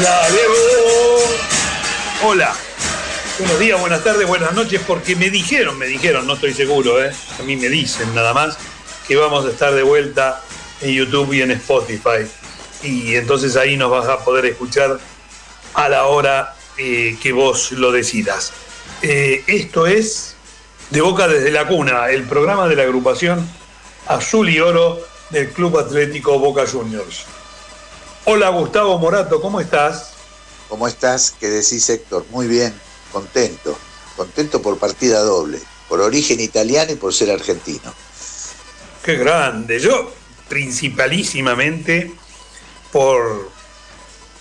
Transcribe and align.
dale 0.00 0.38
Hola. 2.24 2.54
Buenos 3.38 3.58
días, 3.58 3.78
buenas 3.78 4.02
tardes, 4.02 4.26
buenas 4.26 4.54
noches, 4.54 4.80
porque 4.86 5.14
me 5.14 5.28
dijeron, 5.28 5.78
me 5.78 5.86
dijeron, 5.86 6.26
no 6.26 6.34
estoy 6.34 6.54
seguro, 6.54 7.04
¿eh? 7.04 7.12
a 7.38 7.42
mí 7.42 7.56
me 7.56 7.68
dicen 7.68 8.14
nada 8.14 8.32
más, 8.32 8.56
que 9.06 9.14
vamos 9.14 9.44
a 9.44 9.50
estar 9.50 9.74
de 9.74 9.82
vuelta 9.82 10.42
en 10.80 10.94
YouTube 10.94 11.34
y 11.34 11.42
en 11.42 11.50
Spotify. 11.50 12.26
Y 12.82 13.14
entonces 13.14 13.56
ahí 13.56 13.76
nos 13.76 13.90
vas 13.90 14.08
a 14.08 14.24
poder 14.24 14.46
escuchar 14.46 14.98
a 15.74 15.88
la 15.90 16.06
hora 16.06 16.54
eh, 16.78 17.18
que 17.22 17.32
vos 17.32 17.72
lo 17.72 17.92
decidas. 17.92 18.52
Eh, 19.02 19.44
esto 19.46 19.86
es 19.86 20.36
De 20.90 21.02
Boca 21.02 21.28
desde 21.28 21.50
la 21.50 21.66
Cuna, 21.66 22.08
el 22.08 22.22
programa 22.22 22.68
de 22.68 22.76
la 22.76 22.84
agrupación 22.84 23.46
Azul 24.06 24.48
y 24.48 24.60
Oro 24.60 24.98
del 25.30 25.50
Club 25.50 25.78
Atlético 25.78 26.38
Boca 26.38 26.66
Juniors. 26.66 27.26
Hola 28.28 28.48
Gustavo 28.48 28.98
Morato, 28.98 29.40
¿cómo 29.40 29.60
estás? 29.60 30.14
¿Cómo 30.68 30.88
estás? 30.88 31.36
¿Qué 31.38 31.46
decís 31.46 31.88
Héctor? 31.88 32.26
Muy 32.30 32.48
bien, 32.48 32.74
contento. 33.12 33.78
Contento 34.16 34.60
por 34.60 34.78
partida 34.78 35.20
doble, 35.20 35.60
por 35.88 36.00
origen 36.00 36.40
italiano 36.40 36.90
y 36.90 36.96
por 36.96 37.14
ser 37.14 37.30
argentino. 37.30 37.94
Qué 39.04 39.14
grande. 39.14 39.78
Yo 39.78 40.12
principalísimamente 40.48 42.16
por 42.90 43.48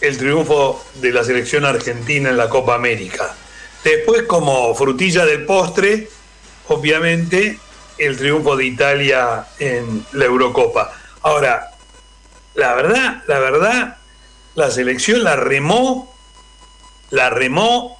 el 0.01 0.17
triunfo 0.17 0.83
de 0.95 1.11
la 1.11 1.23
selección 1.23 1.63
argentina 1.63 2.31
en 2.31 2.37
la 2.37 2.49
Copa 2.49 2.73
América. 2.73 3.35
Después, 3.83 4.23
como 4.23 4.73
frutilla 4.73 5.27
del 5.27 5.45
postre, 5.45 6.09
obviamente, 6.69 7.59
el 7.99 8.17
triunfo 8.17 8.57
de 8.57 8.65
Italia 8.65 9.45
en 9.59 10.03
la 10.13 10.25
Eurocopa. 10.25 10.91
Ahora, 11.21 11.74
la 12.55 12.73
verdad, 12.73 13.23
la 13.27 13.39
verdad, 13.39 13.97
la 14.55 14.71
selección 14.71 15.23
la 15.23 15.35
remó, 15.35 16.13
la 17.09 17.29
remó 17.29 17.97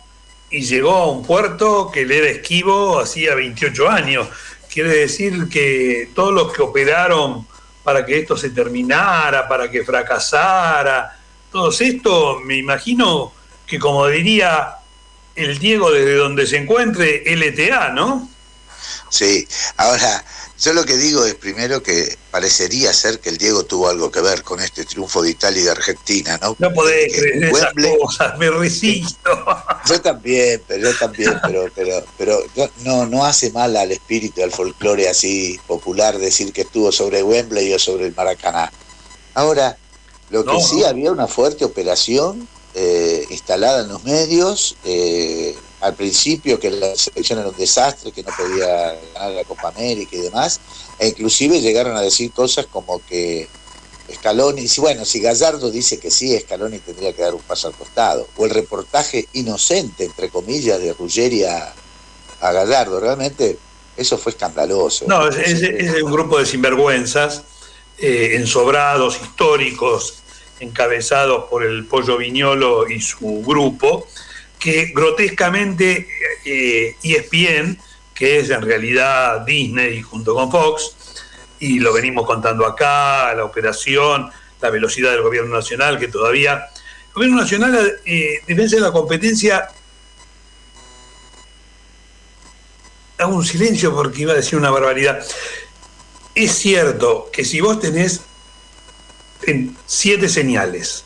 y 0.50 0.62
llegó 0.62 0.94
a 0.96 1.12
un 1.12 1.26
puerto 1.26 1.92
que 1.92 2.06
le 2.06 2.20
era 2.20 2.30
esquivo 2.30 3.00
hacía 3.00 3.36
28 3.36 3.90
años. 3.90 4.28
Quiere 4.74 4.90
decir 4.90 5.50
que 5.50 6.10
todos 6.16 6.34
los 6.34 6.54
que 6.54 6.62
operaron 6.62 7.46
para 7.84 8.06
que 8.06 8.20
esto 8.20 8.36
se 8.36 8.50
terminara, 8.50 9.48
para 9.48 9.70
que 9.70 9.84
fracasara, 9.84 11.20
todos 11.52 11.80
esto, 11.82 12.40
me 12.44 12.58
imagino 12.58 13.34
que 13.68 13.78
como 13.78 14.08
diría 14.08 14.76
el 15.36 15.60
Diego 15.60 15.92
desde 15.92 16.16
donde 16.16 16.48
se 16.48 16.58
encuentre, 16.58 17.24
LTA, 17.26 17.90
¿no? 17.90 18.30
Sí, 19.16 19.48
ahora 19.78 20.26
yo 20.60 20.74
lo 20.74 20.84
que 20.84 20.98
digo 20.98 21.24
es 21.24 21.36
primero 21.36 21.82
que 21.82 22.18
parecería 22.32 22.92
ser 22.92 23.22
que 23.22 23.30
el 23.30 23.38
Diego 23.38 23.64
tuvo 23.64 23.88
algo 23.88 24.12
que 24.12 24.20
ver 24.20 24.44
con 24.44 24.60
este 24.60 24.84
triunfo 24.84 25.22
de 25.22 25.32
Italia 25.32 25.62
y 25.62 25.64
de 25.64 25.72
Argentina, 25.72 26.38
¿no? 26.42 26.54
No 26.60 26.74
podés 26.74 27.14
creer 27.14 27.46
esas 27.46 27.74
cosas, 27.98 28.38
me 28.38 28.50
resisto. 28.50 29.30
Yo 29.86 30.02
también, 30.02 30.62
pero 30.68 30.90
yo 30.90 30.98
también, 30.98 31.40
pero, 31.44 31.66
pero, 31.74 32.04
pero 32.18 32.40
no, 32.84 33.06
no 33.06 33.24
hace 33.24 33.52
mal 33.52 33.78
al 33.78 33.94
espíritu, 33.94 34.44
al 34.44 34.52
folclore 34.52 35.08
así 35.08 35.58
popular 35.66 36.18
decir 36.18 36.52
que 36.52 36.62
estuvo 36.62 36.92
sobre 36.92 37.24
Wembley 37.24 37.72
o 37.74 37.80
sobre 37.80 38.08
el 38.08 38.16
Maracaná. 38.16 38.70
Ahora, 39.34 39.78
lo 40.30 40.44
que 40.44 40.60
sí 40.60 40.84
había 40.84 41.12
una 41.12 41.28
fuerte 41.28 41.64
operación 41.64 42.50
eh, 42.74 43.26
instalada 43.30 43.84
en 43.84 43.88
los 43.88 44.04
medios, 44.04 44.76
eh, 44.84 45.56
al 45.82 45.94
principio 45.94 46.60
que 46.60 46.72
la 46.72 46.96
selección 46.96 47.40
era 47.40 47.50
un 47.50 47.58
desastre, 47.58 48.12
que 48.12 48.24
no 48.24 48.32
podía 48.36 48.98
ganar 49.14 49.32
la 49.32 49.44
Copa 49.44 49.70
América 49.70 50.16
y 50.16 50.22
demás, 50.22 50.60
e 51.00 51.08
inclusive 51.08 51.62
llegaron 51.62 51.96
a 51.96 52.02
decir 52.02 52.32
cosas 52.32 52.66
como 52.68 53.02
que 53.06 53.48
Scaloni, 54.14 54.68
bueno, 54.78 55.04
si 55.04 55.20
Gallardo 55.20 55.72
dice 55.72 56.00
que 56.00 56.12
sí, 56.12 56.38
Scaloni 56.40 56.80
tendría 56.80 57.14
que 57.14 57.24
dar 57.24 57.34
un 57.34 57.42
paso 57.42 57.68
al 57.68 57.74
costado, 57.74 58.28
o 58.38 58.46
el 58.46 58.52
reportaje 58.52 59.28
inocente, 59.34 60.06
entre 60.06 60.30
comillas, 60.30 60.80
de 60.80 60.94
Ruggeri 60.94 61.44
a, 61.44 61.74
Gallardo, 62.42 63.00
realmente 63.00 63.58
eso 63.98 64.20
fue 64.20 64.32
escandaloso. 64.32 65.06
No, 65.08 65.28
es, 65.28 65.64
un 66.04 66.12
grupo 66.12 66.38
de 66.38 66.46
sinvergüenzas, 66.46 67.44
eh, 67.98 68.34
ensobrados, 68.36 69.20
históricos, 69.20 70.20
encabezados 70.60 71.46
por 71.50 71.64
el 71.64 71.88
Pollo 71.88 72.18
Viñolo 72.18 72.88
y 72.88 73.02
su 73.02 73.42
grupo, 73.44 74.08
que 74.60 74.92
grotescamente 74.94 76.08
eh, 76.46 76.96
ESPN, 77.04 77.78
que 78.14 78.40
es 78.40 78.50
en 78.50 78.62
realidad 78.62 79.42
Disney 79.46 80.02
junto 80.02 80.34
con 80.34 80.52
Fox, 80.52 80.96
y 81.60 81.80
lo 81.80 81.94
venimos 81.94 82.26
contando 82.26 82.66
acá, 82.66 83.34
la 83.36 83.46
operación, 83.46 84.30
la 84.62 84.70
velocidad 84.70 85.12
del 85.12 85.22
gobierno 85.22 85.56
nacional, 85.56 86.00
que 86.00 86.08
todavía... 86.08 86.66
El 87.10 87.14
gobierno 87.14 87.42
nacional, 87.42 88.00
eh, 88.06 88.42
defensa 88.46 88.76
de 88.76 88.82
la 88.82 88.92
competencia, 88.92 89.70
hago 93.18 93.36
un 93.36 93.46
silencio 93.46 93.94
porque 93.96 94.24
iba 94.24 94.34
a 94.34 94.36
decir 94.36 94.58
una 94.58 94.70
barbaridad. 94.70 95.26
Es 96.34 96.52
cierto 96.52 97.30
que 97.32 97.46
si 97.46 97.62
vos 97.62 97.80
tenés 97.80 98.22
en 99.44 99.76
siete 99.86 100.28
señales, 100.28 101.06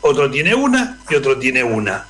otro 0.00 0.30
tiene 0.30 0.54
una 0.54 1.00
y 1.08 1.14
otro 1.14 1.38
tiene 1.38 1.62
una 1.62 2.06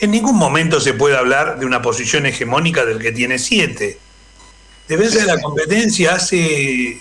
en 0.00 0.10
ningún 0.10 0.36
momento 0.36 0.80
se 0.80 0.94
puede 0.94 1.16
hablar 1.16 1.58
de 1.58 1.66
una 1.66 1.82
posición 1.82 2.26
hegemónica 2.26 2.84
del 2.84 2.98
que 2.98 3.12
tiene 3.12 3.38
siete. 3.38 3.98
Defensa 4.86 5.20
de 5.20 5.26
la 5.26 5.40
competencia 5.40 6.14
hace 6.14 7.00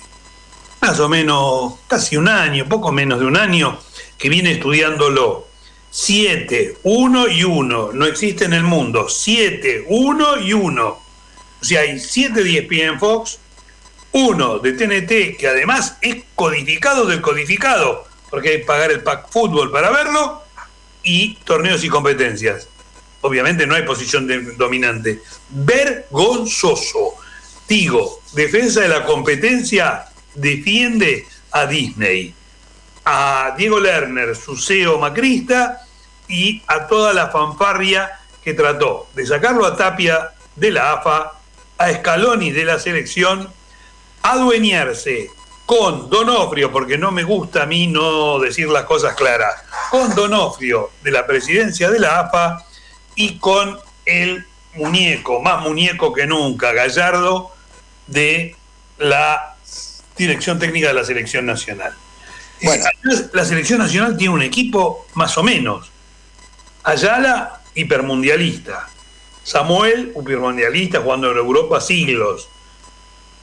más 0.81 0.99
o 0.99 1.07
menos 1.07 1.75
casi 1.87 2.17
un 2.17 2.27
año, 2.27 2.67
poco 2.67 2.91
menos 2.91 3.19
de 3.19 3.25
un 3.25 3.37
año, 3.37 3.79
que 4.17 4.29
viene 4.29 4.51
estudiándolo. 4.53 5.47
Siete, 5.89 6.77
uno 6.83 7.27
y 7.27 7.43
uno, 7.43 7.91
no 7.93 8.05
existe 8.05 8.45
en 8.45 8.53
el 8.53 8.63
mundo. 8.63 9.07
Siete, 9.09 9.85
uno 9.87 10.39
y 10.39 10.53
uno. 10.53 10.99
O 11.61 11.65
sea, 11.65 11.81
hay 11.81 11.99
siete 11.99 12.43
de 12.43 12.59
ESPN 12.59 12.99
Fox, 12.99 13.39
uno 14.11 14.59
de 14.59 14.73
TNT, 14.73 15.37
que 15.37 15.47
además 15.47 15.97
es 16.01 16.17
codificado 16.35 17.05
del 17.05 17.21
codificado, 17.21 18.05
porque 18.29 18.49
hay 18.49 18.59
que 18.59 18.65
pagar 18.65 18.91
el 18.91 19.01
pack 19.01 19.29
fútbol 19.29 19.71
para 19.71 19.89
verlo, 19.89 20.43
y 21.03 21.35
torneos 21.45 21.83
y 21.83 21.89
competencias 21.89 22.67
obviamente 23.22 23.67
no 23.67 23.75
hay 23.75 23.83
posición 23.83 24.28
dominante. 24.57 25.22
Vergonzoso. 25.50 27.16
Digo, 27.67 28.22
defensa 28.33 28.81
de 28.81 28.88
la 28.88 29.03
competencia 29.03 30.05
defiende 30.35 31.25
a 31.51 31.66
Disney, 31.66 32.33
a 33.06 33.53
Diego 33.57 33.79
Lerner, 33.79 34.35
su 34.35 34.56
CEO 34.56 35.00
macrista, 35.00 35.81
y 36.27 36.61
a 36.67 36.88
toda 36.88 37.13
la 37.13 37.29
fanfarria 37.29 38.19
que 38.44 38.53
trató 38.53 39.07
de 39.13 39.25
sacarlo 39.25 39.66
a 39.66 39.75
Tapia 39.75 40.31
de 40.56 40.72
la 40.72 40.94
AFA, 40.94 41.33
a 41.77 41.94
Scaloni 41.94 42.51
de 42.51 42.66
la 42.66 42.79
selección, 42.79 43.50
adueñarse 44.22 45.29
con 45.66 46.09
Donofrio, 46.09 46.72
porque 46.72 46.97
no 46.97 47.11
me 47.11 47.23
gusta 47.23 47.63
a 47.63 47.66
mí 47.66 47.88
no 47.88 48.39
decir 48.39 48.69
las 48.69 48.85
cosas 48.85 49.16
claras, 49.16 49.63
con 49.91 50.16
Donofrio 50.16 50.91
de 51.03 51.11
la 51.11 51.27
presidencia 51.27 51.89
de 51.89 52.00
la 52.00 52.22
AFA 52.22 52.66
y 53.17 53.39
con 53.39 53.78
el 54.05 54.45
muñeco, 54.75 55.41
más 55.41 55.61
muñeco 55.61 56.13
que 56.13 56.25
nunca, 56.25 56.72
Gallardo, 56.72 57.51
de 58.05 58.55
la 59.00 59.55
dirección 60.16 60.59
técnica 60.59 60.88
de 60.88 60.94
la 60.94 61.03
selección 61.03 61.45
nacional. 61.45 61.94
Bueno. 62.61 62.85
la 63.33 63.45
selección 63.45 63.79
nacional 63.79 64.16
tiene 64.17 64.33
un 64.33 64.41
equipo 64.41 65.07
más 65.16 65.38
o 65.38 65.44
menos. 65.44 65.91
Ayala, 66.83 67.61
hipermundialista. 67.75 68.88
Samuel, 69.44 70.13
hipermundialista, 70.16 71.01
jugando 71.01 71.31
en 71.31 71.38
Europa 71.38 71.81
siglos. 71.81 72.47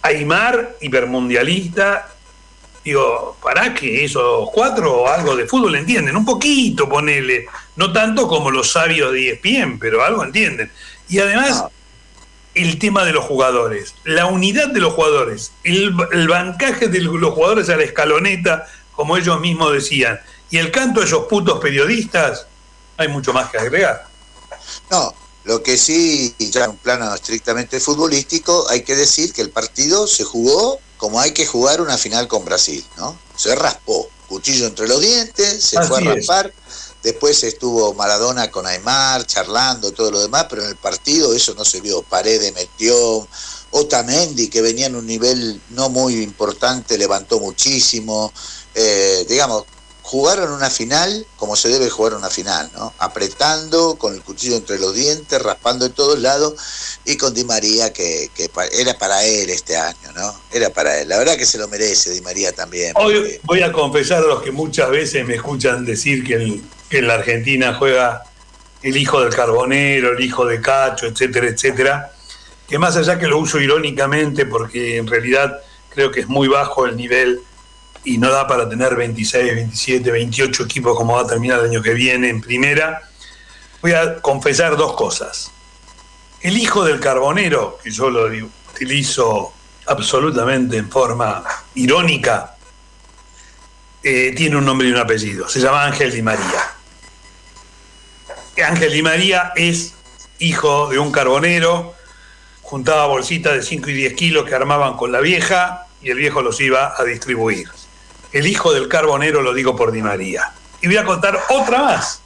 Aymar, 0.03 0.77
hipermundialista. 0.81 2.14
Digo, 2.85 3.37
¿para 3.43 3.73
que 3.73 4.05
esos 4.05 4.51
cuatro 4.51 5.09
algo 5.09 5.35
de 5.35 5.47
fútbol 5.47 5.75
entienden? 5.77 6.17
Un 6.17 6.25
poquito, 6.25 6.89
ponele 6.89 7.47
no 7.77 7.93
tanto 7.93 8.29
como 8.29 8.51
los 8.51 8.73
sabios 8.73 9.13
de 9.13 9.31
ESPN, 9.31 9.79
pero 9.79 10.05
algo 10.05 10.23
entienden. 10.23 10.71
Y 11.09 11.19
además, 11.19 11.65
el 12.55 12.79
tema 12.79 13.05
de 13.05 13.13
los 13.13 13.25
jugadores, 13.25 13.95
la 14.05 14.27
unidad 14.27 14.69
de 14.69 14.81
los 14.81 14.95
jugadores, 14.95 15.53
el, 15.65 15.93
bancaje 16.29 16.89
de 16.89 17.01
los 17.01 17.35
jugadores 17.35 17.69
a 17.69 17.77
la 17.77 17.85
escaloneta, 17.85 18.67
como 18.93 19.17
ellos 19.17 19.41
mismos 19.41 19.73
decían, 19.73 20.21
y 20.51 20.59
el 20.59 20.71
canto 20.71 21.01
de 21.01 21.07
esos 21.07 21.27
putos 21.27 21.59
periodistas, 21.59 22.47
hay 22.97 23.09
mucho 23.09 23.33
más 23.33 23.51
que 23.51 23.59
agregar. 23.59 24.07
No, 24.91 25.13
lo 25.45 25.63
que 25.63 25.77
sí, 25.77 26.35
ya 26.39 26.65
en 26.65 26.71
un 26.71 26.77
plano 26.77 27.13
estrictamente 27.13 27.81
futbolístico, 27.81 28.69
hay 28.71 28.83
que 28.83 28.95
decir 28.95 29.33
que 29.33 29.43
el 29.43 29.51
partido 29.51 30.07
se 30.07 30.23
jugó 30.23 30.79
como 31.05 31.21
hay 31.21 31.33
que 31.33 31.45
jugar 31.45 31.83
una 31.83 31.99
final 31.99 32.29
con 32.29 32.47
Brasil, 32.47 32.83
¿no? 32.97 33.15
Se 33.37 33.55
raspó, 33.55 34.09
cuchillo 34.27 34.67
entre 34.67 34.89
los 34.89 35.03
dientes, 35.03 35.63
se 35.63 35.83
fue 35.83 35.99
a 35.99 36.15
raspar. 36.15 36.51
Después 37.03 37.43
estuvo 37.45 37.93
Maradona 37.93 38.51
con 38.51 38.67
Aymar 38.67 39.27
charlando, 39.27 39.93
todo 39.93 40.11
lo 40.11 40.23
demás, 40.23 40.47
pero 40.49 40.63
en 40.63 40.71
el 40.71 40.77
partido 40.77 41.35
eso 41.35 41.53
no 41.53 41.63
se 41.67 41.83
vio. 41.83 42.01
Paredes 42.01 42.55
metió, 42.55 43.29
Otamendi, 43.73 44.49
que 44.49 44.63
venía 44.63 44.87
en 44.87 44.97
un 44.97 45.07
nivel 45.07 45.61
no 45.69 45.91
muy 45.91 46.23
importante, 46.23 46.97
levantó 46.97 47.39
muchísimo. 47.39 48.33
Eh, 48.75 49.27
digamos, 49.29 49.65
jugaron 50.05 50.53
una 50.53 50.69
final 50.69 51.27
como 51.37 51.57
se 51.57 51.71
debe 51.71 51.89
jugar 51.89 52.13
una 52.13 52.29
final, 52.29 52.71
¿no? 52.75 52.93
Apretando, 52.99 53.97
con 53.97 54.13
el 54.13 54.21
cuchillo 54.21 54.57
entre 54.57 54.79
los 54.79 54.95
dientes, 54.95 55.41
raspando 55.41 55.89
de 55.89 55.95
todos 55.95 56.19
lados, 56.19 56.55
y 57.07 57.17
con 57.17 57.33
Di 57.33 57.43
María, 57.45 57.91
que, 57.91 58.31
era 58.73 58.99
para 58.99 59.25
él 59.25 59.49
este 59.49 59.79
año, 59.79 60.13
¿no? 60.15 60.39
Era 60.53 60.69
para 60.69 61.01
él. 61.01 61.09
La 61.09 61.17
verdad 61.17 61.39
que 61.39 61.47
se 61.47 61.57
lo 61.57 61.69
merece 61.69 62.11
Di 62.11 62.21
María 62.21 62.53
también. 62.53 62.93
Hoy 62.97 63.41
voy 63.45 63.63
a 63.63 63.73
confesar 63.73 64.19
a 64.19 64.27
los 64.27 64.43
que 64.43 64.53
muchas 64.53 64.91
veces 64.91 65.27
me 65.27 65.37
escuchan 65.37 65.87
decir 65.87 66.23
que, 66.23 66.61
en 66.91 67.07
la 67.09 67.15
Argentina 67.15 67.75
juega 67.75 68.25
el 68.83 68.99
hijo 68.99 69.23
del 69.23 69.35
carbonero, 69.35 70.13
el 70.13 70.23
hijo 70.23 70.45
de 70.45 70.61
Cacho, 70.61 71.07
etcétera, 71.07 71.49
etcétera, 71.49 72.13
que 72.69 72.79
más 72.79 72.95
allá 72.97 73.19
que 73.19 73.27
lo 73.27 73.39
uso 73.39 73.59
irónicamente, 73.59 74.45
porque 74.45 74.99
en 74.99 75.07
realidad 75.07 75.61
creo 75.89 76.11
que 76.11 76.21
es 76.21 76.29
muy 76.29 76.47
bajo 76.47 76.85
el 76.85 76.95
nivel 76.95 77.41
y 78.05 78.19
no 78.19 78.31
da 78.31 78.47
para 78.47 78.69
tener 78.69 78.95
26, 78.95 79.55
27, 79.55 80.11
28 80.11 80.63
equipos 80.65 80.97
como 80.97 81.15
va 81.15 81.23
a 81.23 81.27
terminar 81.27 81.61
el 81.61 81.71
año 81.71 81.83
que 81.83 81.95
viene 81.95 82.29
en 82.29 82.41
primera, 82.41 83.03
voy 83.81 83.93
a 83.93 84.21
confesar 84.21 84.77
dos 84.77 84.95
cosas. 84.95 85.51
El 86.43 86.59
hijo 86.59 86.85
del 86.85 87.01
carbonero, 87.01 87.79
que 87.83 87.91
yo 87.91 88.11
lo 88.11 88.29
utilizo 88.73 89.53
absolutamente 89.87 90.77
en 90.77 90.91
forma 90.91 91.43
irónica, 91.75 92.57
eh, 94.03 94.35
tiene 94.37 94.57
un 94.57 94.67
nombre 94.67 94.89
y 94.89 94.93
un 94.93 94.99
apellido. 94.99 95.49
Se 95.49 95.61
llama 95.61 95.85
Ángel 95.85 96.13
Di 96.13 96.21
María. 96.21 96.75
Ángel 98.67 98.93
Di 98.93 99.03
María 99.03 99.53
es 99.57 99.95
hijo 100.39 100.91
de 100.91 100.99
un 100.99 101.11
carbonero, 101.11 101.95
juntaba 102.61 103.07
bolsitas 103.07 103.55
de 103.55 103.63
5 103.63 103.89
y 103.89 103.95
10 103.95 104.15
kilos 104.15 104.45
que 104.45 104.55
armaban 104.55 104.99
con 104.99 105.11
la 105.11 105.21
vieja 105.21 105.87
y 106.03 106.11
el 106.11 106.19
viejo 106.19 106.43
los 106.43 106.61
iba 106.61 106.95
a 106.99 107.05
distribuir 107.05 107.71
el 108.35 108.49
hijo 108.49 108.75
del 108.75 108.89
carbonero 108.89 109.43
lo 109.43 109.55
digo 109.55 109.77
por 109.77 109.93
Di 109.93 110.03
María. 110.03 110.53
Y 110.83 110.89
voy 110.89 110.97
a 110.97 111.05
contar 111.05 111.41
otra 111.51 111.83
más. 111.83 112.21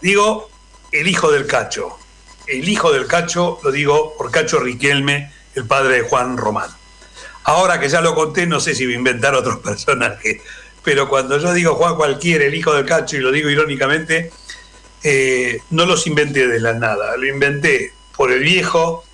Digo, 0.00 0.48
el 0.90 1.06
hijo 1.06 1.30
del 1.30 1.46
cacho. 1.46 1.98
El 2.46 2.66
hijo 2.66 2.90
del 2.92 3.06
cacho 3.06 3.58
lo 3.62 3.70
digo 3.70 4.14
por 4.16 4.30
Cacho 4.30 4.58
Riquelme, 4.58 5.30
el 5.54 5.66
padre 5.66 5.96
de 5.96 6.08
Juan 6.08 6.38
Román. 6.38 6.70
Ahora 7.44 7.78
que 7.78 7.90
ya 7.90 8.00
lo 8.00 8.14
conté, 8.14 8.46
no 8.46 8.58
sé 8.58 8.74
si 8.74 8.86
voy 8.86 8.94
a 8.94 8.98
inventar 8.98 9.34
otros 9.34 9.58
personajes, 9.64 10.40
pero 10.82 11.10
cuando 11.10 11.38
yo 11.38 11.52
digo 11.52 11.74
Juan 11.74 11.96
cualquiera, 11.96 12.46
el 12.46 12.54
hijo 12.54 12.72
del 12.72 12.86
cacho, 12.86 13.18
y 13.18 13.20
lo 13.20 13.30
digo 13.30 13.50
irónicamente, 13.50 14.32
eh, 15.02 15.60
no 15.70 15.84
los 15.84 16.06
inventé 16.06 16.48
de 16.48 16.58
la 16.58 16.72
nada, 16.72 17.18
lo 17.18 17.26
inventé 17.26 17.92
por 18.16 18.32
el 18.32 18.40
viejo 18.40 19.04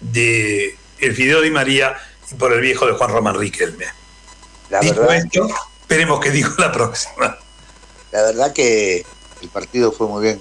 de 0.00 0.76
el 1.00 1.16
Fideo 1.16 1.40
Di 1.40 1.50
María 1.50 1.96
y 2.30 2.34
por 2.36 2.52
el 2.52 2.60
viejo 2.60 2.86
de 2.86 2.92
Juan 2.92 3.10
Román 3.10 3.36
Riquelme. 3.36 4.01
La 4.72 4.80
verdad, 4.80 5.28
esperemos 5.82 6.18
que 6.18 6.30
digo 6.30 6.48
la 6.56 6.72
próxima. 6.72 7.36
La 8.10 8.22
verdad 8.22 8.54
que 8.54 9.04
el 9.42 9.48
partido 9.50 9.92
fue 9.92 10.08
muy 10.08 10.22
bien, 10.22 10.40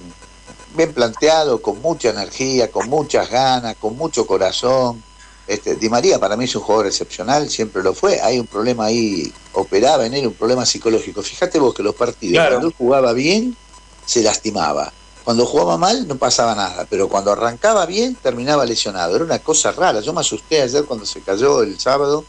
bien 0.74 0.94
planteado, 0.94 1.62
con 1.62 1.82
mucha 1.82 2.12
energía, 2.12 2.72
con 2.72 2.88
muchas 2.88 3.30
ganas, 3.30 3.76
con 3.76 3.98
mucho 3.98 4.26
corazón. 4.26 5.04
Este, 5.48 5.76
Di 5.76 5.90
María 5.90 6.18
para 6.18 6.38
mí 6.38 6.46
es 6.46 6.56
un 6.56 6.62
jugador 6.62 6.88
excepcional, 6.88 7.50
siempre 7.50 7.84
lo 7.84 7.94
fue. 7.94 8.22
Hay 8.22 8.40
un 8.40 8.48
problema 8.48 8.86
ahí, 8.86 9.34
operaba 9.52 10.06
en 10.06 10.14
él 10.14 10.28
un 10.28 10.34
problema 10.34 10.66
psicológico. 10.66 11.22
Fíjate 11.22 11.60
vos 11.60 11.74
que 11.74 11.84
los 11.84 11.96
partidos, 11.96 12.48
cuando 12.48 12.68
él 12.68 12.74
jugaba 12.78 13.12
bien, 13.12 13.58
se 14.06 14.24
lastimaba. 14.24 14.94
Cuando 15.26 15.46
jugaba 15.46 15.78
mal 15.78 16.08
no 16.08 16.16
pasaba 16.16 16.56
nada, 16.56 16.88
pero 16.90 17.10
cuando 17.10 17.34
arrancaba 17.34 17.86
bien 17.86 18.16
terminaba 18.16 18.66
lesionado. 18.66 19.14
Era 19.14 19.26
una 19.26 19.40
cosa 19.40 19.74
rara. 19.74 20.00
Yo 20.00 20.14
me 20.14 20.22
asusté 20.22 20.62
ayer 20.62 20.86
cuando 20.86 21.06
se 21.06 21.20
cayó 21.20 21.64
el 21.64 21.78
sábado 21.78 22.24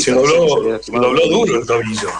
se 0.00 0.12
dobló, 0.12 1.28
duro 1.28 1.60
el 1.60 1.66
tobillo. 1.66 2.10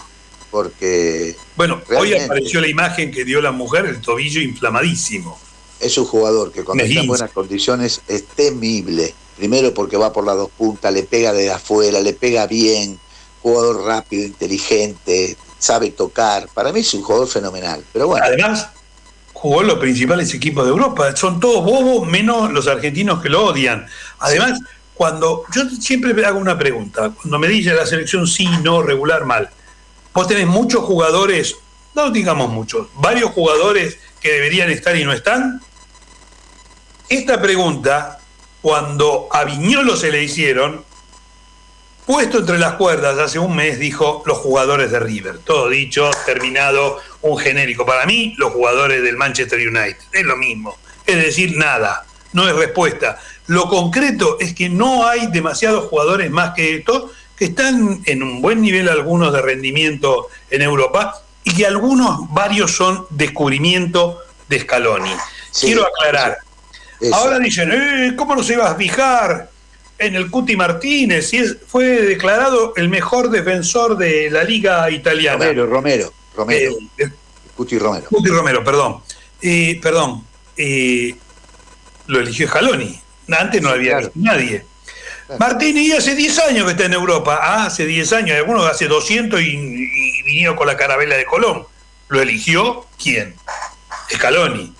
Porque. 0.50 1.34
Bueno, 1.56 1.80
hoy 1.98 2.14
apareció 2.14 2.60
la 2.60 2.68
imagen 2.68 3.10
que 3.10 3.24
dio 3.24 3.40
la 3.40 3.52
mujer, 3.52 3.86
el 3.86 4.00
tobillo 4.00 4.40
inflamadísimo. 4.40 5.38
Es 5.80 5.96
un 5.98 6.04
jugador 6.04 6.52
que 6.52 6.62
cuando 6.62 6.84
está 6.84 7.00
en 7.00 7.06
buenas 7.06 7.30
condiciones 7.30 8.02
es 8.06 8.24
temible. 8.26 9.14
Primero 9.36 9.72
porque 9.72 9.96
va 9.96 10.12
por 10.12 10.26
las 10.26 10.36
dos 10.36 10.50
puntas, 10.50 10.92
le 10.92 11.02
pega 11.04 11.32
de 11.32 11.50
afuera, 11.50 12.00
le 12.00 12.12
pega 12.12 12.46
bien. 12.46 12.98
Jugador 13.40 13.84
rápido, 13.84 14.24
inteligente, 14.24 15.36
sabe 15.58 15.90
tocar. 15.90 16.48
Para 16.54 16.72
mí 16.72 16.80
es 16.80 16.94
un 16.94 17.02
jugador 17.02 17.26
fenomenal. 17.26 17.82
Pero 17.92 18.06
bueno. 18.06 18.24
Además, 18.24 18.68
jugó 19.32 19.62
en 19.62 19.66
los 19.68 19.78
principales 19.78 20.32
equipos 20.34 20.64
de 20.64 20.70
Europa. 20.70 21.16
Son 21.16 21.40
todos 21.40 21.64
bobos, 21.64 22.06
menos 22.08 22.52
los 22.52 22.68
argentinos 22.68 23.20
que 23.20 23.28
lo 23.28 23.46
odian. 23.46 23.86
Además, 24.20 24.60
cuando 25.02 25.42
yo 25.52 25.68
siempre 25.68 26.24
hago 26.24 26.38
una 26.38 26.56
pregunta, 26.56 27.10
cuando 27.10 27.36
me 27.36 27.48
dice 27.48 27.74
la 27.74 27.84
selección 27.84 28.24
sí, 28.24 28.48
no, 28.62 28.82
regular, 28.82 29.24
mal, 29.24 29.50
vos 30.14 30.28
tenés 30.28 30.46
muchos 30.46 30.84
jugadores, 30.84 31.56
no 31.96 32.12
digamos 32.12 32.52
muchos, 32.52 32.86
varios 32.94 33.32
jugadores 33.32 33.98
que 34.20 34.30
deberían 34.30 34.70
estar 34.70 34.96
y 34.96 35.04
no 35.04 35.12
están. 35.12 35.60
Esta 37.08 37.42
pregunta, 37.42 38.20
cuando 38.60 39.26
a 39.32 39.42
Viñolo 39.42 39.96
se 39.96 40.12
le 40.12 40.22
hicieron, 40.22 40.84
puesto 42.06 42.38
entre 42.38 42.58
las 42.60 42.74
cuerdas 42.74 43.18
hace 43.18 43.40
un 43.40 43.56
mes, 43.56 43.80
dijo 43.80 44.22
los 44.24 44.38
jugadores 44.38 44.92
de 44.92 45.00
River. 45.00 45.38
Todo 45.38 45.68
dicho, 45.68 46.12
terminado, 46.26 47.00
un 47.22 47.36
genérico. 47.38 47.84
Para 47.84 48.06
mí, 48.06 48.36
los 48.38 48.52
jugadores 48.52 49.02
del 49.02 49.16
Manchester 49.16 49.58
United. 49.58 49.96
Es 50.12 50.24
lo 50.24 50.36
mismo. 50.36 50.78
Es 51.04 51.16
decir, 51.16 51.56
nada. 51.56 52.06
No 52.32 52.48
es 52.48 52.54
respuesta. 52.54 53.18
Lo 53.46 53.68
concreto 53.68 54.38
es 54.40 54.54
que 54.54 54.68
no 54.68 55.06
hay 55.06 55.26
demasiados 55.26 55.88
jugadores 55.88 56.30
más 56.30 56.54
que 56.54 56.76
estos 56.76 57.10
que 57.36 57.46
están 57.46 58.02
en 58.06 58.22
un 58.22 58.40
buen 58.40 58.60
nivel 58.62 58.88
algunos 58.88 59.32
de 59.32 59.42
rendimiento 59.42 60.28
en 60.50 60.62
Europa 60.62 61.22
y 61.44 61.54
que 61.54 61.66
algunos, 61.66 62.32
varios 62.32 62.70
son 62.70 63.06
descubrimiento 63.10 64.18
de 64.48 64.60
Scaloni. 64.60 65.10
Quiero 65.60 65.84
aclarar. 65.86 66.38
Ahora 67.12 67.38
dicen, 67.40 67.70
eh, 67.72 68.14
¿cómo 68.16 68.36
no 68.36 68.44
se 68.44 68.52
iba 68.52 68.70
a 68.70 68.76
fijar 68.76 69.50
en 69.98 70.14
el 70.14 70.30
Cuti 70.30 70.54
Martínez? 70.54 71.30
Si 71.30 71.38
es, 71.38 71.56
fue 71.66 71.84
declarado 72.02 72.74
el 72.76 72.88
mejor 72.88 73.28
defensor 73.28 73.96
de 73.96 74.30
la 74.30 74.44
liga 74.44 74.88
italiana. 74.90 75.46
Romero, 75.46 75.66
Romero, 75.66 76.12
Romero. 76.36 76.72
Eh, 76.96 77.10
Cuti 77.56 77.76
Romero. 77.78 78.06
Cuti 78.08 78.28
Romero, 78.28 78.62
perdón. 78.62 79.02
Eh, 79.40 79.80
perdón. 79.82 80.24
lo 82.06 82.20
eligió 82.20 82.46
Scaloni. 82.46 83.01
Antes 83.28 83.62
no 83.62 83.70
había 83.70 84.00
nadie. 84.14 84.64
Martínez 85.38 85.98
hace 85.98 86.14
10 86.14 86.38
años 86.40 86.64
que 86.66 86.72
está 86.72 86.84
en 86.86 86.92
Europa. 86.92 87.38
Ah, 87.40 87.66
hace 87.66 87.86
10 87.86 88.12
años. 88.12 88.36
Algunos 88.36 88.66
hace 88.70 88.86
200 88.86 89.40
y, 89.40 89.44
y 89.44 90.22
vinieron 90.22 90.56
con 90.56 90.66
la 90.66 90.76
carabela 90.76 91.16
de 91.16 91.24
Colón. 91.24 91.66
¿Lo 92.08 92.20
eligió 92.20 92.86
quién? 93.02 93.34
Scaloni. 94.12 94.74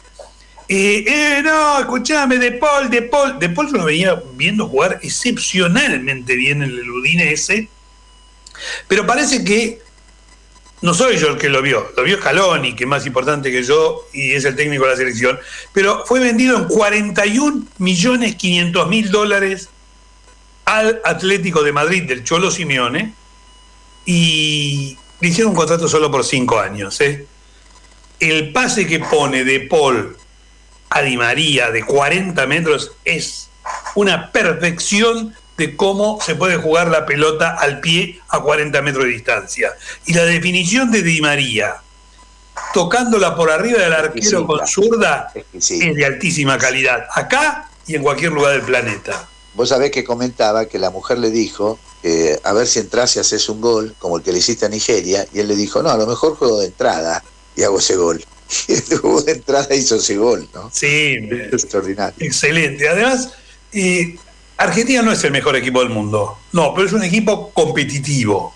Eh, 0.74 1.42
no, 1.44 1.80
escúchame, 1.80 2.38
De 2.38 2.52
Paul, 2.52 2.88
De 2.88 3.02
Paul. 3.02 3.38
De 3.38 3.48
Paul 3.50 3.70
lo 3.72 3.84
venía 3.84 4.22
viendo 4.34 4.68
jugar 4.68 5.00
excepcionalmente 5.02 6.34
bien 6.34 6.62
en 6.62 6.70
el 6.70 6.90
Udinese. 6.90 7.68
Pero 8.88 9.06
parece 9.06 9.44
que 9.44 9.82
no 10.82 10.94
soy 10.94 11.16
yo 11.16 11.28
el 11.28 11.38
que 11.38 11.48
lo 11.48 11.62
vio, 11.62 11.92
lo 11.96 12.02
vio 12.02 12.18
Scaloni, 12.18 12.74
que 12.74 12.84
es 12.84 12.88
más 12.88 13.06
importante 13.06 13.52
que 13.52 13.62
yo 13.62 14.04
y 14.12 14.32
es 14.32 14.44
el 14.44 14.56
técnico 14.56 14.84
de 14.84 14.90
la 14.90 14.96
selección, 14.96 15.38
pero 15.72 16.04
fue 16.06 16.18
vendido 16.18 16.58
en 16.58 16.64
41 16.64 17.62
millones 17.78 18.34
500 18.34 18.88
mil 18.88 19.10
dólares 19.10 19.68
al 20.64 21.00
Atlético 21.04 21.62
de 21.62 21.72
Madrid 21.72 22.02
del 22.02 22.24
Cholo 22.24 22.50
Simeone 22.50 23.14
y 24.04 24.98
le 25.20 25.28
hicieron 25.28 25.52
un 25.52 25.56
contrato 25.56 25.86
solo 25.86 26.10
por 26.10 26.24
cinco 26.24 26.58
años. 26.58 27.00
¿eh? 27.00 27.26
El 28.18 28.52
pase 28.52 28.86
que 28.86 28.98
pone 28.98 29.44
de 29.44 29.60
Paul 29.60 30.16
a 30.90 31.02
Di 31.02 31.16
María 31.16 31.70
de 31.70 31.84
40 31.84 32.44
metros 32.46 32.92
es 33.04 33.48
una 33.94 34.32
perfección 34.32 35.34
de 35.56 35.76
cómo 35.76 36.18
se 36.20 36.34
puede 36.34 36.56
jugar 36.56 36.88
la 36.88 37.06
pelota 37.06 37.56
al 37.56 37.80
pie 37.80 38.20
a 38.28 38.40
40 38.40 38.82
metros 38.82 39.04
de 39.04 39.10
distancia. 39.10 39.72
Y 40.06 40.14
la 40.14 40.24
definición 40.24 40.90
de 40.90 41.02
Di 41.02 41.20
María, 41.20 41.76
tocándola 42.74 43.34
por 43.36 43.50
arriba 43.50 43.80
del 43.80 43.92
arquero 43.92 44.46
con 44.46 44.66
zurda, 44.66 45.32
es, 45.52 45.68
de 45.68 46.04
altísima 46.04 46.58
calidad, 46.58 47.06
acá 47.14 47.70
y 47.86 47.94
en 47.94 48.02
cualquier 48.02 48.32
lugar 48.32 48.52
del 48.52 48.62
planeta. 48.62 49.28
Vos 49.54 49.68
sabés 49.68 49.90
que 49.90 50.02
comentaba 50.02 50.66
que 50.66 50.78
la 50.78 50.90
mujer 50.90 51.18
le 51.18 51.30
dijo 51.30 51.78
que 52.00 52.40
a 52.42 52.52
ver 52.52 52.66
si 52.66 52.80
entras 52.80 53.14
y 53.16 53.20
haces 53.20 53.48
un 53.48 53.60
gol, 53.60 53.94
como 53.98 54.16
el 54.16 54.22
que 54.22 54.32
le 54.32 54.38
hiciste 54.38 54.66
a 54.66 54.68
Nigeria, 54.68 55.26
y 55.32 55.40
él 55.40 55.48
le 55.48 55.56
dijo, 55.56 55.82
no, 55.82 55.90
a 55.90 55.96
lo 55.96 56.06
mejor 56.06 56.36
juego 56.36 56.60
de 56.60 56.66
entrada 56.66 57.22
y 57.54 57.62
hago 57.62 57.78
ese 57.78 57.96
gol. 57.96 58.24
Y 58.68 58.96
juego 58.96 59.22
de 59.22 59.32
entrada 59.32 59.74
hizo 59.74 59.96
ese 59.96 60.16
gol, 60.16 60.46
¿no? 60.52 60.70
Sí, 60.70 61.16
extraordinario. 61.50 62.14
Excelente. 62.18 62.86
Además, 62.86 63.30
y 63.72 64.18
Argentina 64.62 65.02
no 65.02 65.12
es 65.12 65.22
el 65.24 65.32
mejor 65.32 65.56
equipo 65.56 65.80
del 65.80 65.90
mundo, 65.90 66.38
no, 66.52 66.72
pero 66.74 66.86
es 66.86 66.92
un 66.92 67.02
equipo 67.02 67.50
competitivo, 67.50 68.54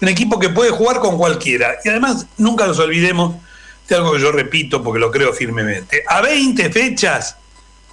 un 0.00 0.08
equipo 0.08 0.38
que 0.38 0.50
puede 0.50 0.70
jugar 0.70 1.00
con 1.00 1.18
cualquiera. 1.18 1.76
Y 1.84 1.88
además, 1.88 2.26
nunca 2.36 2.66
nos 2.66 2.78
olvidemos 2.78 3.34
de 3.88 3.96
algo 3.96 4.12
que 4.12 4.20
yo 4.20 4.30
repito 4.30 4.82
porque 4.82 5.00
lo 5.00 5.10
creo 5.10 5.32
firmemente. 5.32 6.04
A 6.06 6.20
20 6.20 6.70
fechas 6.70 7.36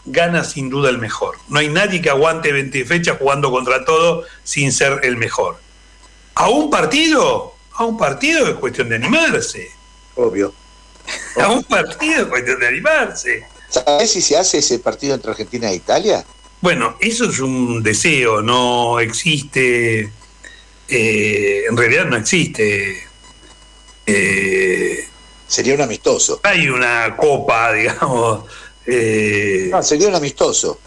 gana 0.05 0.43
sin 0.43 0.69
duda 0.69 0.89
el 0.89 0.99
mejor. 0.99 1.37
No 1.47 1.59
hay 1.59 1.69
nadie 1.69 2.01
que 2.01 2.09
aguante 2.09 2.51
20 2.51 2.85
fechas 2.85 3.17
jugando 3.17 3.49
contra 3.49 3.83
todo 3.83 4.23
sin 4.43 4.71
ser 4.71 4.99
el 5.03 5.17
mejor. 5.17 5.57
A 6.35 6.49
un 6.49 6.69
partido, 6.69 7.55
A 7.77 7.83
un 7.83 7.97
partido 7.97 8.47
es 8.47 8.55
cuestión 8.55 8.89
de 8.89 8.95
animarse. 8.95 9.69
Obvio. 10.15 10.53
A 11.41 11.49
un 11.49 11.63
partido 11.63 12.21
es 12.21 12.27
cuestión 12.27 12.59
de 12.59 12.67
animarse. 12.67 13.45
¿Sabes 13.69 14.11
si 14.11 14.21
se 14.21 14.37
hace 14.37 14.59
ese 14.59 14.79
partido 14.79 15.15
entre 15.15 15.31
Argentina 15.31 15.69
e 15.69 15.75
Italia? 15.75 16.23
Bueno, 16.61 16.97
eso 16.99 17.25
es 17.25 17.39
un 17.39 17.83
deseo, 17.83 18.41
no 18.41 18.99
existe, 18.99 20.11
eh, 20.87 21.63
en 21.69 21.77
realidad 21.77 22.05
no 22.05 22.17
existe. 22.17 23.07
Eh, 24.05 25.07
sería 25.47 25.75
un 25.75 25.81
amistoso. 25.81 26.39
Hay 26.43 26.67
una 26.69 27.15
copa, 27.15 27.73
digamos. 27.73 28.45
Eh, 28.85 29.69
no, 29.71 29.81
sería 29.81 30.09
un 30.09 30.15
amistoso. 30.15 30.79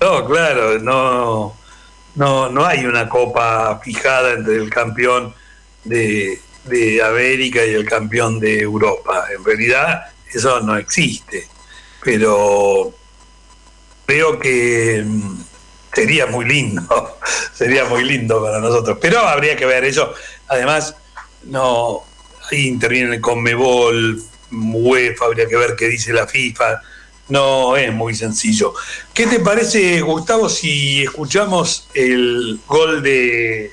No, 0.00 0.24
claro, 0.26 0.78
no, 0.78 1.56
no, 2.14 2.48
no 2.48 2.64
hay 2.64 2.84
una 2.84 3.08
copa 3.08 3.80
fijada 3.82 4.34
entre 4.34 4.56
el 4.56 4.70
campeón 4.70 5.34
de, 5.82 6.40
de 6.64 7.02
América 7.02 7.66
y 7.66 7.74
el 7.74 7.84
campeón 7.84 8.38
de 8.38 8.60
Europa. 8.60 9.26
En 9.36 9.44
realidad 9.44 10.12
eso 10.32 10.60
no 10.60 10.76
existe. 10.76 11.48
Pero 12.04 12.94
creo 14.08 14.38
que 14.38 15.04
mm, 15.04 15.38
sería 15.92 16.24
muy 16.26 16.46
lindo, 16.46 17.18
sería 17.52 17.84
muy 17.84 18.04
lindo 18.04 18.42
para 18.42 18.58
nosotros. 18.58 18.96
Pero 19.02 19.20
habría 19.20 19.54
que 19.54 19.66
ver 19.66 19.84
eso. 19.84 20.14
Además, 20.48 20.96
no 21.44 22.04
ahí 22.50 22.66
interviene 22.66 23.16
el 23.16 23.20
Conmebol, 23.20 24.22
UEFA, 24.50 25.26
habría 25.26 25.46
que 25.46 25.56
ver 25.56 25.76
qué 25.76 25.88
dice 25.88 26.14
la 26.14 26.26
FIFA. 26.26 26.80
No 27.28 27.76
es 27.76 27.92
muy 27.92 28.14
sencillo. 28.14 28.72
¿Qué 29.12 29.26
te 29.26 29.40
parece, 29.40 30.00
Gustavo, 30.00 30.48
si 30.48 31.02
escuchamos 31.02 31.90
el 31.92 32.60
gol 32.66 33.02
de, 33.02 33.72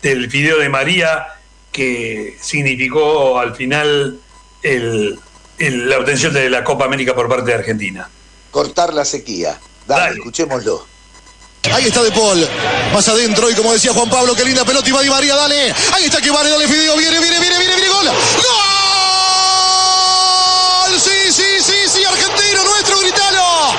del 0.00 0.28
video 0.28 0.58
de 0.58 0.70
María 0.70 1.26
que 1.70 2.38
significó 2.40 3.38
al 3.38 3.54
final 3.54 4.18
la 4.62 5.98
obtención 5.98 6.32
de 6.32 6.48
la 6.48 6.64
Copa 6.64 6.86
América 6.86 7.14
por 7.14 7.28
parte 7.28 7.50
de 7.50 7.58
Argentina? 7.58 8.08
Cortar 8.56 8.88
la 8.94 9.04
sequía. 9.04 9.60
Dale, 9.86 10.14
escuchémoslo. 10.16 10.86
Ahí 11.74 11.88
está 11.88 12.02
De 12.02 12.10
Paul, 12.10 12.48
más 12.94 13.06
adentro 13.06 13.50
y 13.50 13.54
como 13.54 13.70
decía 13.70 13.92
Juan 13.92 14.08
Pablo, 14.08 14.34
qué 14.34 14.46
linda 14.46 14.64
pelota 14.64 14.88
y 14.88 14.92
va 14.92 15.02
Di 15.02 15.10
María, 15.10 15.36
dale. 15.36 15.74
Ahí 15.92 16.04
está 16.04 16.22
que 16.22 16.30
vale, 16.30 16.48
dale 16.48 16.66
Fideo, 16.66 16.96
viene, 16.96 17.20
viene, 17.20 17.38
viene, 17.38 17.58
viene, 17.58 17.74
viene, 17.76 17.88
gol. 17.90 18.06
¡Gol! 18.06 18.14
Sí, 20.98 21.30
sí, 21.30 21.60
sí, 21.60 21.74
sí, 21.86 22.02
argentino 22.02 22.64
nuestro, 22.64 22.98
gritalo. 23.00 23.74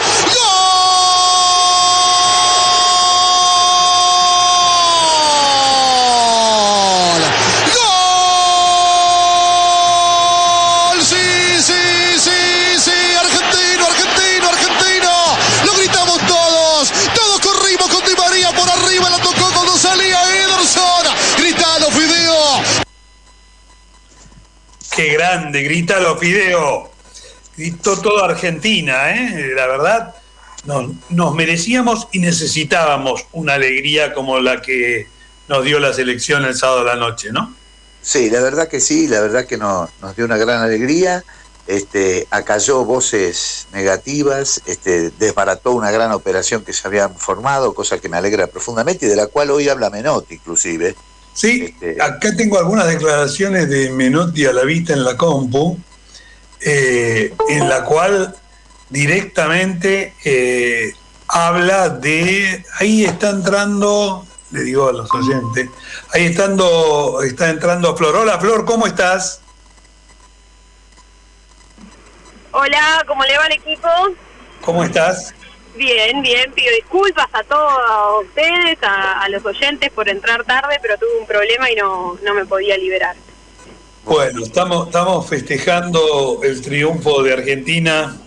Qué 24.98 25.14
grande, 25.14 25.62
grita 25.62 26.00
los 26.00 26.20
Fideo. 26.20 26.90
Gritó 27.56 28.02
toda 28.02 28.26
Argentina, 28.26 29.12
¿eh? 29.12 29.54
La 29.56 29.68
verdad, 29.68 30.16
nos 31.10 31.36
merecíamos 31.36 32.08
y 32.12 32.18
necesitábamos 32.18 33.28
una 33.32 33.54
alegría 33.54 34.16
como 34.16 34.40
la 34.40 34.60
que 34.60 35.08
nos 35.48 35.64
dio 35.64 35.80
la 35.80 35.94
selección 35.94 36.46
el 36.46 36.56
sábado 36.56 36.80
de 36.80 36.86
la 36.86 36.96
noche, 36.96 37.30
¿no? 37.32 37.54
Sí, 38.02 38.32
la 38.32 38.42
verdad 38.42 38.68
que 38.68 38.80
sí, 38.80 39.08
la 39.08 39.22
verdad 39.22 39.46
que 39.46 39.58
nos 39.58 39.92
dio 40.16 40.26
una 40.26 40.38
gran 40.38 40.64
alegría. 40.64 41.24
Este, 41.68 42.26
acalló 42.32 42.84
voces 42.84 43.68
negativas, 43.74 44.64
este, 44.66 45.12
desbarató 45.12 45.74
una 45.74 45.92
gran 45.92 46.12
operación 46.12 46.64
que 46.64 46.74
se 46.74 46.88
había 46.88 47.08
formado, 47.10 47.76
cosa 47.76 48.00
que 48.00 48.10
me 48.10 48.18
alegra 48.18 48.48
profundamente 48.48 49.06
y 49.06 49.10
de 49.10 49.16
la 49.16 49.28
cual 49.28 49.52
hoy 49.52 49.70
habla 49.70 49.92
Menotti 49.92 50.34
inclusive. 50.34 50.96
Sí, 51.38 51.66
este, 51.80 52.02
acá 52.02 52.36
tengo 52.36 52.58
algunas 52.58 52.88
declaraciones 52.88 53.70
de 53.70 53.92
Menotti 53.92 54.48
a 54.48 54.54
la 54.54 54.64
vista 54.64 54.94
en 54.94 55.04
la 55.04 55.16
compu, 55.16 55.78
eh, 56.62 57.32
en 57.50 57.70
la 57.70 57.84
cual 57.84 58.36
directamente 58.90 60.16
eh, 60.26 60.94
habla 61.28 61.90
de, 61.90 62.66
ahí 62.80 63.06
está 63.06 63.30
entrando, 63.30 64.26
le 64.50 64.62
digo 64.64 64.90
a 64.90 64.94
los 64.94 65.14
oyentes, 65.14 65.70
ahí 66.12 66.26
estando, 66.26 67.22
está 67.22 67.52
entrando 67.52 67.96
Flor. 67.96 68.16
Hola 68.16 68.40
Flor, 68.40 68.66
¿cómo 68.66 68.88
estás? 68.88 69.42
Hola, 72.52 73.04
¿cómo 73.08 73.24
le 73.26 73.38
va 73.38 73.46
el 73.46 73.54
equipo? 73.54 73.88
¿Cómo 74.62 74.84
estás? 74.84 75.36
Bien, 75.78 76.24
bien, 76.24 76.52
pido 76.54 76.72
disculpas 76.76 77.28
a 77.34 77.44
todos 77.44 78.26
ustedes, 78.26 78.80
a, 78.82 79.30
los 79.30 79.46
oyentes 79.46 79.92
por 79.92 80.10
entrar 80.10 80.44
tarde, 80.44 80.80
pero 80.82 80.98
tuve 80.98 81.20
un 81.20 81.28
problema 81.28 81.70
y 81.70 81.76
no, 81.76 82.18
no 82.24 82.34
me 82.34 82.46
podía 82.46 82.76
liberar. 82.78 83.16
Bueno, 84.04 84.44
estamos, 84.44 84.88
estamos 84.88 85.28
festejando 85.30 86.40
el 86.42 86.62
triunfo 86.64 87.22
de 87.22 87.34
Argentina 87.34 88.18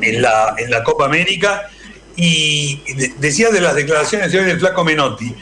en 0.00 0.22
la, 0.22 0.54
en 0.56 0.70
la 0.70 0.82
Copa 0.82 1.04
América 1.04 1.68
y 2.14 2.80
decía 3.18 3.50
de 3.50 3.60
las 3.60 3.74
declaraciones 3.74 4.32
de 4.32 4.38
hoy 4.38 4.44
del 4.46 4.58
flaco 4.58 4.82
Menotti, 4.82 5.34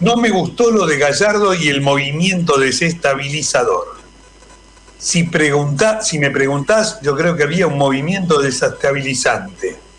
no 0.00 0.16
me 0.16 0.28
gustó 0.28 0.70
lo 0.70 0.86
de 0.86 0.98
Gallardo 0.98 1.54
y 1.54 1.68
el 1.68 1.80
movimiento 1.80 2.58
desestabilizador. 2.58 3.96
Si, 4.98 5.24
pregunta, 5.24 6.02
si 6.02 6.18
me 6.18 6.30
preguntás, 6.30 7.00
yo 7.00 7.16
creo 7.16 7.34
que 7.34 7.44
había 7.44 7.66
un 7.66 7.78
movimiento 7.78 8.42
desestabilizante 8.42 9.89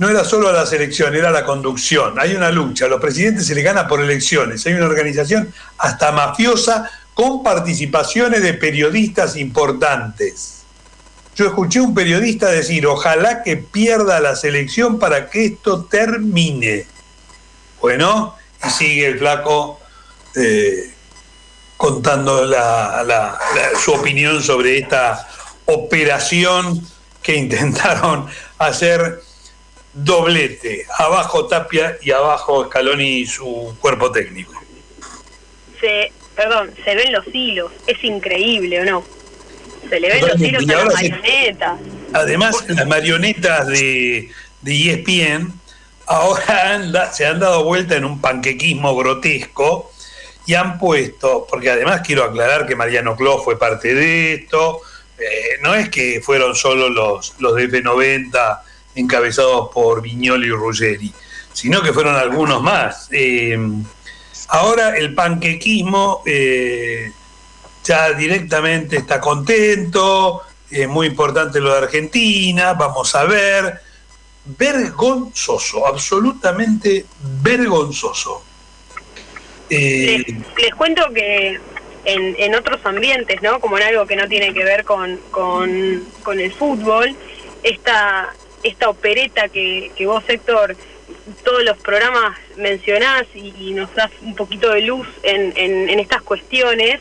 no 0.00 0.08
era 0.08 0.24
solo 0.24 0.48
a 0.48 0.52
la 0.52 0.64
selección, 0.64 1.14
era 1.14 1.30
la 1.30 1.44
conducción. 1.44 2.18
Hay 2.18 2.34
una 2.34 2.50
lucha, 2.50 2.86
a 2.86 2.88
los 2.88 3.02
presidentes 3.02 3.46
se 3.46 3.54
les 3.54 3.62
gana 3.62 3.86
por 3.86 4.00
elecciones, 4.00 4.66
hay 4.66 4.72
una 4.72 4.86
organización 4.86 5.52
hasta 5.76 6.10
mafiosa 6.10 6.90
con 7.12 7.42
participaciones 7.42 8.42
de 8.42 8.54
periodistas 8.54 9.36
importantes. 9.36 10.62
Yo 11.36 11.48
escuché 11.48 11.82
un 11.82 11.92
periodista 11.92 12.48
decir, 12.48 12.86
ojalá 12.86 13.42
que 13.42 13.58
pierda 13.58 14.20
la 14.20 14.36
selección 14.36 14.98
para 14.98 15.28
que 15.28 15.44
esto 15.44 15.84
termine. 15.84 16.86
Bueno, 17.82 18.36
y 18.66 18.70
sigue 18.70 19.06
el 19.06 19.18
flaco 19.18 19.80
eh, 20.34 20.94
contando 21.76 22.50
su 23.84 23.92
opinión 23.92 24.42
sobre 24.42 24.78
esta 24.78 25.28
operación 25.66 26.88
que 27.22 27.34
intentaron 27.36 28.28
hacer 28.56 29.28
doblete, 29.92 30.86
abajo 30.98 31.46
Tapia 31.46 31.96
y 32.00 32.10
abajo 32.10 32.66
Scaloni 32.66 33.20
y 33.20 33.26
su 33.26 33.76
cuerpo 33.80 34.10
técnico. 34.12 34.52
Se, 35.80 36.12
perdón, 36.36 36.72
se 36.84 36.94
ven 36.94 37.12
los 37.12 37.24
hilos, 37.32 37.72
es 37.86 38.02
increíble, 38.04 38.80
¿o 38.80 38.84
no? 38.84 39.04
Se 39.88 39.98
le 39.98 40.08
ven 40.08 40.26
los 40.26 40.40
hilos 40.40 40.68
a 40.68 40.84
las 40.84 40.94
marionetas. 40.94 41.80
Además, 42.12 42.64
las 42.68 42.86
marionetas 42.86 43.66
de, 43.66 44.30
de 44.60 44.92
ESPN 44.92 45.52
ahora 46.06 47.12
se 47.12 47.26
han 47.26 47.40
dado 47.40 47.64
vuelta 47.64 47.96
en 47.96 48.04
un 48.04 48.20
panquequismo 48.20 48.96
grotesco 48.96 49.92
y 50.44 50.54
han 50.54 50.78
puesto, 50.78 51.46
porque 51.48 51.70
además 51.70 52.02
quiero 52.04 52.24
aclarar 52.24 52.66
que 52.66 52.74
Mariano 52.74 53.16
Cló 53.16 53.38
fue 53.42 53.58
parte 53.58 53.94
de 53.94 54.34
esto, 54.34 54.80
eh, 55.18 55.58
no 55.60 55.74
es 55.74 55.88
que 55.90 56.20
fueron 56.20 56.56
solo 56.56 56.88
los, 56.88 57.34
los 57.38 57.54
de 57.54 57.68
F90 57.68 58.60
encabezados 58.94 59.70
por 59.72 60.02
Viñoli 60.02 60.48
y 60.48 60.50
Ruggeri, 60.50 61.12
sino 61.52 61.82
que 61.82 61.92
fueron 61.92 62.16
algunos 62.16 62.62
más. 62.62 63.08
Eh, 63.12 63.58
ahora 64.48 64.96
el 64.96 65.14
panquequismo 65.14 66.22
eh, 66.26 67.12
ya 67.84 68.12
directamente 68.12 68.96
está 68.96 69.20
contento, 69.20 70.42
es 70.70 70.88
muy 70.88 71.08
importante 71.08 71.60
lo 71.60 71.72
de 71.72 71.78
Argentina, 71.78 72.74
vamos 72.74 73.14
a 73.14 73.24
ver. 73.24 73.80
Vergonzoso, 74.44 75.86
absolutamente 75.86 77.04
vergonzoso. 77.42 78.42
Eh, 79.68 80.24
les, 80.56 80.74
cuento 80.74 81.08
que 81.12 81.60
en, 82.04 82.54
otros 82.54 82.80
ambientes, 82.84 83.40
¿no? 83.42 83.60
Como 83.60 83.78
en 83.78 83.84
algo 83.84 84.06
que 84.06 84.16
no 84.16 84.26
tiene 84.26 84.52
que 84.52 84.64
ver 84.64 84.84
con, 84.84 85.18
con, 85.30 86.04
con 86.22 86.40
el 86.40 86.52
fútbol, 86.52 87.14
esta, 87.62 88.34
esta 88.62 88.88
opereta 88.88 89.48
que, 89.48 89.90
que 89.96 90.06
vos, 90.06 90.22
Héctor, 90.28 90.76
todos 91.44 91.64
los 91.64 91.76
programas 91.78 92.38
mencionás 92.56 93.24
y, 93.34 93.72
nos 93.72 93.92
das 93.94 94.10
un 94.22 94.34
poquito 94.34 94.70
de 94.70 94.82
luz 94.82 95.06
en, 95.22 95.52
en, 95.56 95.98
estas 96.00 96.22
cuestiones, 96.22 97.00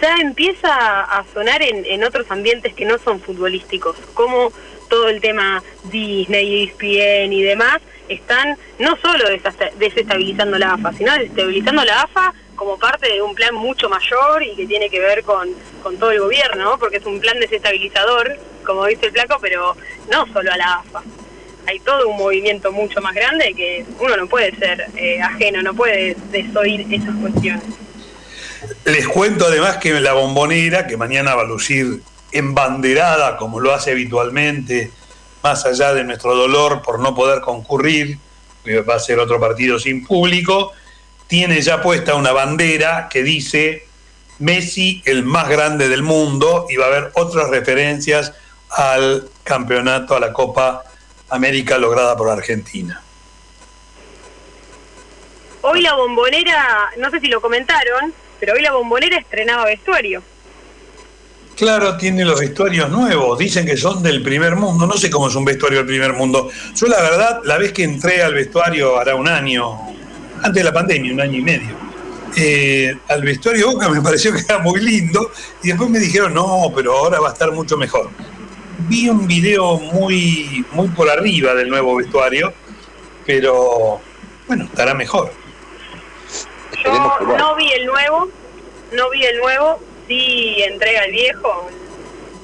ya 0.00 0.16
empieza 0.20 1.02
a 1.02 1.24
sonar 1.32 1.62
en, 1.62 1.84
en, 1.84 2.04
otros 2.04 2.30
ambientes 2.30 2.74
que 2.74 2.84
no 2.84 2.98
son 2.98 3.20
futbolísticos, 3.20 3.96
como 4.14 4.52
todo 4.88 5.08
el 5.08 5.20
tema 5.20 5.62
Disney, 5.84 6.64
ESPN 6.64 7.32
y 7.32 7.42
demás, 7.42 7.80
están 8.08 8.56
no 8.78 8.96
solo 8.98 9.24
desestabilizando 9.78 10.58
la 10.58 10.74
AFA, 10.74 10.92
sino 10.92 11.12
desestabilizando 11.12 11.84
la 11.84 12.02
AFA 12.02 12.34
como 12.54 12.78
parte 12.78 13.12
de 13.12 13.20
un 13.20 13.34
plan 13.34 13.54
mucho 13.54 13.88
mayor 13.88 14.42
y 14.42 14.54
que 14.54 14.66
tiene 14.66 14.88
que 14.88 15.00
ver 15.00 15.22
con, 15.24 15.48
con 15.86 15.98
todo 15.98 16.10
el 16.10 16.18
gobierno, 16.18 16.76
porque 16.80 16.96
es 16.96 17.06
un 17.06 17.20
plan 17.20 17.38
desestabilizador, 17.38 18.36
como 18.64 18.86
dice 18.86 19.06
el 19.06 19.12
placo, 19.12 19.38
pero 19.40 19.76
no 20.10 20.26
solo 20.32 20.50
a 20.52 20.56
la 20.56 20.74
AFA. 20.78 21.00
Hay 21.68 21.78
todo 21.78 22.08
un 22.08 22.16
movimiento 22.16 22.72
mucho 22.72 23.00
más 23.00 23.14
grande 23.14 23.54
que 23.56 23.86
uno 24.00 24.16
no 24.16 24.26
puede 24.26 24.52
ser 24.56 24.84
eh, 24.96 25.22
ajeno, 25.22 25.62
no 25.62 25.74
puede 25.74 26.16
desoír 26.32 26.92
esas 26.92 27.14
cuestiones. 27.14 27.62
Les 28.84 29.06
cuento 29.06 29.46
además 29.46 29.76
que 29.76 30.00
la 30.00 30.14
bombonera, 30.14 30.88
que 30.88 30.96
mañana 30.96 31.36
va 31.36 31.42
a 31.42 31.46
lucir 31.46 32.02
embanderada 32.32 33.36
como 33.36 33.60
lo 33.60 33.72
hace 33.72 33.92
habitualmente, 33.92 34.90
más 35.44 35.66
allá 35.66 35.94
de 35.94 36.02
nuestro 36.02 36.34
dolor 36.34 36.82
por 36.82 36.98
no 36.98 37.14
poder 37.14 37.40
concurrir, 37.42 38.18
que 38.64 38.80
va 38.80 38.96
a 38.96 38.98
ser 38.98 39.20
otro 39.20 39.38
partido 39.38 39.78
sin 39.78 40.04
público, 40.04 40.72
tiene 41.28 41.60
ya 41.60 41.80
puesta 41.80 42.16
una 42.16 42.32
bandera 42.32 43.08
que 43.08 43.22
dice 43.22 43.85
Messi 44.38 45.02
el 45.04 45.24
más 45.24 45.48
grande 45.48 45.88
del 45.88 46.02
mundo 46.02 46.66
y 46.68 46.76
va 46.76 46.86
a 46.86 46.88
haber 46.88 47.10
otras 47.14 47.48
referencias 47.48 48.32
al 48.70 49.28
campeonato, 49.44 50.14
a 50.14 50.20
la 50.20 50.32
Copa 50.32 50.84
América 51.30 51.78
lograda 51.78 52.16
por 52.16 52.28
Argentina. 52.28 53.02
Hoy 55.62 55.80
la 55.80 55.94
bombonera, 55.94 56.90
no 56.98 57.10
sé 57.10 57.20
si 57.20 57.26
lo 57.26 57.40
comentaron, 57.40 58.12
pero 58.38 58.54
hoy 58.54 58.62
la 58.62 58.72
bombonera 58.72 59.18
estrenaba 59.18 59.64
vestuario. 59.64 60.22
Claro, 61.56 61.96
tiene 61.96 62.24
los 62.24 62.38
vestuarios 62.38 62.90
nuevos, 62.90 63.38
dicen 63.38 63.64
que 63.64 63.78
son 63.78 64.02
del 64.02 64.22
primer 64.22 64.56
mundo, 64.56 64.86
no 64.86 64.92
sé 64.98 65.08
cómo 65.08 65.28
es 65.28 65.34
un 65.34 65.44
vestuario 65.44 65.78
del 65.78 65.86
primer 65.86 66.12
mundo. 66.12 66.50
Yo 66.74 66.86
la 66.86 67.00
verdad, 67.00 67.40
la 67.44 67.56
vez 67.56 67.72
que 67.72 67.82
entré 67.82 68.22
al 68.22 68.34
vestuario 68.34 68.98
hará 68.98 69.14
un 69.14 69.26
año, 69.26 69.80
antes 70.36 70.54
de 70.54 70.64
la 70.64 70.72
pandemia, 70.72 71.14
un 71.14 71.20
año 71.22 71.38
y 71.38 71.42
medio, 71.42 71.85
eh, 72.36 72.98
al 73.08 73.22
vestuario 73.22 73.72
Boca 73.72 73.88
me 73.88 74.02
pareció 74.02 74.32
que 74.32 74.40
era 74.40 74.58
muy 74.58 74.80
lindo 74.80 75.30
y 75.62 75.68
después 75.68 75.88
me 75.88 75.98
dijeron, 75.98 76.34
no, 76.34 76.70
pero 76.74 76.96
ahora 76.96 77.18
va 77.18 77.30
a 77.30 77.32
estar 77.32 77.50
mucho 77.52 77.76
mejor. 77.76 78.10
Vi 78.88 79.08
un 79.08 79.26
video 79.26 79.78
muy, 79.78 80.64
muy 80.72 80.88
por 80.88 81.08
arriba 81.08 81.54
del 81.54 81.70
nuevo 81.70 81.96
vestuario, 81.96 82.52
pero 83.24 84.00
bueno, 84.46 84.64
estará 84.64 84.92
mejor. 84.92 85.32
Yo 86.84 87.18
no 87.38 87.56
vi 87.56 87.72
el 87.72 87.86
nuevo, 87.86 88.28
no 88.92 89.10
vi 89.10 89.24
el 89.24 89.38
nuevo, 89.38 89.80
sí 90.06 90.56
entrega 90.62 91.04
el 91.04 91.12
viejo 91.12 91.70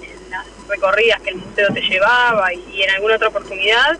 en 0.02 0.30
las 0.30 0.46
recorridas 0.68 1.20
que 1.20 1.30
el 1.30 1.36
museo 1.36 1.68
te 1.72 1.82
llevaba 1.82 2.52
y 2.54 2.82
en 2.82 2.90
alguna 2.92 3.16
otra 3.16 3.28
oportunidad 3.28 3.98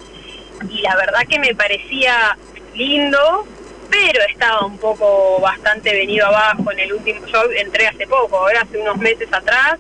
y 0.69 0.81
la 0.81 0.97
verdad 0.97 1.21
que 1.29 1.39
me 1.39 1.55
parecía 1.55 2.37
lindo 2.75 3.47
pero 3.93 4.21
estaba 4.27 4.65
un 4.65 4.79
poco 4.79 5.39
bastante 5.41 5.93
venido 5.93 6.27
abajo 6.27 6.73
en 6.73 6.79
el 6.81 6.95
último, 6.95 7.27
yo 7.27 7.43
entré 7.53 7.89
hace 7.89 8.07
poco, 8.07 8.39
ahora 8.39 8.63
hace 8.63 8.79
unos 8.79 8.97
meses 8.97 9.29
atrás, 9.31 9.77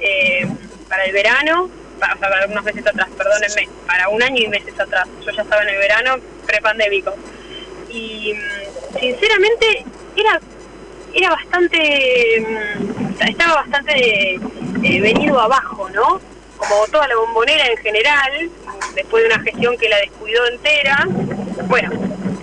eh, 0.00 0.44
para 0.88 1.04
el 1.04 1.12
verano, 1.12 1.70
para, 2.00 2.14
o 2.14 2.18
sea, 2.18 2.28
para 2.28 2.46
unos 2.48 2.64
meses 2.64 2.84
atrás, 2.84 3.08
perdónenme, 3.16 3.68
para 3.86 4.08
un 4.08 4.20
año 4.20 4.42
y 4.42 4.48
meses 4.48 4.78
atrás, 4.78 5.06
yo 5.24 5.30
ya 5.30 5.42
estaba 5.42 5.62
en 5.62 5.68
el 5.68 5.78
verano 5.78 6.16
prepandémico. 6.44 7.14
Y 7.88 8.34
mm, 8.34 8.98
sinceramente 8.98 9.84
era 10.16 10.40
era 11.14 11.30
bastante, 11.30 12.40
mm, 12.40 13.22
estaba 13.28 13.54
bastante 13.54 14.34
eh, 14.34 15.00
venido 15.00 15.38
abajo, 15.38 15.88
¿no? 15.90 16.20
Como 16.56 16.86
toda 16.90 17.06
la 17.06 17.16
bombonera 17.16 17.66
en 17.66 17.76
general, 17.76 18.50
después 18.94 19.22
de 19.22 19.34
una 19.34 19.44
gestión 19.44 19.76
que 19.78 19.88
la 19.88 19.98
descuidó 19.98 20.46
entera, 20.48 21.06
bueno, 21.68 21.90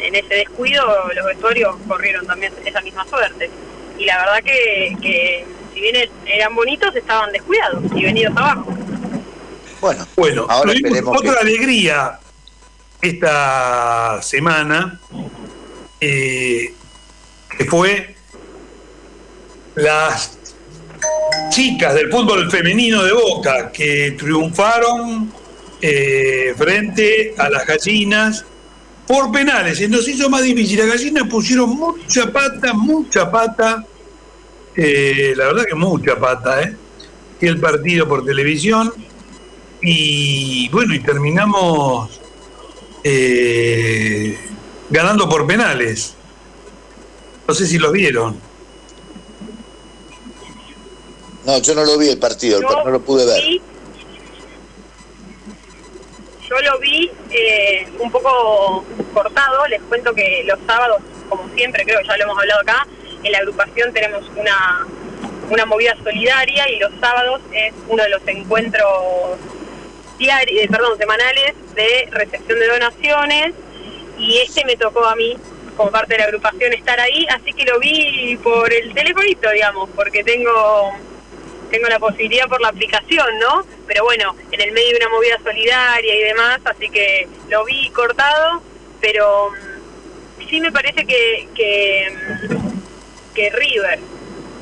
en 0.10 0.16
ese 0.16 0.34
descuido 0.34 0.84
los 1.16 1.25
vestuarios 1.25 1.75
corrieron 1.88 2.25
también 2.25 2.51
esa 2.66 2.82
misma 2.82 3.06
suerte. 3.08 3.50
Y 3.98 4.06
la 4.06 4.17
verdad 4.17 4.43
que, 4.43 5.45
si 5.74 5.80
bien 5.80 6.10
eran 6.26 6.56
bonitos, 6.56 6.95
estaban 6.95 7.32
descuidados 7.32 7.84
y 7.95 8.04
venidos 8.04 8.36
abajo. 8.36 8.74
Bueno, 9.82 10.08
bueno 10.15 10.45
ahora 10.50 10.74
otra 11.06 11.39
alegría 11.41 12.19
esta 13.02 14.19
semana, 14.22 15.00
eh, 16.02 16.74
que 17.58 17.65
fue 17.65 18.15
las 19.76 20.38
chicas 21.50 21.93
del 21.93 22.12
fútbol 22.12 22.50
femenino 22.50 23.04
de 23.04 23.13
Boca 23.13 23.72
que 23.72 24.15
triunfaron 24.17 25.32
eh, 25.82 26.54
frente 26.58 27.36
a 27.38 27.50
las 27.50 27.65
gallinas 27.65 28.45
por 29.10 29.32
penales. 29.32 29.82
Y 29.82 29.88
nos 29.88 30.08
hizo 30.08 30.30
más 30.30 30.43
difícil. 30.43 30.78
Las 30.78 30.88
gallinas 30.89 31.28
pusieron 31.28 31.72
mucha 31.72 32.32
pata, 32.32 32.74
mucha 32.76 33.32
pata. 33.32 33.84
Eh, 34.76 35.34
la 35.36 35.48
verdad 35.48 35.63
que 35.67 35.74
mucha 35.74 36.15
pata, 36.15 36.62
¿eh? 36.62 36.76
Y 37.41 37.48
el 37.48 37.60
partido 37.60 38.08
por 38.08 38.24
televisión. 38.24 38.93
Y 39.82 40.69
bueno, 40.69 40.93
y 40.93 41.00
terminamos 41.00 42.22
eh, 43.04 44.38
ganando 44.91 45.28
por 45.28 45.48
penales. 45.48 46.13
No 47.48 47.56
sé 47.56 47.65
si 47.65 47.80
los 47.80 47.91
vieron. 47.91 48.39
No, 51.48 51.58
yo 51.58 51.74
no 51.74 51.84
lo 51.84 51.98
vi 51.98 52.10
el 52.10 52.19
partido, 52.19 52.62
no 52.62 52.91
lo 52.91 53.02
pude 53.02 53.26
ver. 53.26 53.43
Yo 56.50 56.60
lo 56.62 56.80
vi 56.80 57.12
eh, 57.30 57.88
un 58.00 58.12
poco 58.12 58.84
cortado, 59.14 59.68
les 59.68 59.82
cuento 59.84 60.14
que 60.14 60.44
los 60.46 60.60
sábados, 60.66 61.02
como 61.28 61.48
siempre, 61.54 61.84
creo 61.86 62.00
que 62.00 62.08
ya 62.08 62.18
lo 62.18 62.24
hemos 62.24 62.40
hablado 62.40 62.62
acá, 62.62 62.88
en 63.24 63.32
la 63.32 63.38
agrupación 63.40 63.94
tenemos 63.94 64.28
una, 64.36 64.88
una 65.50 65.66
movida 65.66 65.96
solidaria 66.04 66.70
y 66.70 66.80
los 66.80 66.92
sábados 67.00 67.42
es 67.54 67.74
uno 67.88 68.04
de 68.04 68.10
los 68.10 68.28
encuentros 68.28 69.38
diarios, 70.18 70.64
eh, 70.64 70.68
perdón, 70.70 70.98
semanales 70.98 71.54
de 71.76 72.08
recepción 72.12 72.60
de 72.60 72.68
donaciones 72.68 73.54
y 74.18 74.38
este 74.40 74.66
me 74.66 74.76
tocó 74.76 75.06
a 75.06 75.16
mí 75.16 75.38
como 75.78 75.92
parte 75.92 76.14
de 76.14 76.20
la 76.20 76.26
agrupación 76.26 76.74
estar 76.74 77.00
ahí, 77.00 77.26
así 77.30 77.54
que 77.54 77.64
lo 77.64 77.80
vi 77.80 78.38
por 78.44 78.74
el 78.74 78.94
telefonito, 78.94 79.50
digamos, 79.52 79.90
porque 79.96 80.24
tengo 80.24 80.92
tengo 81.70 81.88
la 81.88 82.00
posibilidad 82.00 82.48
por 82.48 82.60
la 82.62 82.70
aplicación, 82.70 83.28
¿no? 83.40 83.64
Pero 83.89 84.04
bueno, 84.04 84.36
en 84.52 84.62
el 84.62 84.71
medio 84.71 84.91
de 84.91 84.97
una 84.97 85.10
movida 85.10 85.39
solidaria 85.43 86.15
y 86.15 86.23
demás, 86.25 86.60
así 86.63 86.89
que 86.89 87.28
lo 87.49 87.65
vi 87.65 87.89
cortado, 87.89 88.62
pero 89.02 89.49
mm, 89.49 90.47
sí 90.47 90.62
me 90.62 90.71
parece 90.71 91.08
que, 91.08 91.47
que, 91.56 92.08
mm, 92.49 93.34
que 93.34 93.49
River, 93.49 93.99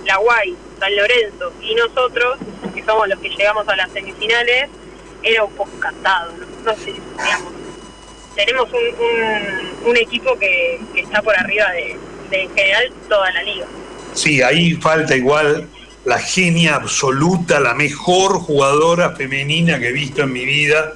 La 0.06 0.16
Guay, 0.16 0.56
San 0.80 0.96
Lorenzo 0.96 1.52
y 1.62 1.76
nosotros, 1.76 2.38
que 2.74 2.82
somos 2.86 3.10
los 3.10 3.20
que 3.20 3.28
llegamos 3.28 3.68
a 3.68 3.76
las 3.76 3.92
semifinales, 3.92 4.70
era 5.22 5.44
un 5.44 5.54
poco 5.56 5.78
cantado, 5.78 6.32
¿no? 6.64 6.74
sé, 6.76 6.94
digamos. 6.94 7.54
Tenemos 8.34 8.70
un, 8.72 9.90
un, 9.90 9.98
equipo 9.98 10.40
que, 10.40 10.80
que, 10.94 11.02
está 11.02 11.22
por 11.22 11.36
arriba 11.36 11.70
de, 11.72 11.98
de 12.30 12.44
en 12.44 12.56
general 12.56 12.94
toda 13.10 13.30
la 13.32 13.44
liga. 13.44 13.66
Sí, 14.14 14.42
ahí 14.42 14.74
falta 14.76 15.18
igual 15.18 15.68
la 16.08 16.20
genia 16.20 16.76
absoluta, 16.76 17.60
la 17.60 17.74
mejor 17.74 18.40
jugadora 18.40 19.14
femenina 19.14 19.78
que 19.78 19.90
he 19.90 19.92
visto 19.92 20.22
en 20.22 20.32
mi 20.32 20.46
vida, 20.46 20.94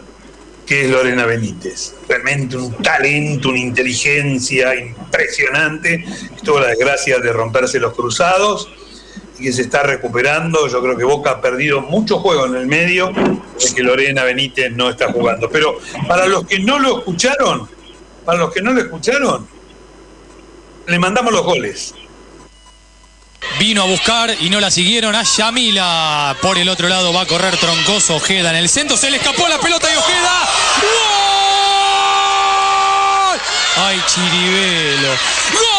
que 0.65 0.85
es 0.85 0.89
Lorena 0.89 1.25
Benítez. 1.25 1.95
Realmente 2.07 2.55
un 2.55 2.73
talento, 2.77 3.49
una 3.49 3.59
inteligencia 3.59 4.73
impresionante. 4.73 6.05
Tuvo 6.45 6.61
la 6.61 6.67
desgracia 6.67 7.19
de 7.19 7.33
romperse 7.33 7.77
los 7.77 7.93
cruzados 7.93 8.71
y 9.37 9.43
que 9.43 9.51
se 9.51 9.63
está 9.63 9.83
recuperando. 9.83 10.69
Yo 10.69 10.81
creo 10.81 10.95
que 10.95 11.03
Boca 11.03 11.31
ha 11.31 11.41
perdido 11.41 11.81
mucho 11.81 12.19
juego 12.19 12.45
en 12.45 12.55
el 12.55 12.67
medio 12.67 13.11
de 13.11 13.75
que 13.75 13.83
Lorena 13.83 14.23
Benítez 14.23 14.71
no 14.71 14.89
está 14.89 15.11
jugando. 15.11 15.49
Pero 15.49 15.77
para 16.07 16.25
los 16.25 16.47
que 16.47 16.59
no 16.59 16.79
lo 16.79 16.99
escucharon, 16.99 17.67
para 18.23 18.37
los 18.37 18.53
que 18.53 18.61
no 18.61 18.71
lo 18.71 18.79
escucharon, 18.79 19.45
le 20.87 20.99
mandamos 20.99 21.33
los 21.33 21.43
goles 21.43 21.95
vino 23.59 23.81
a 23.81 23.85
buscar 23.85 24.35
y 24.39 24.49
no 24.49 24.59
la 24.59 24.71
siguieron 24.71 25.15
a 25.15 25.23
Yamila. 25.23 26.35
Por 26.41 26.57
el 26.57 26.67
otro 26.69 26.87
lado 26.87 27.13
va 27.13 27.21
a 27.21 27.25
correr 27.25 27.55
Troncoso 27.57 28.15
Ojeda 28.15 28.49
en 28.49 28.55
el 28.55 28.69
centro. 28.69 28.97
Se 28.97 29.09
le 29.09 29.17
escapó 29.17 29.47
la 29.47 29.59
pelota 29.59 29.87
y 29.91 29.95
Ojeda. 29.95 30.49
¡Gol! 33.31 33.39
¡Ay, 33.85 34.01
Chiribelo! 34.07 35.09
¡Gol! 35.09 35.71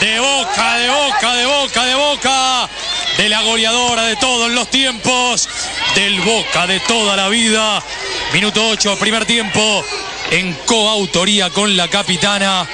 De 0.00 0.20
boca, 0.20 0.76
de 0.76 0.88
boca, 0.88 1.34
de 1.34 1.46
boca, 1.46 1.84
de 1.84 1.94
boca. 1.94 2.68
De 3.16 3.28
la 3.28 3.40
goleadora 3.42 4.04
de 4.04 4.16
todos 4.16 4.50
los 4.50 4.70
tiempos. 4.70 5.48
Del 5.94 6.20
boca 6.20 6.66
de 6.66 6.80
toda 6.80 7.16
la 7.16 7.28
vida. 7.28 7.82
Minuto 8.32 8.68
8, 8.68 8.98
primer 8.98 9.24
tiempo 9.26 9.84
en 10.30 10.54
coautoría 10.66 11.50
con 11.50 11.76
la 11.76 11.88
capitana. 11.88 12.68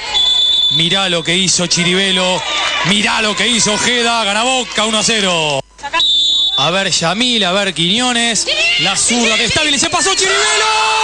Mirá 0.77 1.09
lo 1.09 1.23
que 1.23 1.35
hizo 1.35 1.67
Chiribelo, 1.67 2.41
mirá 2.85 3.21
lo 3.21 3.35
que 3.35 3.47
hizo 3.47 3.73
Ojeda, 3.73 4.23
gana 4.23 4.43
Boca 4.43 4.85
1 4.85 4.97
a 4.97 5.03
0. 5.03 5.59
A 6.57 6.71
ver 6.71 6.89
Yamil, 6.89 7.43
a 7.43 7.51
ver 7.51 7.73
Quiñones. 7.73 8.47
La 8.79 8.95
zurda 8.95 9.37
de 9.37 9.45
Estable 9.45 9.77
se 9.77 9.89
pasó 9.89 10.13
Chirivelo. 10.15 10.95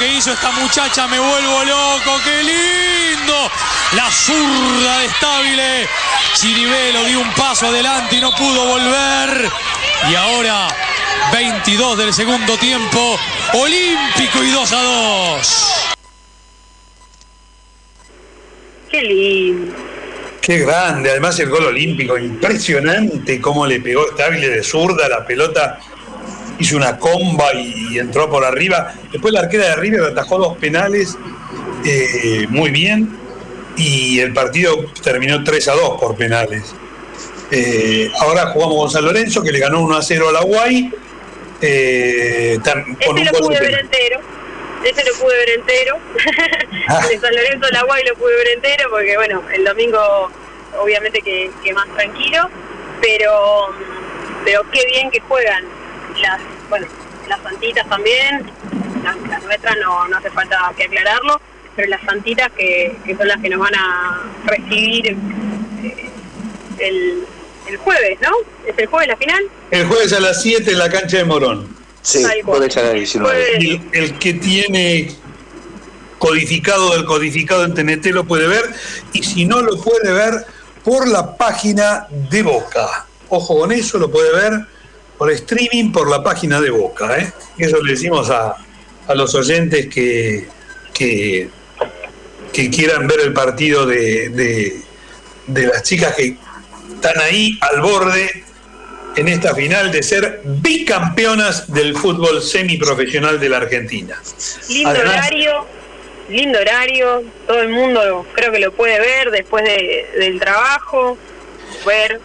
que 0.00 0.14
hizo 0.14 0.32
esta 0.32 0.50
muchacha, 0.52 1.06
me 1.08 1.18
vuelvo 1.18 1.64
loco, 1.64 2.20
qué 2.24 2.42
lindo. 2.42 3.19
La 3.94 4.10
zurda 4.10 4.98
de 4.98 5.06
estable. 5.06 5.88
Chiribelo 6.34 7.04
dio 7.04 7.20
un 7.20 7.32
paso 7.34 7.66
adelante 7.66 8.16
y 8.16 8.20
no 8.20 8.34
pudo 8.34 8.64
volver. 8.66 9.48
Y 10.10 10.14
ahora 10.14 10.68
22 11.32 11.98
del 11.98 12.12
segundo 12.12 12.56
tiempo, 12.56 13.18
olímpico 13.54 14.42
y 14.42 14.50
2 14.50 14.72
a 14.72 14.82
2. 14.82 15.94
Qué 18.90 19.02
lindo. 19.02 19.74
Qué 20.40 20.58
grande, 20.58 21.10
además 21.10 21.38
el 21.38 21.50
gol 21.50 21.66
olímpico, 21.66 22.18
impresionante 22.18 23.40
cómo 23.40 23.66
le 23.66 23.80
pegó 23.80 24.08
estable 24.08 24.48
de 24.48 24.62
zurda 24.64 25.08
la 25.08 25.24
pelota 25.24 25.78
hizo 26.58 26.76
una 26.76 26.98
comba 26.98 27.54
y, 27.54 27.98
entró 27.98 28.28
por 28.30 28.44
arriba. 28.44 28.94
Después 29.12 29.32
la 29.32 29.40
arquera 29.40 29.68
de 29.68 29.76
River 29.76 30.04
atajó 30.04 30.38
dos 30.38 30.56
penales 30.58 31.16
eh, 31.84 32.46
muy 32.48 32.70
bien 32.70 33.19
y 33.80 34.20
el 34.20 34.34
partido 34.34 34.76
terminó 35.02 35.42
3 35.42 35.68
a 35.68 35.72
2 35.72 36.00
por 36.00 36.14
penales. 36.14 36.74
Eh, 37.50 38.10
ahora 38.20 38.48
jugamos 38.48 38.76
con 38.76 38.90
San 38.90 39.04
Lorenzo 39.04 39.42
que 39.42 39.50
le 39.50 39.58
ganó 39.58 39.80
1 39.80 39.96
a 39.96 40.02
0 40.02 40.28
a 40.28 40.32
la 40.32 40.42
Guay. 40.42 40.92
Eh, 41.62 42.58
este 42.58 43.24
lo 43.24 43.32
pude 43.32 43.60
ver 43.60 43.80
entero. 43.80 44.20
Ese 44.84 45.04
lo 45.04 45.14
pude 45.18 45.34
ver 45.34 45.50
entero. 45.50 45.98
Ah. 46.88 47.06
el 47.12 47.20
San 47.20 47.34
Lorenzo 47.34 47.68
la 47.70 47.82
Guay 47.84 48.04
lo 48.04 48.14
pude 48.16 48.36
ver 48.36 48.48
entero 48.48 48.90
porque, 48.90 49.16
bueno, 49.16 49.42
el 49.52 49.64
domingo 49.64 50.30
obviamente 50.78 51.22
que, 51.22 51.50
que 51.64 51.72
más 51.72 51.88
tranquilo. 51.94 52.50
Pero, 53.00 53.68
pero 54.44 54.62
qué 54.70 54.84
bien 54.86 55.10
que 55.10 55.20
juegan 55.20 55.64
las, 56.20 56.40
bueno, 56.68 56.86
las 57.28 57.40
santitas 57.40 57.88
también, 57.88 58.50
las, 59.02 59.42
nuestras 59.42 59.76
no, 59.78 60.06
no 60.06 60.18
hace 60.18 60.30
falta 60.30 60.70
que 60.76 60.84
aclararlo, 60.84 61.40
pero 61.80 61.90
las 61.90 62.02
santitas 62.02 62.50
que, 62.56 62.94
son 63.16 63.26
las 63.26 63.40
que 63.40 63.48
nos 63.48 63.60
van 63.60 63.74
a 63.74 64.22
recibir 64.44 65.06
eh, 65.08 66.10
el, 66.78 67.24
el 67.68 67.76
jueves, 67.78 68.18
¿no? 68.20 68.28
¿Es 68.66 68.76
el 68.76 68.86
jueves 68.86 69.08
la 69.08 69.16
final? 69.16 69.42
El 69.70 69.86
jueves 69.86 70.12
a 70.12 70.20
las 70.20 70.42
7 70.42 70.70
en 70.70 70.78
la 70.78 70.90
cancha 70.90 71.16
de 71.16 71.24
Morón. 71.24 71.74
Sí, 72.02 72.22
jueves 72.44 72.76
a 72.76 72.82
las 72.82 72.94
19. 72.94 73.56
El, 73.56 73.80
el 73.92 74.18
que 74.18 74.34
tiene 74.34 75.10
codificado 76.18 76.92
del 76.92 77.06
codificado 77.06 77.64
en 77.64 77.72
TNT 77.72 78.06
lo 78.08 78.24
puede 78.24 78.46
ver 78.46 78.64
y 79.14 79.22
si 79.22 79.46
no 79.46 79.62
lo 79.62 79.80
puede 79.80 80.12
ver 80.12 80.44
por 80.84 81.08
la 81.08 81.34
página 81.36 82.06
de 82.30 82.42
Boca. 82.42 83.06
Ojo 83.30 83.60
con 83.60 83.72
eso, 83.72 83.98
lo 83.98 84.10
puede 84.10 84.32
ver 84.34 84.66
por 85.16 85.30
streaming 85.30 85.92
por 85.92 86.10
la 86.10 86.22
página 86.22 86.60
de 86.60 86.70
Boca. 86.70 87.16
¿eh? 87.16 87.32
Eso 87.56 87.82
le 87.82 87.92
decimos 87.92 88.28
a, 88.28 88.56
los 89.14 89.34
oyentes 89.34 89.88
que, 89.88 90.46
que, 90.92 91.48
quieran 92.52 93.06
ver 93.06 93.20
el 93.20 93.32
partido 93.32 93.86
de, 93.86 94.28
de, 95.46 95.66
las 95.66 95.82
chicas 95.82 96.14
que 96.14 96.36
están 96.94 97.18
ahí 97.20 97.58
al 97.60 97.80
borde 97.80 98.44
en 99.16 99.28
esta 99.28 99.54
final 99.54 99.90
de 99.90 100.02
ser 100.02 100.42
bicampeonas 100.44 101.72
del 101.72 101.96
fútbol 101.96 102.42
semiprofesional 102.42 103.40
de 103.40 103.48
la 103.48 103.58
Argentina. 103.58 104.20
Lindo 104.68 104.90
horario, 104.90 105.66
lindo 106.28 106.58
horario, 106.58 107.24
todo 107.46 107.60
el 107.60 107.70
mundo 107.70 108.26
creo 108.34 108.52
que 108.52 108.60
lo 108.60 108.72
puede 108.72 108.98
ver 109.00 109.30
después 109.30 109.64
del 109.64 110.38
trabajo, 110.38 111.18
ver, 111.84 112.20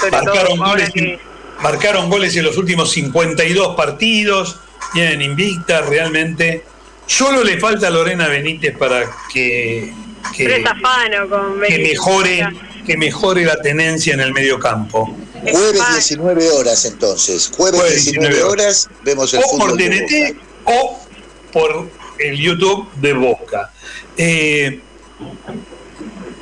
sobre 0.00 0.24
todo 0.24 0.64
ahora 0.64 0.86
que 0.88 1.18
marcaron 1.60 2.10
goles 2.10 2.36
en 2.36 2.44
los 2.44 2.56
últimos 2.56 2.90
52 2.92 3.76
partidos, 3.76 4.58
tienen 4.92 5.22
invicta 5.22 5.82
realmente. 5.82 6.64
Solo 7.06 7.44
le 7.44 7.58
falta 7.58 7.88
a 7.88 7.90
Lorena 7.90 8.28
Benítez 8.28 8.76
para 8.76 9.04
que, 9.32 9.92
que, 10.36 10.48
mejore, 11.78 12.48
que 12.86 12.96
mejore 12.96 13.44
la 13.44 13.60
tenencia 13.60 14.14
en 14.14 14.20
el 14.20 14.32
medio 14.32 14.58
campo. 14.58 15.14
Jueves 15.42 15.82
19 15.92 16.50
horas 16.50 16.84
entonces. 16.86 17.52
Jueves, 17.54 18.04
19, 18.06 18.42
horas 18.42 18.88
vemos 19.02 19.34
el 19.34 19.40
o 19.40 19.58
por 19.58 19.76
TNT 19.76 20.36
o 20.64 21.00
por 21.52 21.90
el 22.18 22.38
YouTube 22.38 22.90
de 22.94 23.12
Boca. 23.12 23.70
Eh, 24.16 24.80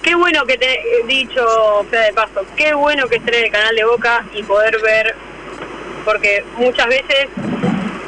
Qué 0.03 0.17
bueno 0.17 0.45
que 0.45 0.59
te 0.59 0.81
he 0.81 1.07
dicho, 1.07 1.87
Fede 1.89 2.07
de 2.07 2.13
Paso, 2.13 2.45
qué 2.57 2.75
bueno 2.75 3.09
que 3.09 3.17
esté 3.17 3.39
en 3.39 3.45
el 3.45 3.53
canal 3.53 3.77
de 3.77 3.85
Boca 3.85 4.27
y 4.35 4.43
poder 4.43 4.81
ver, 4.83 5.15
porque 6.05 6.45
muchas 6.57 6.89
veces 6.89 7.29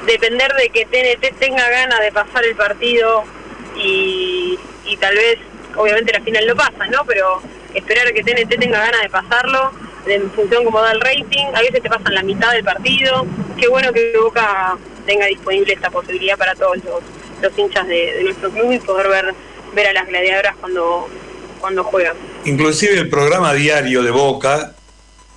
depender 0.06 0.52
de 0.54 0.68
que 0.70 0.86
TNT 0.86 1.38
tenga 1.38 1.68
ganas 1.68 2.00
de 2.00 2.12
pasar 2.12 2.44
el 2.44 2.56
partido 2.56 3.24
y, 3.76 4.58
tal 5.00 5.14
vez, 5.14 5.38
obviamente 5.76 6.12
la 6.12 6.20
final 6.20 6.46
lo 6.46 6.56
pasa, 6.56 6.86
¿no? 6.90 7.04
Pero 7.06 7.40
esperar 7.74 8.06
a 8.06 8.12
que 8.12 8.22
TNT 8.22 8.58
tenga 8.58 8.78
ganas 8.78 9.02
de 9.02 9.10
pasarlo 9.10 9.72
en 10.06 10.30
función 10.32 10.64
como 10.64 10.80
da 10.80 10.92
el 10.92 11.00
rating, 11.00 11.46
a 11.54 11.60
veces 11.60 11.82
te 11.82 11.88
pasan 11.88 12.14
la 12.14 12.22
mitad 12.22 12.52
del 12.52 12.64
partido. 12.64 13.26
Qué 13.58 13.68
bueno 13.68 13.92
que 13.92 14.16
Boca 14.18 14.76
tenga 15.06 15.26
disponible 15.26 15.72
esta 15.72 15.90
posibilidad 15.90 16.36
para 16.36 16.54
todos 16.54 16.76
los, 16.84 17.58
hinchas 17.58 17.86
de, 17.86 18.14
de, 18.14 18.24
nuestro 18.24 18.50
club 18.50 18.72
y 18.72 18.78
poder 18.78 19.08
ver, 19.08 19.34
ver 19.74 19.86
a 19.88 19.92
las 19.92 20.06
gladiadoras 20.06 20.54
cuando 20.60 21.08
cuando 21.64 21.82
juegan. 21.82 22.14
Inclusive 22.44 22.92
el 22.92 23.08
programa 23.08 23.54
diario 23.54 24.02
de 24.02 24.10
Boca, 24.10 24.74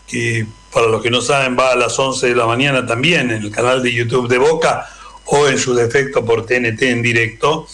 que 0.06 0.46
para 0.72 0.88
los 0.88 1.02
que 1.02 1.10
no 1.10 1.22
saben 1.22 1.58
va 1.58 1.72
a 1.72 1.76
las 1.76 1.98
11 1.98 2.28
de 2.28 2.36
la 2.36 2.46
mañana 2.46 2.86
también 2.86 3.32
en 3.32 3.44
el 3.44 3.52
canal 3.52 3.82
de 3.82 3.94
YouTube 3.94 4.28
de 4.28 4.38
Boca 4.38 4.88
o 5.26 5.48
en 5.48 5.58
su 5.58 5.74
defecto 5.74 6.26
por 6.26 6.46
TNT 6.46 6.82
en 6.84 7.02
directo, 7.02 7.68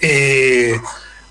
eh, 0.00 0.78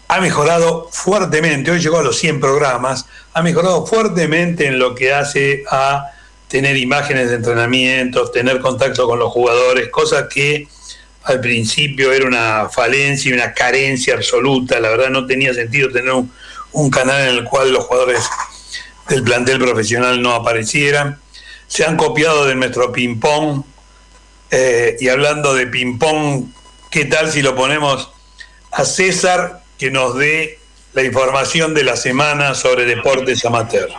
ha 0.08 0.20
mejorado 0.22 0.90
fuertemente, 0.92 1.70
hoy 1.70 1.80
llegó 1.80 2.00
a 2.00 2.04
los 2.04 2.18
100 2.18 2.40
programas, 2.40 3.06
ha 3.34 3.42
mejorado 3.44 3.86
fuertemente 3.86 4.66
en 4.66 4.80
lo 4.80 4.96
que 4.96 5.14
hace 5.14 5.64
a 5.70 6.08
tener 6.48 6.78
imágenes 6.78 7.30
de 7.30 7.36
entrenamientos, 7.36 8.32
tener 8.32 8.60
contacto 8.60 9.08
con 9.08 9.20
los 9.20 9.32
jugadores, 9.32 9.90
cosa 9.90 10.28
que 10.28 10.68
al 11.24 11.40
principio 11.40 12.12
era 12.12 12.26
una 12.26 12.70
falencia 12.70 13.30
y 13.30 13.34
una 13.34 13.54
carencia 13.54 14.16
absoluta, 14.16 14.80
la 14.80 14.90
verdad 14.90 15.10
no 15.10 15.28
tenía 15.28 15.54
sentido 15.54 15.92
tener 15.92 16.12
un, 16.12 16.32
un 16.72 16.90
canal 16.90 17.30
en 17.30 17.38
el 17.38 17.44
cual 17.44 17.72
los 17.72 17.86
jugadores 17.86 18.22
del 19.10 19.24
plantel 19.24 19.60
profesional 19.60 20.22
no 20.22 20.34
aparecieran. 20.34 21.20
Se 21.68 21.84
han 21.86 21.98
copiado 21.98 22.46
de 22.46 22.56
nuestro 22.56 22.92
ping-pong. 22.92 23.64
Eh, 24.52 24.98
y 25.00 25.10
hablando 25.10 25.54
de 25.54 25.68
ping-pong, 25.68 26.46
¿qué 26.90 27.06
tal 27.06 27.32
si 27.32 27.42
lo 27.42 27.56
ponemos 27.56 28.10
a 28.72 28.86
César 28.86 29.64
que 29.78 29.92
nos 29.92 30.16
dé 30.18 30.60
la 30.94 31.04
información 31.04 31.74
de 31.74 31.84
la 31.84 31.96
semana 31.96 32.56
sobre 32.56 32.86
deportes 32.86 33.46
amateur? 33.46 33.90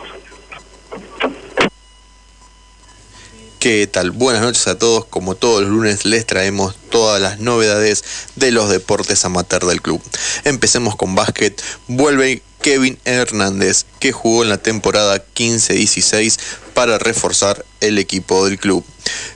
¿Qué 3.59 3.85
tal? 3.85 4.09
Buenas 4.09 4.41
noches 4.41 4.67
a 4.67 4.77
todos. 4.77 5.05
Como 5.05 5.35
todos 5.35 5.61
los 5.61 5.69
lunes 5.69 6.03
les 6.03 6.25
traemos 6.25 6.75
todas 6.89 7.21
las 7.21 7.39
novedades 7.39 8.03
de 8.35 8.51
los 8.51 8.69
deportes 8.69 9.23
amateur 9.23 9.65
del 9.65 9.83
club. 9.83 10.01
Empecemos 10.45 10.95
con 10.95 11.13
básquet. 11.13 11.61
Vuelve 11.87 12.41
Kevin 12.61 12.97
Hernández, 13.05 13.85
que 13.99 14.11
jugó 14.11 14.43
en 14.43 14.49
la 14.49 14.57
temporada 14.57 15.23
15-16 15.35 16.39
para 16.73 16.97
reforzar 16.97 17.65
el 17.79 17.97
equipo 17.97 18.45
del 18.45 18.59
club. 18.59 18.83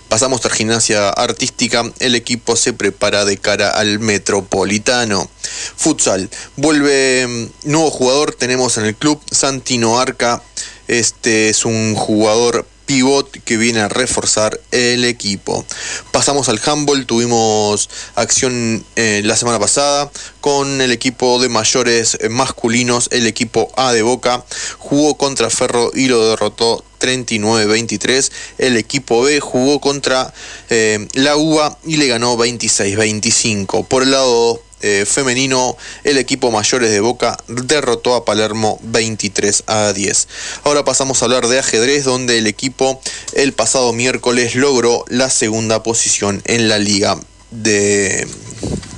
Pasamos 0.09 0.45
a 0.45 0.49
gimnasia 0.49 1.09
artística, 1.09 1.83
el 1.99 2.15
equipo 2.15 2.55
se 2.55 2.73
prepara 2.73 3.25
de 3.25 3.37
cara 3.37 3.71
al 3.71 3.99
metropolitano. 3.99 5.29
Futsal, 5.75 6.29
vuelve 6.55 7.27
mm, 7.27 7.69
nuevo 7.69 7.91
jugador, 7.91 8.33
tenemos 8.35 8.77
en 8.77 8.85
el 8.85 8.95
club 8.95 9.19
Santino 9.31 9.99
Arca, 9.99 10.41
este 10.87 11.49
es 11.49 11.65
un 11.65 11.95
jugador 11.95 12.67
pivot 12.85 13.29
que 13.43 13.57
viene 13.57 13.81
a 13.81 13.87
reforzar 13.87 14.59
el 14.71 15.05
equipo. 15.05 15.65
Pasamos 16.11 16.49
al 16.49 16.61
handball, 16.65 17.05
tuvimos 17.05 17.89
acción 18.15 18.85
eh, 18.95 19.21
la 19.23 19.35
semana 19.35 19.59
pasada 19.59 20.11
con 20.41 20.81
el 20.81 20.91
equipo 20.91 21.39
de 21.39 21.49
mayores 21.49 22.17
masculinos, 22.29 23.09
el 23.11 23.27
equipo 23.27 23.71
A 23.75 23.93
de 23.93 24.01
Boca, 24.01 24.45
jugó 24.77 25.15
contra 25.15 25.49
Ferro 25.49 25.91
y 25.93 26.07
lo 26.07 26.29
derrotó 26.29 26.83
39-23. 26.99 28.31
El 28.57 28.77
equipo 28.77 29.21
B 29.21 29.39
jugó 29.39 29.79
contra 29.79 30.33
eh, 30.69 31.07
la 31.13 31.35
UBA 31.35 31.77
y 31.85 31.97
le 31.97 32.07
ganó 32.07 32.37
26-25. 32.37 33.85
Por 33.87 34.03
el 34.03 34.11
lado 34.11 34.61
eh, 34.87 35.03
femenino, 35.07 35.75
el 36.03 36.19
equipo 36.19 36.51
mayores 36.51 36.91
de 36.91 36.99
Boca 36.99 37.37
derrotó 37.47 38.13
a 38.13 38.23
Palermo 38.23 38.77
23 38.83 39.63
a 39.65 39.93
10. 39.93 40.27
Ahora 40.63 40.85
pasamos 40.85 41.19
a 41.21 41.25
hablar 41.25 41.47
de 41.47 41.57
ajedrez, 41.57 42.03
donde 42.03 42.37
el 42.37 42.45
equipo 42.45 43.01
el 43.33 43.51
pasado 43.53 43.93
miércoles 43.93 44.53
logró 44.53 45.03
la 45.07 45.31
segunda 45.31 45.81
posición 45.81 46.43
en 46.45 46.69
la 46.69 46.77
liga. 46.77 47.17
de 47.51 48.27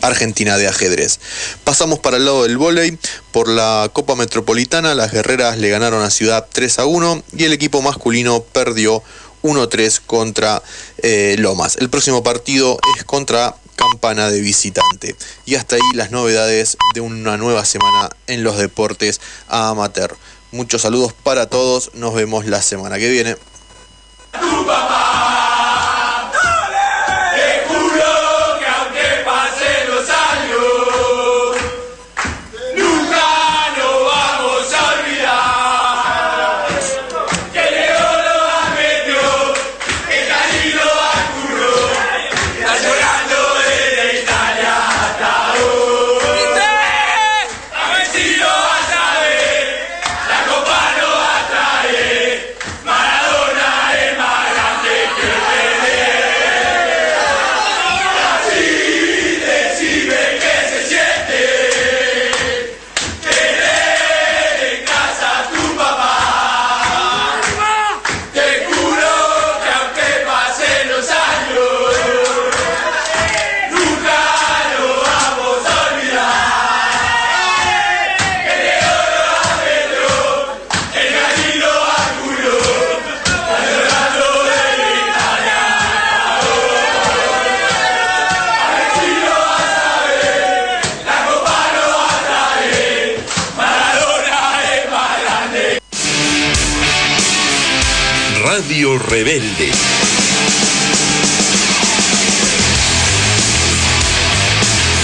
Argentina 0.01 0.57
de 0.57 0.67
ajedrez. 0.67 1.19
Pasamos 1.63 1.99
para 1.99 2.17
el 2.17 2.25
lado 2.25 2.43
del 2.43 2.57
vóley. 2.57 2.97
Por 3.31 3.47
la 3.47 3.89
Copa 3.93 4.15
Metropolitana, 4.15 4.95
las 4.95 5.11
guerreras 5.11 5.57
le 5.57 5.69
ganaron 5.69 6.03
a 6.03 6.09
Ciudad 6.09 6.47
3 6.51 6.79
a 6.79 6.85
1 6.85 7.23
y 7.37 7.43
el 7.43 7.53
equipo 7.53 7.81
masculino 7.81 8.41
perdió 8.41 9.03
1-3 9.43 10.01
contra 10.05 10.61
eh, 10.97 11.35
Lomas. 11.39 11.77
El 11.77 11.89
próximo 11.89 12.23
partido 12.23 12.79
es 12.97 13.03
contra 13.03 13.55
Campana 13.77 14.29
de 14.29 14.41
visitante. 14.41 15.15
Y 15.45 15.55
hasta 15.55 15.77
ahí 15.77 15.81
las 15.93 16.11
novedades 16.11 16.75
de 16.93 16.99
una 16.99 17.37
nueva 17.37 17.63
semana 17.63 18.09
en 18.27 18.43
los 18.43 18.57
deportes 18.57 19.21
amateur. 19.47 20.17
Muchos 20.51 20.81
saludos 20.81 21.13
para 21.13 21.47
todos. 21.47 21.91
Nos 21.93 22.13
vemos 22.13 22.45
la 22.45 22.61
semana 22.61 22.97
que 22.97 23.09
viene. 23.09 23.37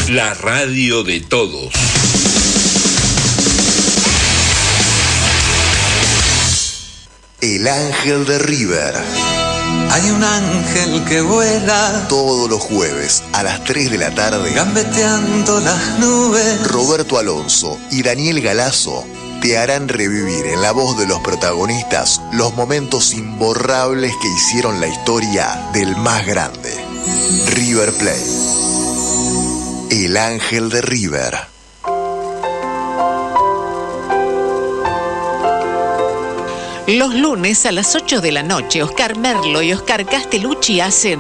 La 0.09 0.33
radio 0.33 1.03
de 1.03 1.21
todos. 1.21 1.71
El 7.41 7.67
ángel 7.67 8.25
de 8.25 8.39
River. 8.39 8.95
Hay 9.91 10.09
un 10.09 10.23
ángel 10.23 11.03
que 11.03 11.21
vuela 11.21 12.07
todos 12.09 12.49
los 12.49 12.59
jueves 12.59 13.23
a 13.33 13.43
las 13.43 13.63
3 13.65 13.91
de 13.91 13.97
la 13.99 14.15
tarde, 14.15 14.51
gambeteando 14.51 15.59
las 15.59 15.99
nubes. 15.99 16.67
Roberto 16.69 17.19
Alonso 17.19 17.77
y 17.91 18.01
Daniel 18.01 18.41
Galazo 18.41 19.05
te 19.43 19.57
harán 19.57 19.89
revivir 19.89 20.45
en 20.45 20.61
la 20.61 20.71
voz 20.71 20.97
de 20.97 21.05
los 21.05 21.19
protagonistas 21.19 22.21
los 22.31 22.55
momentos 22.55 23.13
imborrables 23.13 24.13
que 24.21 24.29
hicieron 24.29 24.79
la 24.79 24.87
historia 24.87 25.69
del 25.73 25.97
más 25.97 26.25
grande, 26.25 26.73
River 27.47 27.91
Plate. 27.91 28.23
El 29.89 30.15
ángel 30.15 30.69
de 30.69 30.81
River. 30.81 31.37
Los 36.87 37.13
lunes 37.13 37.65
a 37.65 37.73
las 37.73 37.95
8 37.95 38.21
de 38.21 38.31
la 38.31 38.43
noche, 38.43 38.81
Oscar 38.81 39.17
Merlo 39.17 39.61
y 39.61 39.73
Oscar 39.73 40.05
Castellucci 40.05 40.79
hacen 40.79 41.19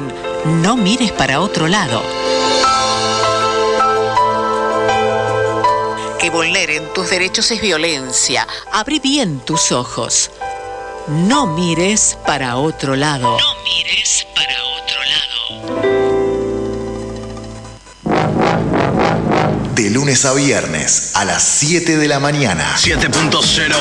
No 0.61 0.77
mires 0.77 1.11
para 1.11 1.41
otro 1.41 1.67
lado 1.67 2.22
vulneren 6.33 6.91
tus 6.93 7.11
derechos 7.11 7.51
es 7.51 7.61
violencia. 7.61 8.47
Abrí 8.71 8.99
bien 8.99 9.39
tus 9.39 9.71
ojos. 9.71 10.31
No 11.07 11.45
mires 11.45 12.17
para 12.25 12.57
otro 12.57 12.95
lado. 12.95 13.37
No 13.37 13.63
mires 13.63 14.25
para 14.33 14.62
De 19.83 19.89
lunes 19.89 20.23
a 20.23 20.31
viernes 20.31 21.11
a 21.13 21.25
las 21.25 21.43
7 21.43 21.97
de 21.97 22.07
la 22.07 22.21
mañana. 22.21 22.73
7.0, 22.77 23.75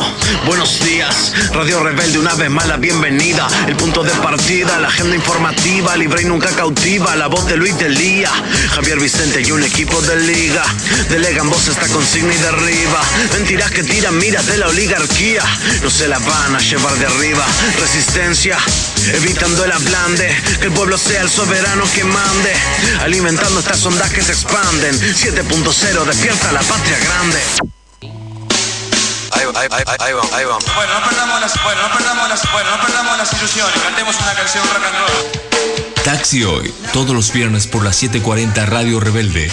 buenos 0.44 0.84
días. 0.84 1.32
Radio 1.52 1.80
Rebelde, 1.80 2.18
una 2.18 2.34
vez 2.34 2.50
más 2.50 2.66
la 2.66 2.76
bienvenida. 2.76 3.46
El 3.68 3.76
punto 3.76 4.02
de 4.02 4.10
partida, 4.10 4.80
la 4.80 4.88
agenda 4.88 5.14
informativa, 5.14 5.96
libre 5.96 6.22
y 6.22 6.24
nunca 6.24 6.50
cautiva. 6.56 7.14
La 7.14 7.28
voz 7.28 7.46
de 7.46 7.56
Luis 7.56 7.78
Delía, 7.78 8.32
Javier 8.74 8.98
Vicente 8.98 9.42
y 9.42 9.52
un 9.52 9.62
equipo 9.62 10.02
de 10.02 10.16
liga. 10.16 10.64
Delegan 11.08 11.48
voz 11.48 11.68
esta 11.68 11.86
consigna 11.86 12.34
y 12.34 12.38
derriba. 12.38 13.00
Mentiras 13.34 13.70
que 13.70 13.84
tiran 13.84 14.18
miras 14.18 14.44
de 14.46 14.58
la 14.58 14.66
oligarquía. 14.66 15.44
No 15.84 15.88
se 15.88 16.08
la 16.08 16.18
van 16.18 16.56
a 16.56 16.58
llevar 16.58 16.94
de 16.98 17.06
arriba. 17.06 17.46
Resistencia, 17.78 18.58
evitando 19.14 19.64
el 19.64 19.70
ablande. 19.70 20.34
Que 20.58 20.66
el 20.66 20.72
pueblo 20.72 20.98
sea 20.98 21.22
el 21.22 21.30
soberano 21.30 21.84
que 21.94 22.02
mande. 22.02 22.52
Alimentando 23.02 23.60
estas 23.60 23.86
ondas 23.86 24.10
que 24.10 24.20
se 24.20 24.32
expanden. 24.32 24.98
7.0, 25.00 25.91
despierta 26.00 26.50
la 26.52 26.60
patria 26.60 26.98
grande. 26.98 27.38
Ahí, 29.30 29.42
ahí, 29.54 29.68
ahí, 29.70 29.84
ahí 29.98 30.12
vamos, 30.14 30.32
ahí 30.32 30.44
vamos. 30.44 30.64
Bueno, 30.74 30.98
no 30.98 31.08
perdamos 31.08 31.40
las, 31.40 31.62
bueno, 31.62 31.82
no 31.82 31.96
perdamos 31.96 32.28
las, 32.28 32.52
bueno, 32.52 32.70
no 32.70 32.82
perdamos 32.82 33.18
las 33.18 33.32
ilusiones. 33.34 33.74
Cantemos 33.82 34.16
una 34.20 34.34
canción 34.34 34.64
rock 34.64 34.84
and 34.84 34.96
roll. 34.98 36.02
Taxi 36.02 36.44
hoy, 36.44 36.74
todos 36.92 37.10
los 37.10 37.32
viernes 37.32 37.66
por 37.66 37.84
las 37.84 38.02
7:40 38.02 38.64
Radio 38.66 39.00
Rebelde. 39.00 39.52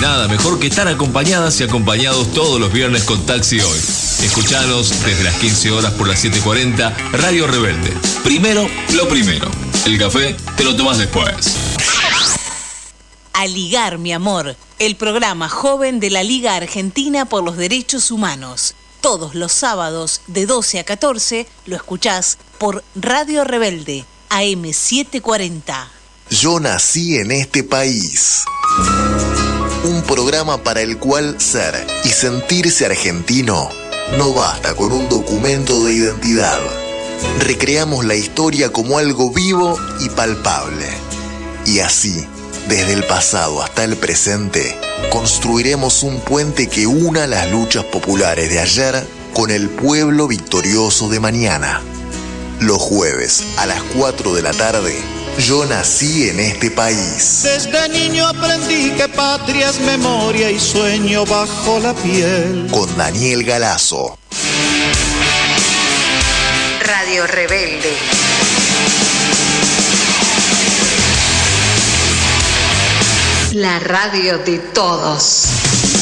Nada 0.00 0.28
mejor 0.28 0.60
que 0.60 0.68
estar 0.68 0.86
acompañadas 0.86 1.60
y 1.60 1.64
acompañados 1.64 2.32
todos 2.32 2.60
los 2.60 2.72
viernes 2.72 3.02
con 3.02 3.26
Taxi 3.26 3.60
hoy. 3.60 3.78
Escuchanos 4.22 5.04
desde 5.04 5.24
las 5.24 5.34
15 5.34 5.72
horas 5.72 5.92
por 5.92 6.06
las 6.06 6.24
7:40 6.24 6.94
Radio 7.12 7.48
Rebelde. 7.48 7.92
Primero, 8.22 8.68
lo 8.94 9.08
primero. 9.08 9.50
El 9.84 9.98
café 9.98 10.36
te 10.56 10.64
lo 10.64 10.76
tomas 10.76 10.98
después. 10.98 11.63
A 13.36 13.48
Ligar, 13.48 13.98
mi 13.98 14.12
amor, 14.12 14.54
el 14.78 14.94
programa 14.94 15.48
joven 15.48 15.98
de 15.98 16.08
la 16.08 16.22
Liga 16.22 16.54
Argentina 16.54 17.24
por 17.24 17.42
los 17.42 17.56
Derechos 17.56 18.12
Humanos. 18.12 18.76
Todos 19.00 19.34
los 19.34 19.50
sábados 19.50 20.20
de 20.28 20.46
12 20.46 20.78
a 20.78 20.84
14 20.84 21.48
lo 21.66 21.74
escuchás 21.74 22.38
por 22.58 22.84
Radio 22.94 23.42
Rebelde, 23.42 24.04
AM740. 24.30 25.88
Yo 26.30 26.60
nací 26.60 27.18
en 27.18 27.32
este 27.32 27.64
país. 27.64 28.44
Un 29.82 30.02
programa 30.02 30.62
para 30.62 30.82
el 30.82 30.98
cual 30.98 31.40
ser 31.40 31.74
y 32.04 32.10
sentirse 32.10 32.86
argentino 32.86 33.68
no 34.16 34.32
basta 34.32 34.76
con 34.76 34.92
un 34.92 35.08
documento 35.08 35.84
de 35.84 35.92
identidad. 35.92 36.60
Recreamos 37.40 38.04
la 38.04 38.14
historia 38.14 38.70
como 38.70 38.96
algo 38.96 39.32
vivo 39.32 39.76
y 39.98 40.08
palpable. 40.10 40.86
Y 41.66 41.80
así, 41.80 42.28
desde 42.68 42.92
el 42.94 43.04
pasado 43.04 43.62
hasta 43.62 43.84
el 43.84 43.96
presente, 43.96 44.76
construiremos 45.10 46.02
un 46.02 46.20
puente 46.20 46.68
que 46.68 46.86
una 46.86 47.26
las 47.26 47.50
luchas 47.50 47.84
populares 47.84 48.48
de 48.50 48.58
ayer 48.58 49.06
con 49.34 49.50
el 49.50 49.68
pueblo 49.68 50.26
victorioso 50.26 51.08
de 51.08 51.20
mañana. 51.20 51.82
Los 52.60 52.78
jueves 52.78 53.44
a 53.58 53.66
las 53.66 53.82
4 53.96 54.34
de 54.34 54.42
la 54.42 54.52
tarde, 54.52 54.96
yo 55.38 55.66
nací 55.66 56.28
en 56.28 56.40
este 56.40 56.70
país. 56.70 57.40
Desde 57.42 57.88
niño 57.88 58.26
aprendí 58.26 58.92
que 58.92 59.08
patria 59.08 59.68
es 59.68 59.80
memoria 59.80 60.50
y 60.50 60.58
sueño 60.58 61.26
bajo 61.26 61.80
la 61.80 61.92
piel. 61.94 62.68
Con 62.70 62.96
Daniel 62.96 63.44
Galazo. 63.44 64.18
Radio 66.80 67.26
Rebelde. 67.26 68.43
La 73.54 73.78
radio 73.78 74.38
de 74.38 74.58
todos. 74.58 75.93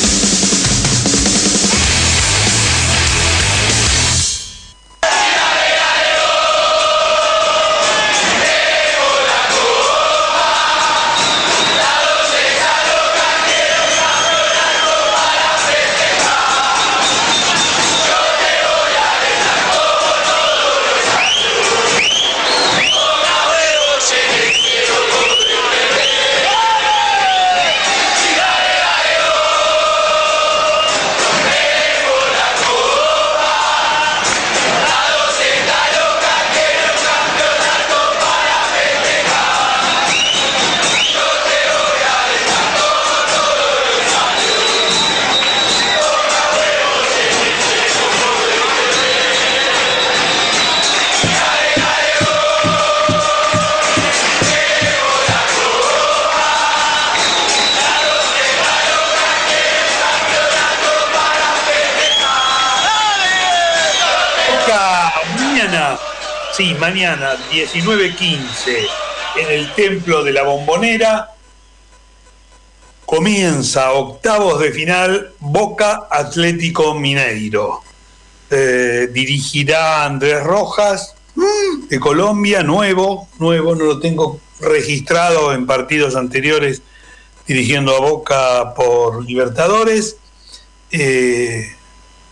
Sí, 66.62 66.77
mañana 66.79 67.35
19.15 67.51 68.38
en 69.37 69.48
el 69.51 69.75
Templo 69.75 70.22
de 70.22 70.33
la 70.33 70.44
Bombonera 70.44 71.31
comienza 73.05 73.90
octavos 73.92 74.61
de 74.61 74.70
final 74.70 75.33
Boca 75.40 76.07
Atlético 76.09 76.94
Mineiro. 76.94 77.81
Eh, 78.48 79.09
dirigirá 79.12 80.05
Andrés 80.05 80.44
Rojas 80.44 81.16
mm, 81.35 81.88
de 81.88 81.98
Colombia, 81.98 82.62
nuevo, 82.62 83.29
nuevo, 83.40 83.75
no 83.75 83.85
lo 83.85 83.98
tengo 83.98 84.38
registrado 84.61 85.53
en 85.55 85.66
partidos 85.66 86.14
anteriores 86.14 86.81
dirigiendo 87.44 87.96
a 87.96 88.01
Boca 88.01 88.72
por 88.75 89.25
Libertadores. 89.25 90.16
Eh, 90.92 91.75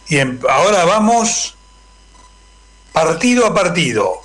y 0.09 0.19
ahora 0.49 0.85
vamos 0.85 1.57
partido 2.93 3.47
a 3.47 3.55
partido. 3.55 4.23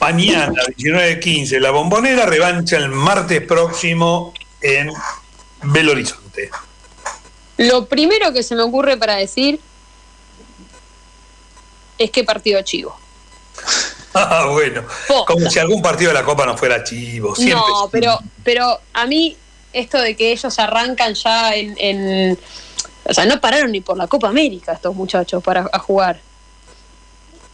Mañana, 0.00 0.62
19.15, 0.76 1.60
la 1.60 1.70
bombonera 1.70 2.26
revancha 2.26 2.76
el 2.76 2.88
martes 2.88 3.40
próximo 3.42 4.34
en 4.60 4.90
Belo 5.62 5.92
Horizonte. 5.92 6.50
Lo 7.58 7.86
primero 7.86 8.32
que 8.32 8.42
se 8.42 8.56
me 8.56 8.62
ocurre 8.62 8.96
para 8.96 9.16
decir 9.16 9.60
es 11.98 12.10
que 12.10 12.24
partido 12.24 12.60
chivo. 12.62 12.96
Ah, 14.14 14.46
bueno. 14.50 14.82
Como 15.26 15.48
si 15.48 15.58
algún 15.58 15.80
partido 15.80 16.08
de 16.08 16.14
la 16.14 16.24
Copa 16.24 16.44
no 16.44 16.56
fuera 16.56 16.84
chivo. 16.84 17.34
no, 17.38 17.88
pero, 17.90 18.18
pero 18.44 18.80
a 18.92 19.06
mí 19.06 19.36
esto 19.72 19.98
de 19.98 20.16
que 20.16 20.32
ellos 20.32 20.58
arrancan 20.58 21.14
ya 21.14 21.54
en, 21.54 22.38
O 23.04 23.14
sea, 23.14 23.24
no 23.24 23.40
pararon 23.40 23.72
ni 23.72 23.80
por 23.80 23.96
la 23.96 24.06
Copa 24.06 24.28
América 24.28 24.72
estos 24.72 24.94
muchachos 24.94 25.42
para 25.42 25.64
jugar. 25.78 26.20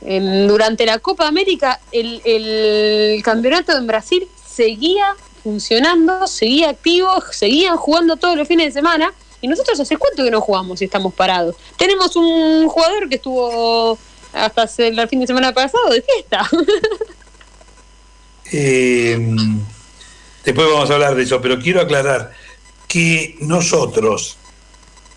Durante 0.00 0.87
la 0.87 0.98
Copa 0.98 1.26
América 1.26 1.80
el, 1.92 3.20
campeonato 3.24 3.76
en 3.76 3.87
Brasil 3.87 4.28
seguía 4.46 5.14
funcionando, 5.42 6.26
seguía 6.26 6.70
activo, 6.70 7.08
seguían 7.32 7.76
jugando 7.76 8.16
todos 8.16 8.37
los 8.37 8.46
fines 8.46 8.66
de 8.66 8.72
semana. 8.72 9.12
Y 9.40 9.46
nosotros 9.46 9.78
hace 9.78 9.96
cuánto 9.96 10.24
que 10.24 10.30
no 10.32 10.40
jugamos 10.40 10.82
y 10.82 10.87
estamos 10.87 11.14
parados. 11.14 11.54
Tenemos 11.76 12.16
un 12.16 12.68
jugador 12.68 13.08
que 13.08 13.16
estuvo 13.16 13.96
hasta 14.32 14.68
el 14.78 15.08
fin 15.08 15.20
de 15.20 15.26
semana 15.26 15.52
pasado 15.52 15.90
de 15.90 16.02
fiesta. 16.02 16.48
Eh, 18.50 19.18
después 20.42 20.66
vamos 20.72 20.90
a 20.90 20.94
hablar 20.94 21.14
de 21.14 21.22
eso, 21.22 21.38
pero 21.42 21.58
quiero 21.58 21.82
aclarar 21.82 22.32
que 22.87 23.37
nosotros 23.40 24.38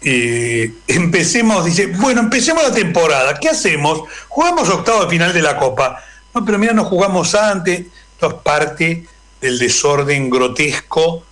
eh, 0.03 0.73
empecemos, 0.87 1.63
dice, 1.65 1.87
bueno, 1.87 2.21
empecemos 2.21 2.63
la 2.63 2.73
temporada, 2.73 3.37
¿qué 3.39 3.49
hacemos? 3.49 4.03
Jugamos 4.27 4.69
octavo 4.69 5.03
de 5.03 5.09
final 5.09 5.33
de 5.33 5.41
la 5.41 5.57
Copa. 5.57 6.03
No, 6.33 6.43
pero 6.43 6.57
mira, 6.57 6.73
no 6.73 6.85
jugamos 6.85 7.35
antes, 7.35 7.81
esto 8.13 8.27
es 8.27 8.33
parte 8.35 9.05
del 9.39 9.59
desorden 9.59 10.29
grotesco 10.29 11.23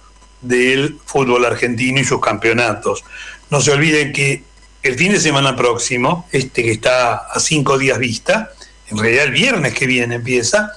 del 0.42 1.00
fútbol 1.06 1.46
argentino 1.46 2.00
y 2.00 2.06
sus 2.06 2.22
campeonatos. 2.22 3.04
No 3.50 3.62
se 3.62 3.72
olviden 3.72 4.14
que 4.14 4.44
el 4.84 4.96
fin 4.96 5.12
de 5.12 5.20
semana 5.20 5.56
próximo, 5.56 6.28
este 6.32 6.64
que 6.64 6.72
está 6.72 7.16
a 7.16 7.40
cinco 7.40 7.78
días 7.78 7.98
vista, 7.98 8.52
en 8.90 8.98
realidad 8.98 9.26
el 9.26 9.32
viernes 9.32 9.74
que 9.74 9.88
viene 9.88 10.16
empieza, 10.16 10.72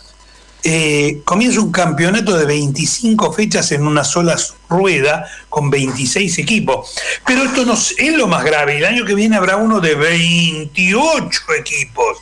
eh, 0.65 1.23
comienza 1.25 1.61
un 1.61 1.73
campeonato 1.73 2.37
de 2.37 2.45
25 2.45 3.33
fechas 3.33 3.73
en 3.73 3.87
una 3.87 4.05
sola 4.05 4.37
rueda 4.69 5.27
con 5.49 5.71
26 5.71 6.39
equipos. 6.39 6.95
Pero 7.27 7.45
esto 7.45 7.65
no 7.65 7.75
es 7.75 8.17
lo 8.17 8.29
más 8.29 8.45
grave. 8.45 8.79
El 8.79 8.85
año 8.85 9.05
que 9.05 9.15
viene 9.15 9.37
habrá 9.37 9.57
uno 9.57 9.81
de 9.81 9.95
28 9.95 11.41
equipos. 11.59 12.19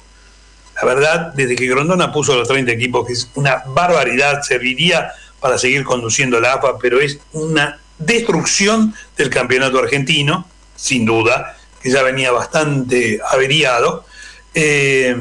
La 0.76 0.85
verdad, 0.87 1.33
desde 1.35 1.57
que 1.57 1.66
Grondona 1.66 2.11
puso 2.11 2.35
los 2.35 2.48
30 2.48 2.72
equipos, 2.72 3.07
que 3.07 3.12
es 3.12 3.31
una 3.35 3.62
barbaridad, 3.66 4.42
serviría 4.42 5.12
para 5.38 5.59
seguir 5.59 5.85
conduciendo 5.85 6.40
la 6.40 6.55
AFA, 6.55 6.79
pero 6.79 7.00
es 7.00 7.18
una 7.33 7.79
destrucción 7.98 8.94
del 9.16 9.29
campeonato 9.29 9.79
argentino, 9.79 10.48
sin 10.76 11.05
duda, 11.05 11.57
que 11.83 11.90
ya 11.90 12.03
venía 12.03 12.33
bastante 12.33 13.20
averiado. 13.31 14.07
Eh, 14.55 15.16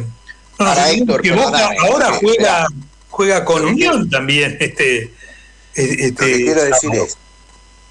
ahora 1.82 2.12
juega, 2.14 2.68
juega 3.20 3.44
con 3.44 3.66
Unión 3.66 4.10
también. 4.10 4.56
Este, 4.62 5.12
este, 5.74 6.10
lo, 6.10 6.16
que 6.16 6.36
quiero 6.38 6.64
decir 6.64 6.96
es, 6.96 7.18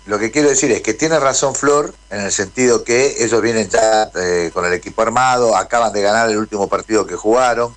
lo 0.06 0.18
que 0.18 0.30
quiero 0.30 0.48
decir 0.48 0.72
es 0.72 0.80
que 0.80 0.94
tiene 0.94 1.20
razón 1.20 1.54
Flor 1.54 1.94
en 2.08 2.22
el 2.22 2.32
sentido 2.32 2.82
que 2.82 3.22
ellos 3.22 3.42
vienen 3.42 3.68
ya 3.68 4.10
eh, 4.14 4.50
con 4.54 4.64
el 4.64 4.72
equipo 4.72 5.02
armado, 5.02 5.54
acaban 5.54 5.92
de 5.92 6.00
ganar 6.00 6.30
el 6.30 6.38
último 6.38 6.66
partido 6.66 7.06
que 7.06 7.14
jugaron, 7.14 7.76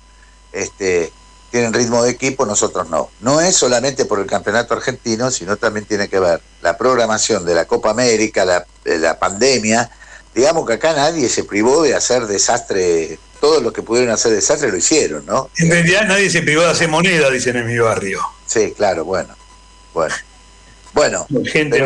este, 0.50 1.12
tienen 1.50 1.74
ritmo 1.74 2.02
de 2.02 2.12
equipo, 2.12 2.46
nosotros 2.46 2.88
no. 2.88 3.10
No 3.20 3.42
es 3.42 3.54
solamente 3.54 4.06
por 4.06 4.18
el 4.20 4.26
campeonato 4.26 4.72
argentino, 4.72 5.30
sino 5.30 5.58
también 5.58 5.84
tiene 5.84 6.08
que 6.08 6.20
ver 6.20 6.40
la 6.62 6.78
programación 6.78 7.44
de 7.44 7.54
la 7.54 7.66
Copa 7.66 7.90
América, 7.90 8.46
la, 8.46 8.64
la 8.84 9.18
pandemia, 9.18 9.90
digamos 10.34 10.66
que 10.66 10.72
acá 10.72 10.94
nadie 10.94 11.28
se 11.28 11.44
privó 11.44 11.82
de 11.82 11.94
hacer 11.94 12.26
desastre, 12.26 13.18
todos 13.42 13.60
los 13.60 13.72
que 13.72 13.82
pudieron 13.82 14.14
hacer 14.14 14.30
desastre 14.30 14.70
lo 14.70 14.76
hicieron, 14.76 15.26
¿no? 15.26 15.50
En 15.56 15.68
realidad 15.68 16.06
nadie 16.06 16.30
se 16.30 16.42
privó 16.42 16.62
de 16.62 16.70
hacer 16.70 16.88
moneda, 16.88 17.28
dicen 17.28 17.56
en 17.56 17.66
mi 17.66 17.76
barrio. 17.76 18.20
Sí, 18.46 18.72
claro, 18.76 19.04
bueno, 19.04 19.34
bueno. 19.92 20.14
Bueno, 20.92 21.26
Gente 21.46 21.84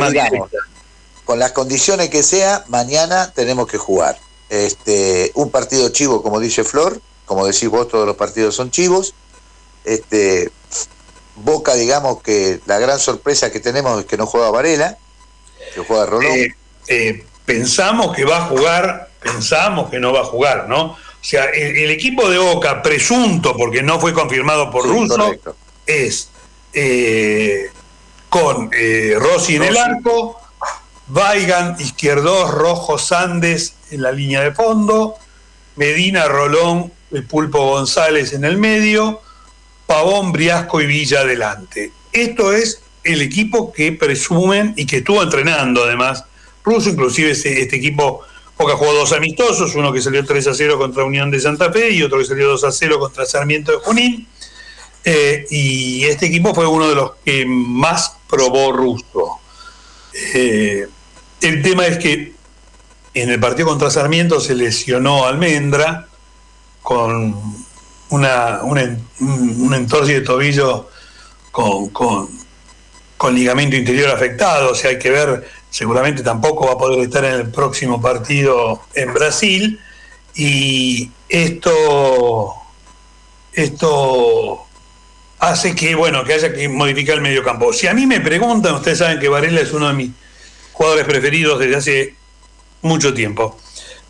con 1.24 1.38
las 1.38 1.52
condiciones 1.52 2.10
que 2.10 2.22
sea, 2.22 2.62
mañana 2.68 3.32
tenemos 3.32 3.68
que 3.68 3.78
jugar. 3.78 4.18
Este, 4.50 5.32
un 5.32 5.50
partido 5.50 5.88
chivo, 5.88 6.22
como 6.22 6.40
dice 6.40 6.62
Flor, 6.62 7.00
como 7.24 7.46
decís 7.46 7.70
vos, 7.70 7.88
todos 7.88 8.06
los 8.06 8.16
partidos 8.16 8.54
son 8.54 8.70
chivos. 8.70 9.14
Este, 9.86 10.50
Boca, 11.36 11.72
digamos 11.72 12.20
que 12.20 12.60
la 12.66 12.78
gran 12.78 12.98
sorpresa 12.98 13.50
que 13.50 13.60
tenemos 13.60 13.98
es 13.98 14.04
que 14.04 14.18
no 14.18 14.26
juega 14.26 14.50
Varela, 14.50 14.98
que 15.74 15.80
juega 15.80 16.04
Rolón. 16.04 16.30
Eh, 16.32 16.54
eh, 16.88 17.24
pensamos 17.46 18.14
que 18.14 18.26
va 18.26 18.44
a 18.44 18.48
jugar, 18.48 19.08
pensamos 19.22 19.88
que 19.88 19.98
no 19.98 20.12
va 20.12 20.20
a 20.20 20.24
jugar, 20.24 20.68
¿no? 20.68 20.98
O 21.26 21.28
sea, 21.28 21.46
el, 21.46 21.90
equipo 21.90 22.30
de 22.30 22.38
Boca, 22.38 22.80
presunto, 22.82 23.56
porque 23.56 23.82
no 23.82 23.98
fue 23.98 24.12
confirmado 24.12 24.70
por 24.70 24.86
Russo, 24.86 25.34
es 25.84 26.28
eh, 26.72 27.68
con 28.28 28.70
eh, 28.72 29.16
Rossi 29.18 29.56
en 29.56 29.64
el 29.64 29.76
arco, 29.76 30.40
Vaigan, 31.08 31.74
Izquierdos, 31.80 32.52
Rojo, 32.52 32.96
Sandes 32.96 33.74
en 33.90 34.02
la 34.02 34.12
línea 34.12 34.42
de 34.42 34.52
fondo, 34.52 35.16
Medina, 35.74 36.28
Rolón, 36.28 36.92
el 37.10 37.24
Pulpo 37.24 37.70
González 37.70 38.32
en 38.32 38.44
el 38.44 38.56
medio, 38.56 39.20
Pavón, 39.88 40.30
Briasco 40.30 40.80
y 40.80 40.86
Villa 40.86 41.22
adelante. 41.22 41.90
Esto 42.12 42.52
es 42.52 42.82
el 43.02 43.20
equipo 43.20 43.72
que 43.72 43.90
presumen 43.90 44.74
y 44.76 44.86
que 44.86 44.98
estuvo 44.98 45.20
entrenando 45.24 45.82
además. 45.82 46.22
Ruso, 46.62 46.88
inclusive 46.88 47.32
este, 47.32 47.62
este 47.62 47.74
equipo 47.74 48.22
Boca 48.58 48.76
jugó 48.76 48.94
dos 48.94 49.12
amistosos, 49.12 49.74
uno 49.74 49.92
que 49.92 50.00
salió 50.00 50.24
3 50.24 50.46
a 50.48 50.54
0 50.54 50.78
contra 50.78 51.04
Unión 51.04 51.30
de 51.30 51.40
Santa 51.40 51.70
Fe 51.70 51.90
y 51.90 52.02
otro 52.02 52.18
que 52.18 52.24
salió 52.24 52.48
2 52.48 52.64
a 52.64 52.72
0 52.72 52.98
contra 52.98 53.26
Sarmiento 53.26 53.72
de 53.72 53.78
Junín. 53.78 54.26
Eh, 55.04 55.46
y 55.50 56.04
este 56.04 56.26
equipo 56.26 56.54
fue 56.54 56.66
uno 56.66 56.88
de 56.88 56.94
los 56.94 57.12
que 57.24 57.44
más 57.46 58.16
probó 58.28 58.72
Russo. 58.72 59.38
Eh, 60.34 60.86
el 61.42 61.62
tema 61.62 61.86
es 61.86 61.98
que 61.98 62.34
en 63.12 63.30
el 63.30 63.38
partido 63.38 63.68
contra 63.68 63.90
Sarmiento 63.90 64.40
se 64.40 64.54
lesionó 64.54 65.26
Almendra 65.26 66.08
con 66.82 67.36
una, 68.08 68.62
un 68.62 69.74
entorce 69.74 70.14
de 70.14 70.20
tobillo 70.22 70.88
con, 71.50 71.88
con 73.16 73.34
ligamento 73.34 73.76
interior 73.76 74.10
afectado, 74.10 74.72
o 74.72 74.74
sea, 74.74 74.90
hay 74.90 74.98
que 74.98 75.10
ver 75.10 75.44
seguramente 75.76 76.22
tampoco 76.22 76.68
va 76.68 76.72
a 76.72 76.78
poder 76.78 77.00
estar 77.00 77.22
en 77.26 77.34
el 77.34 77.50
próximo 77.50 78.00
partido 78.00 78.80
en 78.94 79.12
Brasil 79.12 79.78
y 80.34 81.10
esto 81.28 82.54
esto 83.52 84.64
hace 85.38 85.74
que 85.74 85.94
bueno 85.94 86.24
que 86.24 86.32
haya 86.32 86.50
que 86.54 86.66
modificar 86.70 87.16
el 87.16 87.20
medio 87.20 87.44
campo. 87.44 87.74
Si 87.74 87.86
a 87.86 87.92
mí 87.92 88.06
me 88.06 88.22
preguntan, 88.22 88.74
ustedes 88.74 88.96
saben 88.96 89.20
que 89.20 89.28
Varela 89.28 89.60
es 89.60 89.70
uno 89.74 89.88
de 89.88 89.92
mis 89.92 90.10
jugadores 90.72 91.04
preferidos 91.04 91.58
desde 91.58 91.76
hace 91.76 92.14
mucho 92.80 93.12
tiempo. 93.12 93.58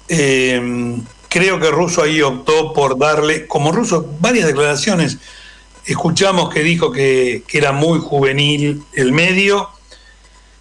Eh, 0.09 1.01
creo 1.29 1.59
que 1.59 1.71
Russo 1.73 2.01
ahí 2.01 2.23
optó 2.23 2.73
por 2.73 2.97
darle, 2.97 3.49
como 3.49 3.73
Russo, 3.73 4.09
varias 4.21 4.47
declaraciones. 4.47 5.19
Escuchamos 5.85 6.55
que 6.55 6.63
dijo 6.63 6.93
que, 6.93 7.43
que 7.45 7.59
era 7.59 7.73
muy 7.73 7.99
juvenil 7.99 8.85
el 8.93 9.11
medio 9.11 9.76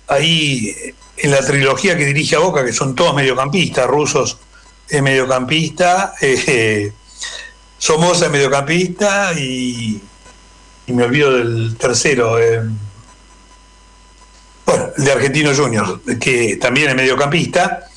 ahí 0.08 0.76
en 1.18 1.32
la 1.32 1.39
trilogía 1.45 1.97
que 1.97 2.06
dirige 2.06 2.36
a 2.36 2.39
Boca, 2.39 2.66
que 2.66 2.74
son 2.74 2.95
todos 2.95 3.16
mediocampistas, 3.16 3.88
rusos 3.88 4.38
es 4.88 5.01
mediocampista, 5.01 6.14
eh, 6.22 6.91
Somoza 7.78 8.26
es 8.26 8.32
mediocampista 8.32 9.34
y, 9.34 10.01
y, 10.88 10.93
me 10.93 11.03
olvido 11.03 11.34
del 11.34 11.76
tercero, 11.78 12.39
eh, 12.39 12.62
bueno, 14.66 14.89
el 14.97 15.06
de 15.06 15.12
Argentino 15.12 15.56
Junior, 15.56 16.01
que 16.20 16.58
también 16.58 16.89
es 16.89 16.95
mediocampista, 16.95 17.88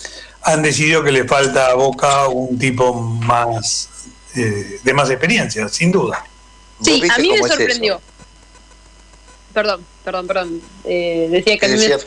han 0.42 0.62
decidido 0.62 1.02
que 1.02 1.12
le 1.12 1.24
falta 1.24 1.68
a 1.68 1.74
Boca 1.74 2.28
un 2.28 2.58
tipo 2.58 2.94
más 2.94 3.88
eh, 4.34 4.80
de 4.82 4.94
más 4.94 5.10
experiencia, 5.10 5.68
sin 5.68 5.90
duda. 5.90 6.24
Sí, 6.82 7.02
a 7.10 7.18
mí 7.18 7.30
me 7.30 7.36
es 7.36 7.46
sorprendió. 7.46 8.00
Perdón, 9.52 9.84
perdón, 10.08 10.26
perdón. 10.26 10.62
Eh, 10.84 11.28
decía 11.30 11.58
que 11.58 11.66
a, 11.66 11.68
¿Qué 11.68 11.74
mí 11.74 11.80
me, 11.80 11.88
decías? 11.88 12.06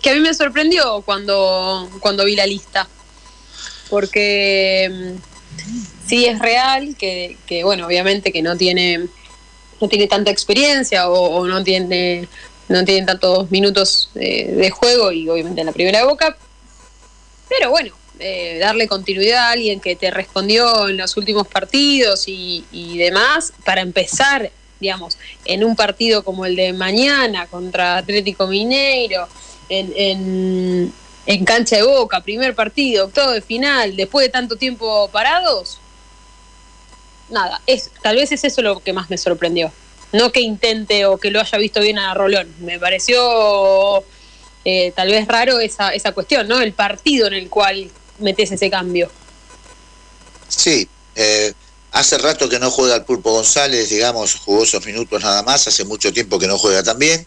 que 0.00 0.10
a 0.10 0.14
mí 0.14 0.20
me 0.20 0.32
sorprendió 0.32 1.02
cuando, 1.02 1.90
cuando 1.98 2.24
vi 2.24 2.36
la 2.36 2.46
lista. 2.46 2.88
Porque 3.90 4.88
mm, 4.90 6.08
sí 6.08 6.26
es 6.26 6.38
real 6.38 6.94
que, 6.96 7.36
que, 7.46 7.64
bueno, 7.64 7.86
obviamente 7.86 8.30
que 8.30 8.42
no 8.42 8.56
tiene, 8.56 9.08
no 9.80 9.88
tiene 9.88 10.06
tanta 10.06 10.30
experiencia 10.30 11.10
o, 11.10 11.38
o 11.38 11.46
no 11.48 11.64
tiene 11.64 12.28
no 12.68 12.84
tiene 12.84 13.04
tantos 13.04 13.50
minutos 13.50 14.08
eh, 14.14 14.46
de 14.46 14.70
juego 14.70 15.12
y 15.12 15.28
obviamente 15.28 15.60
en 15.60 15.66
la 15.66 15.72
primera 15.72 16.04
boca. 16.04 16.36
Pero 17.48 17.70
bueno, 17.70 17.92
eh, 18.18 18.58
darle 18.60 18.86
continuidad 18.86 19.48
a 19.48 19.50
alguien 19.50 19.80
que 19.80 19.96
te 19.96 20.10
respondió 20.10 20.88
en 20.88 20.96
los 20.96 21.16
últimos 21.16 21.48
partidos 21.48 22.28
y, 22.28 22.64
y 22.70 22.96
demás, 22.98 23.52
para 23.64 23.82
empezar, 23.82 24.50
digamos, 24.82 25.16
en 25.46 25.64
un 25.64 25.76
partido 25.76 26.22
como 26.22 26.44
el 26.44 26.56
de 26.56 26.72
mañana 26.72 27.46
contra 27.46 27.96
Atlético 27.98 28.46
Mineiro, 28.46 29.28
en, 29.68 30.92
en, 31.26 31.44
cancha 31.46 31.76
de 31.76 31.84
boca, 31.84 32.20
primer 32.20 32.54
partido, 32.54 33.06
octavo 33.06 33.30
de 33.30 33.40
final, 33.40 33.96
después 33.96 34.26
de 34.26 34.30
tanto 34.30 34.56
tiempo 34.56 35.08
parados, 35.10 35.78
nada, 37.30 37.62
es, 37.66 37.90
tal 38.02 38.16
vez 38.16 38.32
es 38.32 38.44
eso 38.44 38.60
lo 38.60 38.80
que 38.80 38.92
más 38.92 39.08
me 39.08 39.16
sorprendió. 39.16 39.72
No 40.12 40.30
que 40.30 40.40
intente 40.40 41.06
o 41.06 41.16
que 41.16 41.30
lo 41.30 41.40
haya 41.40 41.56
visto 41.56 41.80
bien 41.80 41.98
a 41.98 42.12
Rolón. 42.12 42.52
Me 42.60 42.78
pareció 42.78 44.04
eh, 44.64 44.92
tal 44.94 45.08
vez 45.08 45.26
raro 45.26 45.58
esa, 45.58 45.94
esa 45.94 46.12
cuestión, 46.12 46.48
¿no? 46.48 46.60
El 46.60 46.74
partido 46.74 47.28
en 47.28 47.34
el 47.34 47.48
cual 47.48 47.90
metes 48.18 48.52
ese 48.52 48.68
cambio. 48.68 49.10
Sí, 50.48 50.86
eh, 51.14 51.54
hace 51.92 52.18
rato 52.18 52.48
que 52.48 52.58
no 52.58 52.70
juega 52.70 52.96
el 52.96 53.04
Pulpo 53.04 53.32
González, 53.32 53.90
digamos, 53.90 54.34
jugó 54.34 54.64
esos 54.64 54.84
minutos 54.86 55.22
nada 55.22 55.42
más, 55.42 55.66
hace 55.68 55.84
mucho 55.84 56.12
tiempo 56.12 56.38
que 56.38 56.46
no 56.46 56.58
juega 56.58 56.82
también. 56.82 57.26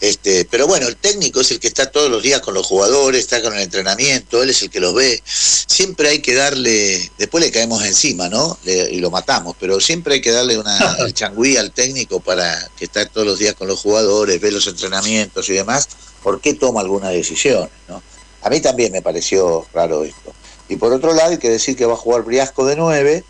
Este, 0.00 0.44
pero 0.46 0.66
bueno, 0.66 0.88
el 0.88 0.96
técnico 0.96 1.40
es 1.40 1.50
el 1.50 1.60
que 1.60 1.68
está 1.68 1.90
todos 1.90 2.10
los 2.10 2.22
días 2.22 2.40
con 2.40 2.54
los 2.54 2.66
jugadores, 2.66 3.20
está 3.20 3.42
con 3.42 3.54
el 3.54 3.60
entrenamiento, 3.60 4.42
él 4.42 4.50
es 4.50 4.62
el 4.62 4.70
que 4.70 4.80
los 4.80 4.94
ve. 4.94 5.22
Siempre 5.24 6.08
hay 6.08 6.20
que 6.20 6.34
darle, 6.34 7.10
después 7.18 7.44
le 7.44 7.50
caemos 7.50 7.84
encima, 7.84 8.28
¿no? 8.28 8.58
Le- 8.64 8.90
y 8.90 9.00
lo 9.00 9.10
matamos, 9.10 9.54
pero 9.60 9.80
siempre 9.80 10.14
hay 10.14 10.20
que 10.20 10.32
darle 10.32 10.58
una 10.58 10.78
el 11.00 11.12
changüí 11.14 11.56
al 11.56 11.72
técnico 11.72 12.20
para 12.20 12.70
que 12.76 12.86
está 12.86 13.06
todos 13.06 13.26
los 13.26 13.38
días 13.38 13.54
con 13.54 13.68
los 13.68 13.80
jugadores, 13.80 14.40
ve 14.40 14.50
los 14.50 14.66
entrenamientos 14.66 15.48
y 15.48 15.52
demás, 15.52 15.88
por 16.22 16.40
qué 16.40 16.54
toma 16.54 16.80
algunas 16.80 17.12
decisiones, 17.12 17.70
¿no? 17.88 18.02
A 18.42 18.48
mí 18.50 18.60
también 18.60 18.92
me 18.92 19.02
pareció 19.02 19.66
raro 19.74 20.04
esto. 20.04 20.32
Y 20.68 20.76
por 20.76 20.92
otro 20.92 21.12
lado, 21.12 21.30
hay 21.30 21.38
que 21.38 21.50
decir 21.50 21.76
que 21.76 21.84
va 21.84 21.94
a 21.94 21.96
jugar 21.96 22.22
Briasco 22.22 22.64
de 22.64 22.76
9, 22.76 23.24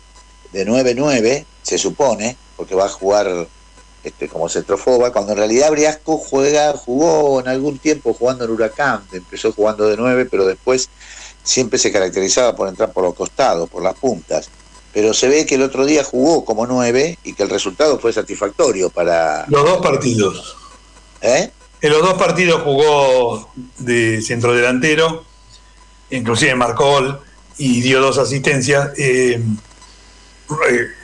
de 0.51 0.65
9-9, 0.65 1.45
se 1.61 1.77
supone, 1.77 2.37
porque 2.55 2.75
va 2.75 2.85
a 2.85 2.89
jugar 2.89 3.47
este, 4.03 4.29
como 4.29 4.47
centrofoba, 4.47 5.11
cuando 5.11 5.33
en 5.33 5.39
realidad 5.39 5.71
Briasco 5.71 6.17
juega, 6.17 6.73
jugó 6.73 7.41
en 7.41 7.47
algún 7.47 7.77
tiempo 7.77 8.13
jugando 8.13 8.45
en 8.45 8.51
Huracán, 8.51 9.03
empezó 9.11 9.51
jugando 9.51 9.87
de 9.87 9.97
9, 9.97 10.27
pero 10.31 10.45
después 10.45 10.89
siempre 11.43 11.79
se 11.79 11.91
caracterizaba 11.91 12.55
por 12.55 12.67
entrar 12.67 12.91
por 12.91 13.03
los 13.03 13.15
costados, 13.15 13.69
por 13.69 13.83
las 13.83 13.95
puntas. 13.95 14.49
Pero 14.93 15.13
se 15.13 15.27
ve 15.27 15.45
que 15.45 15.55
el 15.55 15.61
otro 15.61 15.85
día 15.85 16.03
jugó 16.03 16.45
como 16.45 16.65
9 16.65 17.19
y 17.23 17.33
que 17.33 17.43
el 17.43 17.49
resultado 17.49 17.99
fue 17.99 18.13
satisfactorio 18.13 18.89
para... 18.89 19.45
Los 19.47 19.63
dos 19.63 19.81
partidos. 19.81 20.55
¿Eh? 21.21 21.51
En 21.81 21.91
los 21.91 22.01
dos 22.01 22.13
partidos 22.13 22.61
jugó 22.63 23.49
de 23.77 24.21
centrodelantero, 24.21 25.23
inclusive 26.09 26.55
marcó 26.55 26.85
gol 26.85 27.21
y 27.57 27.81
dio 27.81 28.01
dos 28.01 28.17
asistencias. 28.17 28.91
Eh, 28.97 29.43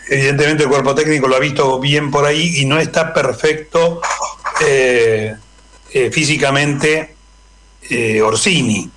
evidentemente 0.10 0.64
el 0.64 0.70
cuerpo 0.70 0.96
técnico 0.96 1.28
lo 1.28 1.36
ha 1.36 1.40
visto 1.40 1.80
bien 1.80 2.12
por 2.12 2.26
ahí 2.26 2.62
y 2.62 2.66
no 2.66 2.80
está 2.80 3.14
perfecto 3.14 4.02
eh, 4.66 5.36
eh, 5.92 6.12
físicamente 6.12 7.16
eh, 7.90 8.22
Orsini. 8.22 8.90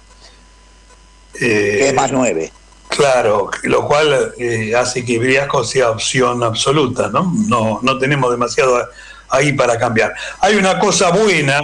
es 1.35 1.95
más 1.95 2.13
9. 2.13 2.53
Claro, 2.97 3.51
lo 3.65 3.87
cual 3.87 4.33
eh, 4.39 4.75
hace 4.75 5.05
que 5.05 5.19
Briasco 5.19 5.65
sea 5.65 5.91
opción 5.91 6.43
absoluta, 6.43 7.11
¿no? 7.11 7.31
No, 7.47 7.81
no 7.83 7.99
tenemos 7.99 8.31
demasiado 8.31 8.89
ahí 9.29 9.53
para 9.53 9.79
cambiar. 9.79 10.15
Hay 10.41 10.55
una 10.55 10.79
cosa 10.79 11.11
buena 11.11 11.61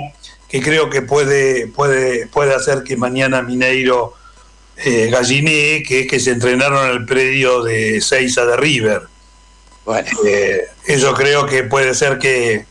que 0.47 0.61
creo 0.61 0.91
que 0.91 1.01
puede, 1.01 1.69
puede, 1.69 2.27
puede 2.27 2.55
hacer 2.55 2.83
que 2.83 2.99
mañana 2.99 3.41
Mineiro 3.41 4.15
eh, 4.85 5.09
gallinee, 5.11 5.83
que 5.83 6.01
es 6.01 6.07
que 6.09 6.21
se 6.21 6.31
entrenaron 6.31 6.85
en 6.87 6.91
el 6.93 7.05
predio 7.07 7.63
de 7.63 8.01
Seiza 8.01 8.45
de 8.47 8.57
River. 8.57 9.03
Bueno. 9.85 10.09
Eh, 10.27 10.63
eso 10.87 11.13
creo 11.15 11.47
que 11.47 11.65
puede 11.65 11.95
ser 11.95 12.19
que 12.19 12.67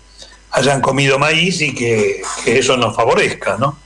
hayan 0.51 0.81
comido 0.81 1.17
maíz 1.19 1.61
y 1.61 1.73
que, 1.73 2.21
que 2.43 2.59
eso 2.59 2.77
nos 2.77 2.95
favorezca, 2.95 3.57
¿no? 3.57 3.77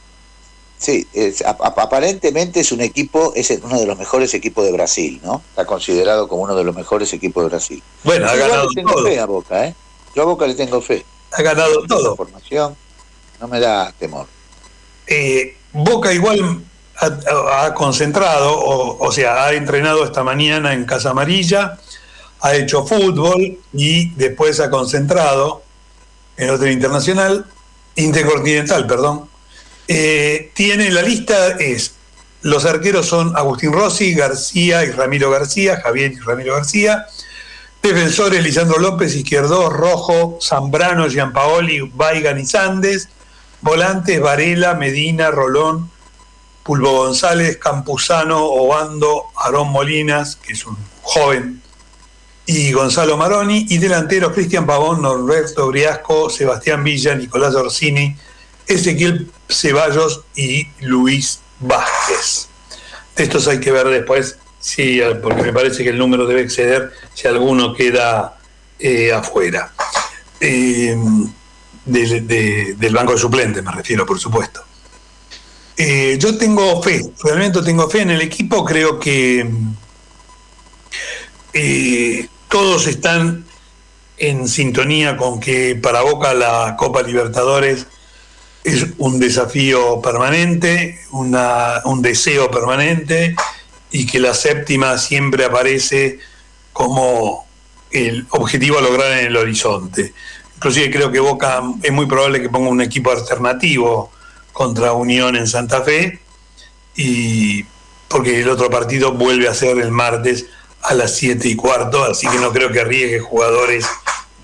Sí, 0.78 1.08
es- 1.14 1.42
ap- 1.44 1.62
ap- 1.64 1.80
aparentemente 1.80 2.60
es 2.60 2.72
un 2.72 2.82
equipo, 2.82 3.32
es 3.36 3.50
uno 3.64 3.80
de 3.80 3.86
los 3.86 3.98
mejores 3.98 4.34
equipos 4.34 4.66
de 4.66 4.72
Brasil, 4.74 5.20
¿no? 5.24 5.42
Está 5.50 5.66
considerado 5.66 6.28
como 6.28 6.44
uno 6.44 6.56
de 6.56 6.64
los 6.64 6.76
mejores 6.76 7.14
equipos 7.14 7.44
de 7.44 7.50
Brasil. 7.50 7.84
Bueno, 8.04 8.28
ha 8.28 8.34
Yo 8.36 8.42
ganado 8.42 8.70
le 8.70 8.76
tengo 8.76 8.92
todo. 8.94 9.06
fe 9.06 9.20
a 9.20 9.26
Boca, 9.26 9.66
¿eh? 9.68 9.76
Yo 10.16 10.24
a 10.24 10.26
Boca 10.26 10.46
le 10.48 10.54
tengo 10.56 10.82
fe. 10.82 11.06
Ha 11.32 11.42
ganado 11.42 11.84
todo. 11.88 12.16
Formación, 12.16 12.76
no 13.40 13.48
me 13.48 13.60
da 13.60 13.92
temor. 13.98 14.28
Eh, 15.08 15.56
Boca 15.74 16.12
igual 16.14 16.62
ha, 16.98 17.74
concentrado, 17.74 18.58
o, 18.58 19.06
o 19.06 19.12
sea, 19.12 19.46
ha 19.46 19.54
entrenado 19.54 20.04
esta 20.04 20.24
mañana 20.24 20.74
en 20.74 20.86
Casa 20.86 21.12
Amarilla, 21.12 21.78
ha 22.42 22.56
hecho 22.56 22.86
fútbol 22.86 23.60
y 23.74 24.12
después 24.12 24.60
ha 24.60 24.70
concentrado 24.70 25.64
en 26.38 26.50
Hotel 26.50 26.72
Internacional, 26.72 27.46
Intercontinental, 27.96 28.86
perdón. 28.88 29.30
Eh, 29.88 30.52
tiene 30.54 30.92
la 30.92 31.02
lista, 31.02 31.52
es, 31.60 31.96
los 32.42 32.66
arqueros 32.66 33.06
son 33.06 33.36
Agustín 33.38 33.72
Rossi, 33.72 34.14
García 34.14 34.84
y 34.84 34.92
Ramiro 34.92 35.32
García, 35.32 35.80
Javier 35.82 36.12
y 36.12 36.20
Ramiro 36.20 36.56
García. 36.56 37.06
Defensores 37.82 38.44
Lisandro 38.44 38.80
López, 38.80 39.16
Izquierdo, 39.16 39.70
Rojo, 39.70 40.40
Zambrano, 40.42 41.08
Gianpaoli, 41.08 41.82
Baigan 41.94 42.40
y 42.40 42.46
Sandes. 42.46 43.10
Volantes, 43.62 44.20
Varela, 44.22 44.76
Medina, 44.76 45.32
Rolón, 45.32 45.90
Pulvo 46.66 46.92
González, 46.94 47.58
Campuzano, 47.58 48.44
Obando, 48.44 49.26
Aarón 49.38 49.70
Molinas, 49.70 50.36
que 50.36 50.54
es 50.54 50.66
un 50.66 50.76
joven, 51.04 51.62
y 52.48 52.72
Gonzalo 52.72 53.18
Maroni. 53.18 53.68
Y 53.70 53.78
delanteros 53.78 54.34
Cristian 54.34 54.66
Pavón, 54.66 55.04
Norberto 55.04 55.68
Briasco, 55.68 56.30
Sebastián 56.32 56.84
Villa, 56.84 57.14
Nicolás 57.14 57.54
Orsini, 57.54 58.16
Ezequiel 58.66 59.30
Ceballos 59.48 60.22
y 60.36 60.68
Luis 60.82 61.40
Vázquez. 61.60 62.48
Estos 63.16 63.48
hay 63.48 63.60
que 63.60 63.72
ver 63.72 63.88
después, 63.88 64.38
sí, 64.60 65.00
porque 65.22 65.44
me 65.44 65.54
parece 65.54 65.84
que 65.84 65.90
el 65.92 66.00
número 66.00 66.26
debe 66.26 66.42
exceder 66.42 66.92
si 67.14 67.28
alguno 67.28 67.74
queda 67.76 68.40
eh, 68.80 69.14
afuera. 69.14 69.72
Eh, 70.40 70.98
del- 71.86 72.28
de- 72.28 72.74
del 72.76 72.94
banco 72.96 73.14
de 73.14 73.20
suplentes, 73.20 73.64
me 73.64 73.72
refiero, 73.72 74.04
por 74.06 74.20
supuesto. 74.20 74.64
Eh, 75.78 76.18
yo 76.20 76.38
tengo 76.38 76.82
fe, 76.82 77.02
realmente 77.24 77.62
tengo 77.62 77.90
fe 77.90 78.02
en 78.02 78.12
el 78.12 78.22
equipo, 78.22 78.64
creo 78.64 78.98
que 79.00 79.46
eh, 81.54 82.28
todos 82.50 82.88
están 82.88 83.46
en 84.18 84.48
sintonía 84.48 85.18
con 85.18 85.40
que 85.40 85.76
para 85.76 86.02
Boca 86.02 86.34
la 86.34 86.76
Copa 86.78 87.02
Libertadores 87.04 87.88
es 88.64 88.86
un 88.98 89.20
desafío 89.20 90.02
permanente, 90.02 91.00
una- 91.12 91.82
un 91.86 92.02
deseo 92.02 92.50
permanente 92.50 93.36
y 93.92 94.06
que 94.06 94.20
la 94.20 94.34
séptima 94.34 94.98
siempre 94.98 95.46
aparece 95.46 96.20
como 96.74 97.46
el 97.92 98.26
objetivo 98.30 98.80
a 98.80 98.82
lograr 98.82 99.20
en 99.20 99.28
el 99.28 99.38
horizonte. 99.38 100.14
Inclusive 100.56 100.90
creo 100.90 101.12
que 101.12 101.20
Boca 101.20 101.62
es 101.84 101.92
muy 101.92 102.06
probable 102.06 102.42
que 102.42 102.50
ponga 102.50 102.70
un 102.70 102.82
equipo 102.82 103.12
alternativo 103.12 104.12
contra 104.56 104.94
Unión 104.94 105.36
en 105.36 105.48
Santa 105.48 105.82
Fe 105.82 106.18
y 106.96 107.66
porque 108.08 108.40
el 108.40 108.50
otro 108.50 108.70
partido 108.70 109.12
vuelve 109.12 109.50
a 109.50 109.54
ser 109.54 109.78
el 109.80 109.92
martes 109.92 110.46
a 110.82 110.94
las 110.94 111.14
7 111.18 111.46
y 111.46 111.58
cuarto, 111.58 112.06
así 112.06 112.26
que 112.26 112.38
no 112.38 112.54
creo 112.54 112.72
que 112.72 112.80
arriesgue 112.80 113.20
jugadores 113.20 113.86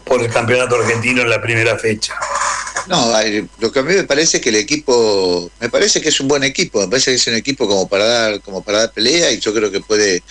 por 0.04 0.22
el 0.22 0.30
campeonato 0.30 0.76
argentino 0.76 1.22
en 1.22 1.30
la 1.30 1.42
primera 1.42 1.78
fecha. 1.80 2.14
No, 2.88 3.14
lo 3.60 3.72
que 3.72 3.80
a 3.80 3.84
mí 3.84 3.94
me 3.94 4.04
parece 4.04 4.38
es 4.38 4.44
que 4.44 4.50
el 4.50 4.58
equipo, 4.58 5.50
me 5.62 5.70
parece 5.70 6.02
que 6.02 6.10
es 6.10 6.20
un 6.20 6.28
buen 6.28 6.44
equipo, 6.44 6.82
me 6.82 6.90
parece 6.90 7.12
que 7.12 7.16
es 7.16 7.28
un 7.28 7.36
equipo 7.36 7.66
como 7.66 7.88
para 7.88 8.04
dar, 8.04 8.42
como 8.42 8.62
para 8.62 8.80
dar 8.80 8.92
pelea 8.92 9.32
y 9.32 9.40
yo 9.40 9.54
creo 9.54 9.72
que 9.72 9.80
puede, 9.80 10.24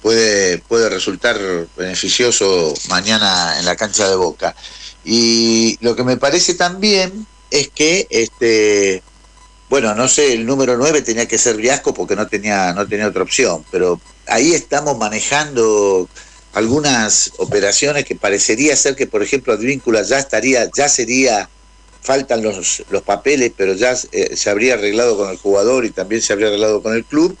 puede, 0.00 0.56
puede 0.56 0.88
resultar 0.88 1.38
beneficioso 1.76 2.72
mañana 2.88 3.58
en 3.58 3.66
la 3.66 3.76
cancha 3.76 4.08
de 4.08 4.16
Boca. 4.16 4.56
Y 5.04 5.76
lo 5.82 5.94
que 5.94 6.04
me 6.04 6.16
parece 6.16 6.54
también 6.54 7.26
es 7.50 7.68
que 7.68 8.06
este 8.10 9.02
bueno, 9.68 9.94
no 9.94 10.08
sé, 10.08 10.32
el 10.32 10.46
número 10.46 10.76
9 10.76 11.02
tenía 11.02 11.26
que 11.26 11.36
ser 11.36 11.56
Briasco 11.56 11.92
porque 11.92 12.16
no 12.16 12.26
tenía, 12.26 12.72
no 12.72 12.86
tenía 12.86 13.06
otra 13.06 13.22
opción, 13.22 13.64
pero 13.70 14.00
ahí 14.26 14.52
estamos 14.52 14.96
manejando 14.96 16.08
algunas 16.54 17.32
operaciones 17.38 18.04
que 18.04 18.16
parecería 18.16 18.74
ser 18.76 18.96
que, 18.96 19.06
por 19.06 19.22
ejemplo, 19.22 19.52
Advíncula 19.52 20.02
ya 20.02 20.18
estaría, 20.18 20.70
ya 20.74 20.88
sería, 20.88 21.48
faltan 22.00 22.42
los, 22.42 22.82
los 22.90 23.02
papeles, 23.02 23.52
pero 23.56 23.74
ya 23.74 23.94
eh, 24.12 24.34
se 24.34 24.50
habría 24.50 24.74
arreglado 24.74 25.16
con 25.16 25.30
el 25.30 25.36
jugador 25.36 25.84
y 25.84 25.90
también 25.90 26.22
se 26.22 26.32
habría 26.32 26.48
arreglado 26.48 26.82
con 26.82 26.94
el 26.94 27.04
club. 27.04 27.36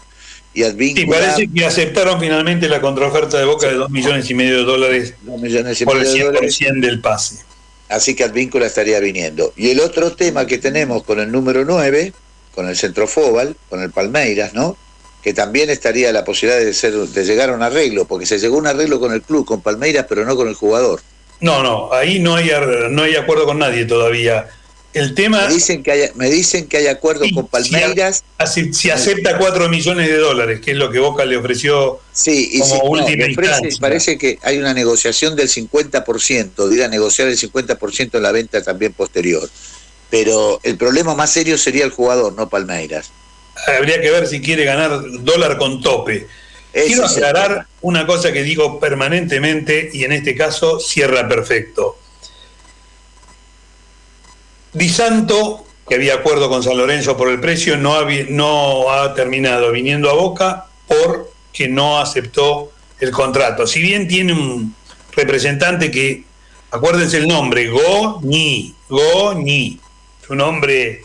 Y 0.52 0.64
Advíncula, 0.64 1.02
Y 1.02 1.10
parece 1.10 1.48
que 1.52 1.64
aceptaron 1.64 2.20
finalmente 2.20 2.68
la 2.68 2.80
contraoferta 2.80 3.38
de 3.38 3.44
Boca 3.44 3.68
de 3.68 3.74
2 3.74 3.90
millones 3.90 4.28
y 4.28 4.34
medio 4.34 4.58
de 4.58 4.64
dólares 4.64 5.14
dos 5.22 5.40
millones 5.40 5.80
y 5.80 5.84
por 5.84 5.96
el 5.96 6.02
medio 6.02 6.16
de 6.16 6.24
dólares. 6.24 6.60
100% 6.60 6.80
del 6.80 7.00
pase. 7.00 7.47
Así 7.88 8.14
que 8.14 8.24
Advíncula 8.24 8.66
estaría 8.66 9.00
viniendo. 9.00 9.52
Y 9.56 9.70
el 9.70 9.80
otro 9.80 10.12
tema 10.12 10.46
que 10.46 10.58
tenemos 10.58 11.02
con 11.04 11.20
el 11.20 11.32
número 11.32 11.64
9, 11.64 12.12
con 12.54 12.68
el 12.68 12.76
Centrofóbal, 12.76 13.56
con 13.68 13.82
el 13.82 13.90
Palmeiras, 13.90 14.52
¿no? 14.54 14.76
Que 15.22 15.32
también 15.32 15.70
estaría 15.70 16.12
la 16.12 16.24
posibilidad 16.24 16.60
de, 16.64 16.74
ser, 16.74 16.92
de 16.92 17.24
llegar 17.24 17.50
a 17.50 17.54
un 17.54 17.62
arreglo, 17.62 18.04
porque 18.04 18.26
se 18.26 18.38
llegó 18.38 18.56
a 18.56 18.58
un 18.58 18.66
arreglo 18.66 19.00
con 19.00 19.12
el 19.12 19.22
club, 19.22 19.46
con 19.46 19.62
Palmeiras, 19.62 20.06
pero 20.08 20.24
no 20.24 20.36
con 20.36 20.48
el 20.48 20.54
jugador. 20.54 21.00
No, 21.40 21.62
no, 21.62 21.92
ahí 21.92 22.18
no 22.18 22.34
hay, 22.34 22.50
no 22.90 23.02
hay 23.02 23.16
acuerdo 23.16 23.46
con 23.46 23.58
nadie 23.58 23.84
todavía. 23.84 24.48
El 24.94 25.14
tema, 25.14 25.46
Me 25.46 25.54
dicen 25.54 25.82
que 25.82 25.92
hay, 25.92 26.08
me 26.14 26.30
dicen 26.30 26.66
que 26.66 26.78
hay 26.78 26.86
acuerdo 26.86 27.26
con 27.34 27.46
Palmeiras. 27.46 28.24
si, 28.46 28.72
si 28.72 28.90
acepta 28.90 29.36
4 29.36 29.68
millones 29.68 30.08
de 30.08 30.16
dólares, 30.16 30.60
que 30.60 30.70
es 30.70 30.76
lo 30.78 30.90
que 30.90 30.98
Boca 30.98 31.24
le 31.26 31.36
ofreció 31.36 32.00
Sí, 32.12 32.50
y 32.54 32.60
como 32.60 32.96
no, 32.96 33.04
última 33.04 33.26
parece, 33.80 34.16
que 34.16 34.38
hay 34.42 34.58
una 34.58 34.72
negociación 34.72 35.36
del 35.36 35.48
50%, 35.48 36.66
de 36.66 36.74
ir 36.74 36.82
a 36.82 36.88
negociar 36.88 37.28
el 37.28 37.38
50% 37.38 38.14
en 38.14 38.22
la 38.22 38.32
venta 38.32 38.62
también 38.62 38.92
posterior. 38.92 39.48
Pero 40.10 40.58
el 40.62 40.76
problema 40.78 41.14
más 41.14 41.32
serio 41.32 41.58
sería 41.58 41.84
el 41.84 41.90
jugador, 41.90 42.32
no 42.32 42.48
Palmeiras. 42.48 43.10
Habría 43.66 44.00
que 44.00 44.10
ver 44.10 44.26
si 44.26 44.40
quiere 44.40 44.64
ganar 44.64 45.02
dólar 45.20 45.58
con 45.58 45.82
tope. 45.82 46.26
Ese 46.72 46.86
Quiero 46.86 47.06
aclarar 47.06 47.66
una 47.82 48.06
cosa 48.06 48.32
que 48.32 48.42
digo 48.42 48.80
permanentemente 48.80 49.90
y 49.92 50.04
en 50.04 50.12
este 50.12 50.34
caso 50.34 50.80
cierra 50.80 51.28
perfecto. 51.28 51.98
Di 54.78 54.88
Santo, 54.88 55.66
que 55.88 55.96
había 55.96 56.14
acuerdo 56.14 56.48
con 56.48 56.62
San 56.62 56.78
Lorenzo 56.78 57.16
por 57.16 57.28
el 57.30 57.40
precio, 57.40 57.76
no 57.76 57.96
ha, 57.96 58.06
no 58.28 58.92
ha 58.92 59.12
terminado 59.12 59.72
viniendo 59.72 60.08
a 60.08 60.12
Boca 60.12 60.66
porque 60.86 61.68
no 61.68 61.98
aceptó 61.98 62.70
el 63.00 63.10
contrato. 63.10 63.66
Si 63.66 63.82
bien 63.82 64.06
tiene 64.06 64.34
un 64.34 64.76
representante 65.16 65.90
que, 65.90 66.22
acuérdense 66.70 67.16
el 67.16 67.26
nombre, 67.26 67.68
Goñi, 67.68 68.72
Goñi, 68.88 69.80
es 70.22 70.30
un 70.30 70.40
hombre 70.42 71.02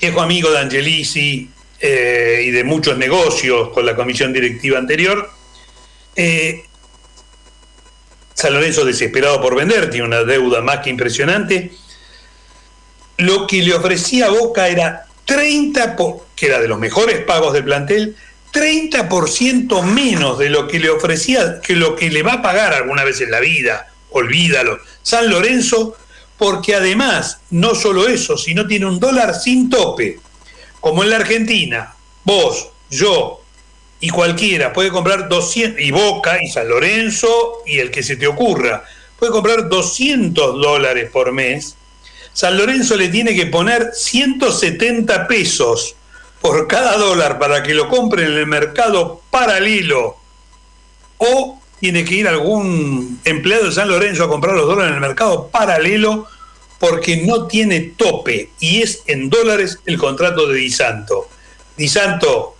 viejo 0.00 0.20
amigo 0.20 0.50
de 0.50 0.58
Angelici 0.58 1.48
eh, 1.78 2.42
y 2.44 2.50
de 2.50 2.64
muchos 2.64 2.98
negocios 2.98 3.68
con 3.68 3.86
la 3.86 3.94
comisión 3.94 4.32
directiva 4.32 4.78
anterior. 4.78 5.30
Eh, 6.16 6.64
San 8.34 8.52
Lorenzo 8.52 8.84
desesperado 8.84 9.40
por 9.40 9.54
vender, 9.54 9.90
tiene 9.90 10.06
una 10.06 10.24
deuda 10.24 10.60
más 10.60 10.78
que 10.80 10.90
impresionante. 10.90 11.70
Lo 13.20 13.46
que 13.46 13.62
le 13.62 13.74
ofrecía 13.74 14.28
Boca 14.30 14.68
era 14.68 15.06
30, 15.24 15.96
por- 15.96 16.26
que 16.34 16.46
era 16.46 16.60
de 16.60 16.68
los 16.68 16.78
mejores 16.78 17.20
pagos 17.24 17.52
del 17.52 17.64
plantel, 17.64 18.16
30% 18.52 19.82
menos 19.82 20.38
de 20.38 20.50
lo 20.50 20.66
que 20.66 20.78
le 20.80 20.90
ofrecía, 20.90 21.60
que 21.60 21.76
lo 21.76 21.94
que 21.96 22.10
le 22.10 22.22
va 22.22 22.34
a 22.34 22.42
pagar 22.42 22.74
alguna 22.74 23.04
vez 23.04 23.20
en 23.20 23.30
la 23.30 23.40
vida, 23.40 23.88
olvídalo, 24.10 24.78
San 25.02 25.30
Lorenzo, 25.30 25.96
porque 26.36 26.74
además, 26.74 27.40
no 27.50 27.74
solo 27.74 28.08
eso, 28.08 28.36
sino 28.36 28.66
tiene 28.66 28.86
un 28.86 28.98
dólar 28.98 29.34
sin 29.34 29.68
tope, 29.70 30.18
como 30.80 31.02
en 31.04 31.10
la 31.10 31.16
Argentina, 31.16 31.94
vos, 32.24 32.68
yo 32.90 33.42
y 34.00 34.08
cualquiera 34.08 34.72
puede 34.72 34.88
comprar 34.90 35.28
200, 35.28 35.80
y 35.80 35.90
Boca 35.90 36.42
y 36.42 36.48
San 36.48 36.68
Lorenzo 36.68 37.58
y 37.66 37.78
el 37.78 37.90
que 37.90 38.02
se 38.02 38.16
te 38.16 38.26
ocurra, 38.26 38.82
puede 39.18 39.30
comprar 39.30 39.68
200 39.68 40.60
dólares 40.60 41.10
por 41.12 41.30
mes, 41.32 41.76
San 42.32 42.56
Lorenzo 42.56 42.96
le 42.96 43.08
tiene 43.08 43.34
que 43.34 43.46
poner 43.46 43.90
170 43.92 45.26
pesos 45.26 45.94
por 46.40 46.66
cada 46.68 46.96
dólar 46.96 47.38
para 47.38 47.62
que 47.62 47.74
lo 47.74 47.88
compre 47.88 48.24
en 48.24 48.32
el 48.32 48.46
mercado 48.46 49.20
paralelo 49.30 50.16
o 51.18 51.60
tiene 51.80 52.04
que 52.04 52.14
ir 52.14 52.28
algún 52.28 53.20
empleado 53.24 53.66
de 53.66 53.72
San 53.72 53.88
Lorenzo 53.88 54.24
a 54.24 54.28
comprar 54.28 54.54
los 54.54 54.66
dólares 54.66 54.90
en 54.90 54.94
el 54.96 55.00
mercado 55.00 55.48
paralelo 55.48 56.26
porque 56.78 57.18
no 57.18 57.46
tiene 57.46 57.80
tope 57.80 58.50
y 58.58 58.82
es 58.82 59.02
en 59.06 59.28
dólares 59.28 59.78
el 59.84 59.98
contrato 59.98 60.46
de 60.46 60.58
Di 60.58 60.70
Santo. 60.70 61.28
Di 61.76 61.88
Santo, 61.88 62.56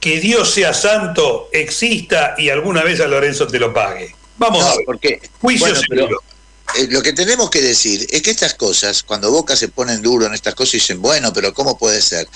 que 0.00 0.20
Dios 0.20 0.50
sea 0.50 0.72
santo, 0.72 1.48
exista 1.52 2.34
y 2.38 2.48
alguna 2.48 2.82
vez 2.82 3.00
a 3.00 3.06
Lorenzo 3.06 3.46
te 3.46 3.58
lo 3.58 3.72
pague. 3.72 4.14
Vamos 4.38 4.60
No, 4.60 4.66
a 4.66 4.76
ver. 4.76 4.84
porque 4.86 5.20
Juicio 5.40 5.66
bueno, 5.66 5.80
pero, 5.88 6.02
seguro. 6.02 6.22
Eh, 6.76 6.88
lo 6.90 7.02
que 7.02 7.12
tenemos 7.12 7.50
que 7.50 7.60
decir 7.60 8.06
es 8.10 8.22
que 8.22 8.30
estas 8.30 8.54
cosas, 8.54 9.02
cuando 9.02 9.30
Boca 9.30 9.56
se 9.56 9.68
ponen 9.68 10.02
duro 10.02 10.26
en 10.26 10.34
estas 10.34 10.54
cosas, 10.54 10.72
dicen, 10.74 11.00
bueno, 11.02 11.32
pero 11.32 11.52
¿cómo 11.54 11.76
puede 11.78 12.00
ser? 12.02 12.28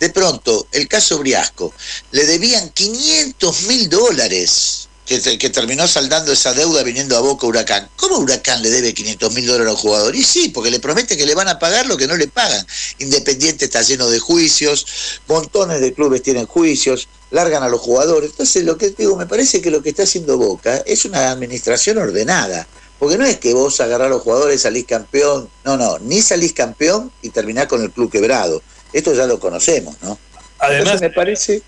De 0.00 0.10
pronto, 0.10 0.66
el 0.72 0.88
caso 0.88 1.18
Briasco, 1.18 1.72
le 2.10 2.24
debían 2.26 2.70
500 2.70 3.62
mil 3.62 3.88
dólares, 3.88 4.88
que, 5.06 5.18
te- 5.18 5.36
que 5.36 5.50
terminó 5.50 5.86
saldando 5.86 6.32
esa 6.32 6.54
deuda 6.54 6.82
viniendo 6.82 7.16
a 7.16 7.20
Boca 7.20 7.46
Huracán. 7.46 7.90
¿Cómo 7.96 8.16
Huracán 8.18 8.62
le 8.62 8.70
debe 8.70 8.94
500 8.94 9.34
mil 9.34 9.46
dólares 9.46 9.68
a 9.68 9.72
un 9.72 9.76
jugador? 9.78 10.16
Y 10.16 10.24
sí, 10.24 10.48
porque 10.48 10.70
le 10.70 10.80
promete 10.80 11.16
que 11.16 11.26
le 11.26 11.34
van 11.34 11.48
a 11.48 11.58
pagar 11.58 11.86
lo 11.86 11.96
que 11.96 12.06
no 12.06 12.16
le 12.16 12.26
pagan. 12.28 12.66
Independiente 12.98 13.66
está 13.66 13.82
lleno 13.82 14.08
de 14.08 14.18
juicios, 14.18 14.86
montones 15.28 15.80
de 15.82 15.92
clubes 15.92 16.22
tienen 16.22 16.46
juicios, 16.46 17.06
largan 17.30 17.62
a 17.62 17.68
los 17.68 17.80
jugadores. 17.80 18.30
Entonces, 18.30 18.64
lo 18.64 18.78
que 18.78 18.90
digo, 18.90 19.14
me 19.16 19.26
parece 19.26 19.60
que 19.60 19.70
lo 19.70 19.82
que 19.82 19.90
está 19.90 20.04
haciendo 20.04 20.38
Boca 20.38 20.82
es 20.86 21.04
una 21.04 21.30
administración 21.30 21.98
ordenada. 21.98 22.66
Porque 22.98 23.18
no 23.18 23.24
es 23.24 23.38
que 23.38 23.52
vos 23.54 23.80
agarrás 23.80 24.06
a 24.06 24.10
los 24.10 24.22
jugadores, 24.22 24.62
salís 24.62 24.86
campeón. 24.86 25.48
No, 25.64 25.76
no, 25.76 25.98
ni 25.98 26.22
salís 26.22 26.52
campeón 26.52 27.10
y 27.22 27.30
terminás 27.30 27.66
con 27.66 27.82
el 27.82 27.90
club 27.90 28.10
quebrado. 28.10 28.62
Esto 28.92 29.14
ya 29.14 29.26
lo 29.26 29.38
conocemos, 29.38 29.96
¿no? 30.02 30.18
Además, 30.58 31.00
me 31.00 31.10
parece. 31.10 31.62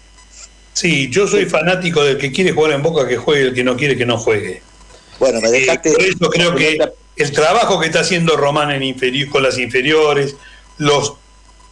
Sí, 0.72 1.08
yo 1.10 1.26
soy 1.26 1.46
fanático 1.46 2.04
del 2.04 2.18
que 2.18 2.30
quiere 2.30 2.52
jugar 2.52 2.72
en 2.72 2.82
Boca 2.82 3.08
que 3.08 3.16
juegue, 3.16 3.48
el 3.48 3.54
que 3.54 3.64
no 3.64 3.76
quiere 3.76 3.96
que 3.96 4.06
no 4.06 4.18
juegue. 4.18 4.62
Bueno, 5.18 5.40
me 5.40 5.50
dejaste. 5.50 5.92
por 5.92 6.02
eso 6.02 6.30
creo 6.30 6.54
que 6.54 6.78
el 7.16 7.32
trabajo 7.32 7.80
que 7.80 7.86
está 7.86 8.00
haciendo 8.00 8.36
Román 8.36 8.70
en 8.70 9.28
con 9.28 9.42
las 9.42 9.58
inferiores, 9.58 10.36
los 10.78 11.14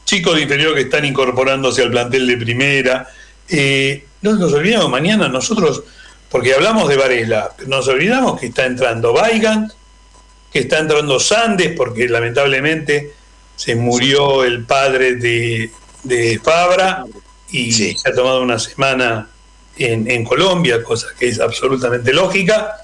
chicos 0.04 0.36
de 0.36 0.42
inferior 0.42 0.74
que 0.74 0.82
están 0.82 1.04
incorporándose 1.04 1.82
al 1.82 1.90
plantel 1.90 2.26
de 2.26 2.36
primera, 2.38 3.08
eh, 3.48 4.06
no 4.22 4.34
nos 4.36 4.52
olvidamos 4.52 4.90
mañana 4.90 5.28
nosotros, 5.28 5.82
porque 6.34 6.52
hablamos 6.52 6.88
de 6.88 6.96
Varela, 6.96 7.52
nos 7.68 7.86
olvidamos 7.86 8.40
que 8.40 8.46
está 8.46 8.66
entrando 8.66 9.12
Weigand, 9.12 9.70
que 10.52 10.58
está 10.58 10.80
entrando 10.80 11.20
Sandes, 11.20 11.76
porque 11.76 12.08
lamentablemente 12.08 13.12
se 13.54 13.76
murió 13.76 14.42
el 14.42 14.64
padre 14.64 15.14
de, 15.14 15.70
de 16.02 16.40
Fabra 16.42 17.04
y 17.52 17.70
se 17.70 17.94
ha 18.04 18.12
tomado 18.12 18.42
una 18.42 18.58
semana 18.58 19.28
en, 19.76 20.10
en 20.10 20.24
Colombia, 20.24 20.82
cosa 20.82 21.06
que 21.16 21.28
es 21.28 21.38
absolutamente 21.38 22.12
lógica, 22.12 22.78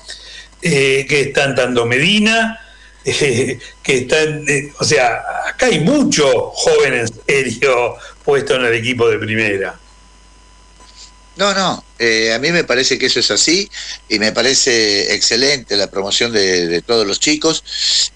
eh, 0.63 1.05
que 1.09 1.23
está 1.23 1.43
entrando 1.47 1.87
Medina, 1.87 2.57
eh, 3.05 3.59
que 3.83 3.97
están, 3.97 4.49
eh, 4.49 4.73
o 4.79 4.85
sea, 4.85 5.25
acá 5.49 5.67
hay 5.67 5.81
mucho 5.81 6.53
joven 6.55 6.95
en 6.95 7.09
serio 7.27 7.97
puesto 8.25 8.55
en 8.55 8.67
el 8.67 8.75
equipo 8.75 9.09
de 9.09 9.19
primera. 9.19 9.77
No, 11.41 11.55
no, 11.55 11.83
eh, 11.99 12.35
a 12.35 12.39
mí 12.39 12.53
me 12.53 12.65
parece 12.65 12.99
que 12.99 13.07
eso 13.07 13.19
es 13.19 13.31
así 13.31 13.67
y 14.11 14.19
me 14.19 14.31
parece 14.31 15.15
excelente 15.15 15.75
la 15.75 15.91
promoción 15.91 16.33
de, 16.33 16.67
de 16.67 16.83
todos 16.83 17.07
los 17.07 17.19
chicos. 17.19 17.65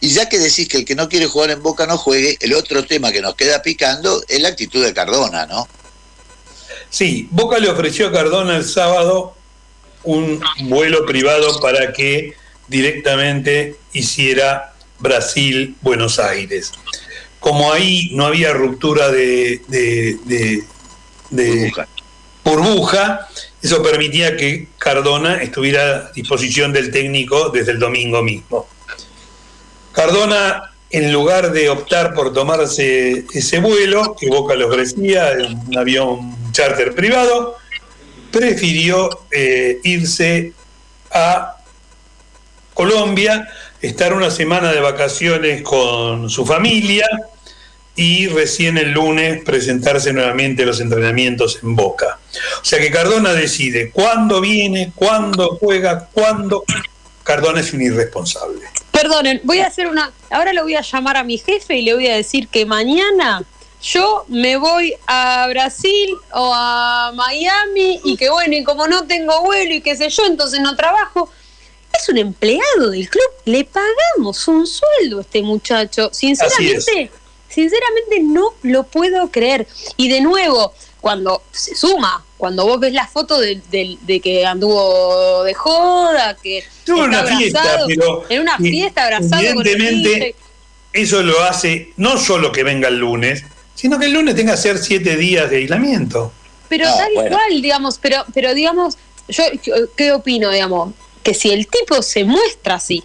Y 0.02 0.10
ya 0.10 0.28
que 0.28 0.38
decís 0.38 0.68
que 0.68 0.76
el 0.76 0.84
que 0.84 0.94
no 0.94 1.08
quiere 1.08 1.24
jugar 1.24 1.50
en 1.50 1.62
Boca 1.62 1.86
no 1.86 1.96
juegue, 1.96 2.36
el 2.40 2.52
otro 2.52 2.84
tema 2.84 3.12
que 3.12 3.22
nos 3.22 3.34
queda 3.34 3.62
picando 3.62 4.22
es 4.28 4.42
la 4.42 4.48
actitud 4.50 4.84
de 4.84 4.92
Cardona, 4.92 5.46
¿no? 5.46 5.66
Sí, 6.90 7.26
Boca 7.30 7.58
le 7.58 7.70
ofreció 7.70 8.08
a 8.08 8.12
Cardona 8.12 8.58
el 8.58 8.64
sábado 8.66 9.34
un 10.02 10.38
vuelo 10.64 11.06
privado 11.06 11.60
para 11.60 11.94
que 11.94 12.34
directamente 12.68 13.76
hiciera 13.94 14.74
Brasil-Buenos 14.98 16.18
Aires. 16.18 16.72
Como 17.40 17.72
ahí 17.72 18.10
no 18.12 18.26
había 18.26 18.52
ruptura 18.52 19.10
de, 19.10 19.62
de- 19.68 20.18
de- 20.26 20.64
de 21.30 21.50
burbuja, 21.50 21.88
eso 23.62 23.82
permitía 23.82 24.36
que 24.36 24.68
Cardona 24.78 25.42
estuviera 25.42 25.96
a 25.96 26.12
disposición 26.12 26.72
del 26.72 26.90
técnico 26.90 27.48
desde 27.48 27.72
el 27.72 27.78
domingo 27.78 28.22
mismo. 28.22 28.68
Cardona, 29.92 30.72
en 30.90 31.12
lugar 31.12 31.52
de 31.52 31.70
optar 31.70 32.14
por 32.14 32.32
tomarse 32.32 33.24
ese 33.32 33.60
vuelo 33.60 34.14
que 34.18 34.28
Boca 34.28 34.54
le 34.54 34.64
ofrecía, 34.64 35.32
un 35.66 35.78
avión 35.78 36.52
charter 36.52 36.94
privado, 36.94 37.56
prefirió 38.30 39.08
eh, 39.30 39.78
irse 39.82 40.52
a 41.10 41.56
Colombia, 42.74 43.48
estar 43.80 44.12
una 44.12 44.30
semana 44.30 44.72
de 44.72 44.80
vacaciones 44.80 45.62
con 45.62 46.28
su 46.28 46.44
familia 46.44 47.06
y 47.96 48.26
recién 48.28 48.76
el 48.76 48.90
lunes 48.90 49.42
presentarse 49.44 50.12
nuevamente 50.12 50.66
los 50.66 50.80
entrenamientos 50.80 51.60
en 51.62 51.76
Boca. 51.76 52.18
O 52.60 52.64
sea 52.64 52.80
que 52.80 52.90
Cardona 52.90 53.32
decide 53.32 53.90
cuándo 53.90 54.40
viene, 54.40 54.92
cuándo 54.94 55.56
juega, 55.60 56.08
cuándo. 56.12 56.64
Cardona 57.22 57.60
es 57.60 57.72
un 57.72 57.82
irresponsable. 57.82 58.62
Perdonen, 58.90 59.40
voy 59.44 59.60
a 59.60 59.68
hacer 59.68 59.86
una. 59.86 60.12
Ahora 60.30 60.52
le 60.52 60.62
voy 60.62 60.74
a 60.74 60.80
llamar 60.80 61.16
a 61.16 61.24
mi 61.24 61.38
jefe 61.38 61.78
y 61.78 61.82
le 61.82 61.94
voy 61.94 62.08
a 62.08 62.16
decir 62.16 62.48
que 62.48 62.66
mañana 62.66 63.44
yo 63.82 64.24
me 64.28 64.56
voy 64.56 64.94
a 65.06 65.46
Brasil 65.48 66.14
o 66.32 66.52
a 66.54 67.12
Miami 67.14 68.00
y 68.04 68.16
que 68.16 68.30
bueno, 68.30 68.54
y 68.54 68.64
como 68.64 68.88
no 68.88 69.06
tengo 69.06 69.42
vuelo 69.42 69.74
y 69.74 69.82
qué 69.82 69.94
sé 69.94 70.08
yo, 70.08 70.24
entonces 70.26 70.60
no 70.60 70.74
trabajo. 70.74 71.30
Es 71.92 72.08
un 72.08 72.18
empleado 72.18 72.90
del 72.90 73.08
club, 73.08 73.30
le 73.44 73.64
pagamos 73.64 74.48
un 74.48 74.66
sueldo 74.66 75.18
a 75.18 75.20
este 75.20 75.42
muchacho. 75.42 76.10
Sinceramente, 76.12 77.10
sinceramente 77.54 78.20
no 78.22 78.54
lo 78.62 78.82
puedo 78.84 79.30
creer. 79.30 79.66
Y 79.96 80.08
de 80.08 80.20
nuevo, 80.20 80.74
cuando 81.00 81.42
se 81.52 81.74
suma, 81.74 82.24
cuando 82.36 82.64
vos 82.66 82.80
ves 82.80 82.92
la 82.92 83.06
foto 83.06 83.38
de, 83.38 83.60
de- 83.70 83.96
de 84.02 84.20
que 84.20 84.44
anduvo 84.44 85.42
de 85.44 85.54
joda, 85.54 86.36
que 86.42 86.64
Tuvo 86.84 87.04
una 87.04 87.24
fiesta, 87.24 87.78
pero 87.86 88.24
en 88.28 88.40
una 88.42 88.58
fiesta 88.58 89.04
abrazado 89.04 89.54
con 89.54 89.66
el 89.66 89.74
evidentemente 89.74 90.34
eso 90.92 91.22
lo 91.22 91.42
hace 91.42 91.92
no 91.96 92.16
solo 92.18 92.52
que 92.52 92.62
venga 92.62 92.88
el 92.88 92.98
lunes, 92.98 93.44
sino 93.74 93.98
que 93.98 94.06
el 94.06 94.12
lunes 94.12 94.34
tenga 94.36 94.52
que 94.52 94.58
hacer 94.58 94.78
siete 94.78 95.16
días 95.16 95.50
de 95.50 95.56
aislamiento. 95.58 96.32
Pero 96.68 96.88
No, 96.88 96.96
tal 96.96 97.10
bueno. 97.14 97.36
cual, 97.36 97.60
digamos, 97.62 97.98
pero, 97.98 98.24
pero 98.32 98.54
digamos, 98.54 98.96
yo 99.28 99.42
qué 99.96 100.12
opino, 100.12 100.50
digamos, 100.50 100.94
que 101.22 101.34
si 101.34 101.50
el 101.50 101.66
tipo 101.66 102.00
se 102.02 102.24
muestra 102.24 102.74
así, 102.76 103.02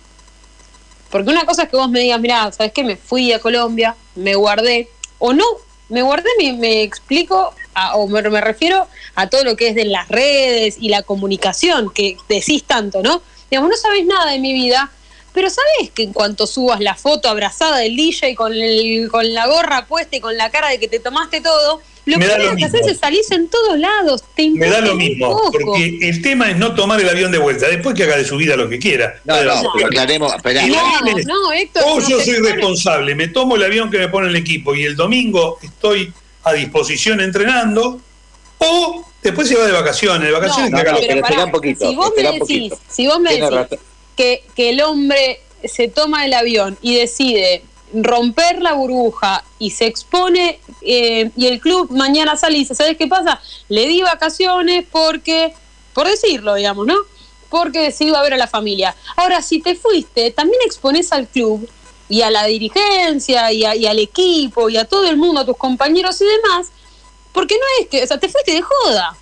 porque 1.09 1.31
una 1.31 1.45
cosa 1.45 1.63
es 1.63 1.69
que 1.69 1.75
vos 1.77 1.89
me 1.89 1.99
digas, 1.99 2.19
mira, 2.19 2.51
¿sabes 2.51 2.71
qué? 2.73 2.83
Me 2.83 2.95
fui 2.95 3.33
a 3.33 3.39
Colombia, 3.39 3.95
me 4.19 4.35
guardé, 4.35 4.89
o 5.17 5.33
no, 5.33 5.45
me 5.89 6.01
guardé, 6.01 6.29
me, 6.39 6.53
me 6.53 6.83
explico, 6.83 7.53
a- 7.73 7.95
o 7.95 8.07
me, 8.07 8.21
me 8.21 8.41
refiero 8.41 8.87
a 9.15 9.27
todo 9.29 9.43
lo 9.43 9.55
que 9.55 9.69
es 9.69 9.75
de 9.75 9.85
las 9.85 10.07
redes 10.07 10.75
y 10.79 10.89
la 10.89 11.01
comunicación, 11.03 11.91
que 11.93 12.17
decís 12.27 12.63
tanto, 12.63 13.01
¿no? 13.01 13.21
Digamos, 13.49 13.71
no 13.71 13.77
sabés 13.77 14.05
nada 14.05 14.31
de 14.31 14.39
mi 14.39 14.53
vida, 14.53 14.91
pero 15.33 15.49
sabés 15.49 15.91
que 15.91 16.03
en 16.03 16.13
cuanto 16.13 16.45
subas 16.47 16.79
la 16.79 16.95
foto 16.95 17.29
abrazada 17.29 17.77
del 17.77 17.95
DJ 17.95 18.35
con, 18.35 18.53
el, 18.53 19.09
con 19.09 19.33
la 19.33 19.47
gorra 19.47 19.85
puesta 19.87 20.15
y 20.15 20.19
con 20.19 20.35
la 20.37 20.49
cara 20.49 20.69
de 20.69 20.79
que 20.79 20.87
te 20.87 20.99
tomaste 20.99 21.41
todo, 21.41 21.81
lo 22.05 22.17
Me 22.17 22.25
da 22.27 22.35
primero 22.35 22.51
lo 22.51 22.57
que 22.57 22.63
mismo. 22.65 22.79
haces 22.79 22.91
es 22.93 22.99
salirse 22.99 23.35
en 23.35 23.47
todos 23.49 23.77
lados. 23.77 24.23
Te 24.35 24.49
Me 24.49 24.69
da 24.69 24.81
lo 24.81 24.95
mismo, 24.95 25.29
poco. 25.29 25.51
porque 25.51 25.99
el 26.01 26.21
tema 26.21 26.49
es 26.49 26.57
no 26.57 26.73
tomar 26.75 26.99
el 26.99 27.07
avión 27.09 27.31
de 27.31 27.37
vuelta, 27.37 27.67
después 27.67 27.93
que 27.95 28.03
haga 28.03 28.17
de 28.17 28.25
su 28.25 28.37
vida 28.37 28.55
lo 28.55 28.67
que 28.69 28.79
quiera. 28.79 29.19
No, 29.25 29.43
no, 29.43 29.53
aclaremos, 29.85 30.33
esperá. 30.33 30.65
No, 30.67 31.01
no, 31.25 31.51
Héctor. 31.53 31.83
O 31.85 31.99
no 31.99 32.09
yo 32.09 32.19
soy 32.21 32.35
responsable, 32.37 33.13
me 33.15 33.27
tomo 33.27 33.55
el 33.55 33.63
avión 33.63 33.91
que 33.91 33.97
me 33.99 34.07
pone 34.07 34.29
el 34.29 34.35
equipo 34.35 34.73
y 34.75 34.83
el 34.83 34.95
domingo 34.95 35.59
estoy 35.61 36.11
a 36.43 36.53
disposición 36.53 37.19
entrenando, 37.21 37.99
o 38.59 39.05
después 39.21 39.47
se 39.47 39.55
va 39.55 39.65
de 39.65 39.71
vacaciones, 39.73 40.27
de 40.27 40.31
vacaciones 40.31 40.71
No, 40.71 40.77
que 40.77 40.83
lo 40.91 40.97
pero 40.97 41.01
que 41.01 41.21
pará, 41.21 41.27
espera 41.27 41.45
un 41.45 41.51
poquito, 41.51 41.89
si 41.89 41.95
vos 41.95 42.11
me 42.15 42.23
decís, 42.23 42.39
poquito. 42.39 42.79
si 42.89 43.07
vos 43.07 43.19
me 43.19 43.33
decís 43.35 43.79
que, 44.15 44.43
que 44.55 44.69
el 44.69 44.81
hombre 44.81 45.41
se 45.63 45.87
toma 45.89 46.25
el 46.25 46.33
avión 46.33 46.77
y 46.81 46.95
decide 46.95 47.63
romper 47.93 48.61
la 48.61 48.73
burbuja 48.73 49.43
y 49.57 49.71
se 49.71 49.85
expone 49.87 50.59
eh, 50.81 51.31
y 51.35 51.47
el 51.47 51.59
club 51.59 51.89
mañana 51.91 52.35
sale 52.37 52.55
y 52.57 52.59
dice, 52.59 52.75
¿sabes 52.75 52.97
qué 52.97 53.07
pasa? 53.07 53.41
Le 53.67 53.87
di 53.87 54.01
vacaciones 54.01 54.85
porque, 54.91 55.53
por 55.93 56.07
decirlo, 56.07 56.55
digamos, 56.55 56.85
¿no? 56.85 56.95
Porque 57.49 57.91
se 57.91 58.03
iba 58.05 58.19
a 58.19 58.23
ver 58.23 58.33
a 58.33 58.37
la 58.37 58.47
familia. 58.47 58.95
Ahora, 59.15 59.41
si 59.41 59.59
te 59.59 59.75
fuiste, 59.75 60.31
también 60.31 60.61
expones 60.65 61.11
al 61.11 61.27
club 61.27 61.67
y 62.07 62.21
a 62.21 62.29
la 62.29 62.45
dirigencia 62.45 63.51
y, 63.51 63.65
a- 63.65 63.75
y 63.75 63.85
al 63.87 63.99
equipo 63.99 64.69
y 64.69 64.77
a 64.77 64.85
todo 64.85 65.07
el 65.07 65.17
mundo, 65.17 65.41
a 65.41 65.45
tus 65.45 65.57
compañeros 65.57 66.21
y 66.21 66.25
demás, 66.25 66.67
porque 67.33 67.55
no 67.55 67.65
es 67.81 67.87
que, 67.87 68.03
o 68.03 68.07
sea, 68.07 68.19
te 68.19 68.29
fuiste 68.29 68.51
de 68.53 68.61
joda. 68.61 69.15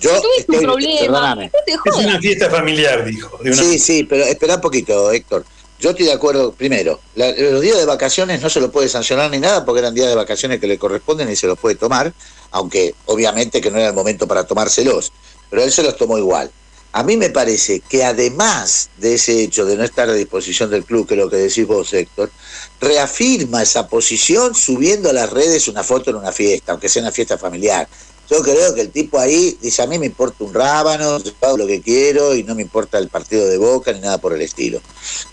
Yo 0.00 0.10
tuviste 0.20 0.46
un 0.48 0.54
estoy- 0.56 0.64
problema, 0.64 1.00
perdóname. 1.00 1.44
te 1.44 1.50
fuiste 1.50 1.70
de 1.70 1.76
Es 1.76 1.94
joda. 1.94 2.06
una 2.08 2.20
fiesta 2.20 2.50
familiar, 2.50 3.04
dijo. 3.04 3.38
de 3.42 3.50
una- 3.52 3.62
Sí, 3.62 3.78
sí, 3.78 4.04
pero 4.04 4.24
espera 4.24 4.56
un 4.56 4.60
poquito, 4.60 5.12
Héctor. 5.12 5.44
Yo 5.84 5.90
estoy 5.90 6.06
de 6.06 6.12
acuerdo, 6.12 6.54
primero, 6.54 6.98
los 7.14 7.60
días 7.60 7.76
de 7.76 7.84
vacaciones 7.84 8.40
no 8.40 8.48
se 8.48 8.58
lo 8.58 8.72
puede 8.72 8.88
sancionar 8.88 9.30
ni 9.30 9.36
nada 9.36 9.66
porque 9.66 9.80
eran 9.80 9.92
días 9.92 10.08
de 10.08 10.14
vacaciones 10.14 10.58
que 10.58 10.66
le 10.66 10.78
corresponden 10.78 11.28
y 11.28 11.36
se 11.36 11.46
los 11.46 11.58
puede 11.58 11.74
tomar, 11.74 12.10
aunque 12.52 12.94
obviamente 13.04 13.60
que 13.60 13.70
no 13.70 13.76
era 13.76 13.88
el 13.88 13.92
momento 13.92 14.26
para 14.26 14.46
tomárselos, 14.46 15.12
pero 15.50 15.62
él 15.62 15.70
se 15.70 15.82
los 15.82 15.94
tomó 15.98 16.16
igual. 16.16 16.50
A 16.92 17.02
mí 17.02 17.18
me 17.18 17.28
parece 17.28 17.80
que 17.80 18.02
además 18.02 18.88
de 18.96 19.16
ese 19.16 19.42
hecho 19.42 19.66
de 19.66 19.76
no 19.76 19.84
estar 19.84 20.08
a 20.08 20.14
disposición 20.14 20.70
del 20.70 20.86
club, 20.86 21.06
que 21.06 21.12
es 21.16 21.20
lo 21.20 21.28
que 21.28 21.36
decís 21.36 21.66
vos, 21.66 21.92
Héctor, 21.92 22.30
reafirma 22.80 23.62
esa 23.62 23.86
posición 23.86 24.54
subiendo 24.54 25.10
a 25.10 25.12
las 25.12 25.28
redes 25.28 25.68
una 25.68 25.84
foto 25.84 26.08
en 26.08 26.16
una 26.16 26.32
fiesta, 26.32 26.72
aunque 26.72 26.88
sea 26.88 27.02
una 27.02 27.12
fiesta 27.12 27.36
familiar. 27.36 27.86
Yo 28.30 28.42
creo 28.42 28.74
que 28.74 28.80
el 28.80 28.90
tipo 28.90 29.18
ahí 29.18 29.58
dice, 29.60 29.82
a 29.82 29.86
mí 29.86 29.98
me 29.98 30.06
importa 30.06 30.44
un 30.44 30.54
rábano, 30.54 31.18
yo 31.18 31.32
hago 31.42 31.58
lo 31.58 31.66
que 31.66 31.82
quiero 31.82 32.34
y 32.34 32.42
no 32.42 32.54
me 32.54 32.62
importa 32.62 32.98
el 32.98 33.08
partido 33.08 33.46
de 33.46 33.58
Boca 33.58 33.92
ni 33.92 34.00
nada 34.00 34.18
por 34.18 34.32
el 34.32 34.40
estilo. 34.40 34.80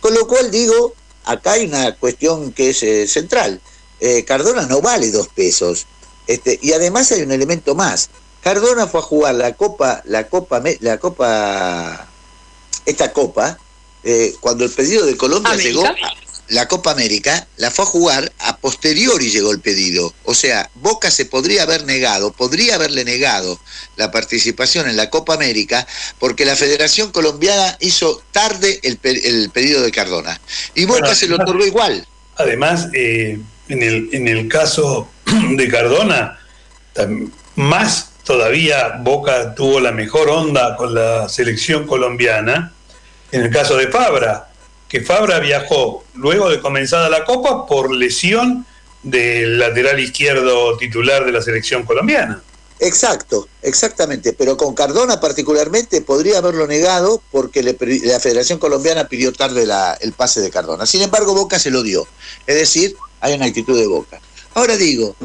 Con 0.02 0.14
lo 0.14 0.28
cual 0.28 0.52
digo, 0.52 0.94
acá 1.26 1.54
hay 1.54 1.66
una 1.66 1.96
cuestión 1.96 2.52
que 2.52 2.72
es 2.72 2.84
eh, 2.84 3.08
central. 3.08 3.62
Eh, 4.00 4.26
Cardona 4.26 4.66
no 4.66 4.82
vale 4.82 5.12
dos 5.12 5.30
pesos. 5.30 5.86
Este, 6.28 6.60
y 6.62 6.74
además 6.74 7.12
hay 7.12 7.22
un 7.22 7.32
elemento 7.32 7.76
más. 7.76 8.10
Cardona 8.42 8.88
fue 8.88 9.00
a 9.00 9.04
jugar 9.04 9.36
la 9.36 9.54
Copa, 9.54 10.02
la 10.06 10.28
Copa, 10.28 10.62
la 10.80 10.98
Copa, 10.98 12.08
esta 12.86 13.14
Copa, 13.14 13.58
eh, 14.04 14.36
cuando 14.40 14.66
el 14.66 14.72
pedido 14.72 15.06
de 15.06 15.16
Colombia 15.16 15.54
América. 15.54 15.70
llegó, 15.70 15.96
la 16.52 16.68
Copa 16.68 16.92
América, 16.92 17.48
la 17.58 17.72
fue 17.72 17.86
a 17.86 17.88
jugar, 17.88 18.32
a 18.40 18.58
posteriori 18.58 19.30
llegó 19.30 19.52
el 19.52 19.60
pedido. 19.60 20.14
O 20.26 20.34
sea, 20.34 20.70
Boca 20.76 21.10
se 21.10 21.26
podría 21.26 21.64
haber 21.64 21.86
negado, 21.86 22.32
podría 22.34 22.76
haberle 22.76 23.06
negado 23.06 23.60
la 23.96 24.12
participación 24.12 24.90
en 24.90 24.98
la 24.98 25.10
Copa 25.10 25.34
América, 25.34 25.88
porque 26.20 26.46
la 26.46 26.56
Federación 26.56 27.12
Colombiana 27.12 27.78
hizo 27.80 28.22
tarde 28.32 28.80
el, 28.84 28.98
pe- 28.98 29.28
el 29.28 29.50
pedido 29.50 29.82
de 29.82 29.92
Cardona. 29.92 30.40
Y 30.76 30.86
Boca 30.86 31.00
Bueno, 31.02 31.16
se 31.16 31.28
lo 31.28 31.38
otorgó 31.38 31.66
igual. 31.66 32.06
Además, 32.36 32.88
eh, 32.94 33.40
en, 33.70 33.84
el, 33.84 34.10
en 34.12 34.28
el 34.28 34.48
caso 34.50 35.10
de 35.56 35.68
Cardona, 35.70 36.38
más 37.56 38.10
todavía 38.26 38.98
Boca 39.02 39.56
tuvo 39.56 39.80
la 39.80 39.92
mejor 39.92 40.30
onda 40.30 40.76
con 40.76 40.94
la 40.94 41.30
selección 41.30 41.88
colombiana. 41.88 42.74
En 43.32 43.44
el 43.44 43.50
caso 43.50 43.78
de 43.78 43.88
Fabra, 43.88 44.51
que 44.92 45.00
Fabra 45.00 45.40
viajó 45.40 46.04
luego 46.16 46.50
de 46.50 46.60
comenzada 46.60 47.10
la 47.10 47.24
Copa 47.24 47.66
por 47.66 47.94
lesión 47.94 48.66
del 49.04 49.58
lateral 49.58 49.98
izquierdo 50.02 50.76
titular 50.78 51.24
de 51.24 51.32
la 51.32 51.42
selección 51.42 51.84
colombiana. 51.84 52.42
Exacto, 52.82 53.48
exactamente. 53.62 54.34
Pero 54.34 54.58
con 54.58 54.74
Cardona 54.76 55.22
particularmente 55.22 56.02
podría 56.02 56.40
haberlo 56.40 56.68
negado 56.68 57.22
porque 57.32 57.64
le 57.64 57.78
la 58.04 58.20
Federación 58.20 58.60
Colombiana 58.60 59.08
pidió 59.08 59.32
tarde 59.32 59.66
la- 59.66 59.98
el 60.02 60.12
pase 60.12 60.42
de 60.42 60.50
Cardona. 60.50 60.86
Sin 60.86 61.02
embargo, 61.02 61.34
Boca 61.34 61.58
se 61.58 61.72
lo 61.72 61.84
dio. 61.84 62.06
Es 62.46 62.56
decir, 62.56 62.94
hay 63.22 63.36
una 63.36 63.46
actitud 63.46 63.80
de 63.80 63.88
Boca. 63.88 64.20
Ahora 64.56 64.76
digo, 64.76 65.16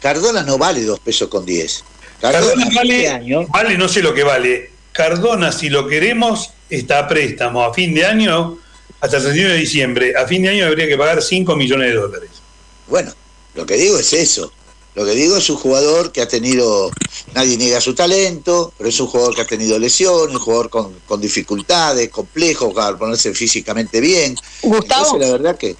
Cardona 0.00 0.42
no 0.44 0.56
vale 0.56 0.82
dos 0.84 1.00
pesos 1.00 1.28
con 1.28 1.44
diez. 1.44 1.84
Cardona, 2.22 2.46
Cardona 2.46 2.62
este 2.64 2.76
vale, 2.76 3.08
año, 3.10 3.46
vale, 3.48 3.76
no 3.76 3.86
sé 3.88 4.00
lo 4.00 4.14
que 4.14 4.22
vale. 4.22 4.70
Cardona, 4.92 5.52
si 5.52 5.68
lo 5.68 5.86
queremos, 5.86 6.50
está 6.70 7.00
a 7.00 7.08
préstamo 7.08 7.62
a 7.64 7.74
fin 7.74 7.92
de 7.94 8.06
año, 8.06 8.58
hasta 9.00 9.16
el 9.18 9.22
31 9.22 9.50
de 9.54 9.58
diciembre. 9.60 10.14
A 10.16 10.26
fin 10.26 10.42
de 10.42 10.48
año 10.50 10.66
habría 10.66 10.86
que 10.88 10.96
pagar 10.96 11.22
5 11.22 11.54
millones 11.56 11.88
de 11.88 11.94
dólares. 11.94 12.30
bueno, 12.88 13.12
lo 13.54 13.66
que 13.66 13.76
digo 13.76 13.98
es 13.98 14.12
eso. 14.12 14.52
Lo 14.94 15.04
que 15.04 15.12
digo 15.12 15.36
es 15.36 15.48
un 15.48 15.56
jugador 15.56 16.10
que 16.10 16.20
ha 16.22 16.26
tenido, 16.28 16.90
nadie 17.34 17.56
niega 17.56 17.80
su 17.80 17.94
talento, 17.94 18.72
pero 18.76 18.90
es 18.90 18.98
un 18.98 19.06
jugador 19.06 19.34
que 19.34 19.42
ha 19.42 19.46
tenido 19.46 19.78
lesiones, 19.78 20.34
un 20.34 20.40
jugador 20.40 20.70
con, 20.70 20.92
con 21.06 21.20
dificultades, 21.20 22.08
complejo 22.08 22.72
para 22.74 22.96
ponerse 22.98 23.32
físicamente 23.32 24.00
bien. 24.00 24.34
Gustavo. 24.62 25.04
Entonces, 25.04 25.20
la 25.28 25.32
verdad 25.32 25.56
que 25.56 25.76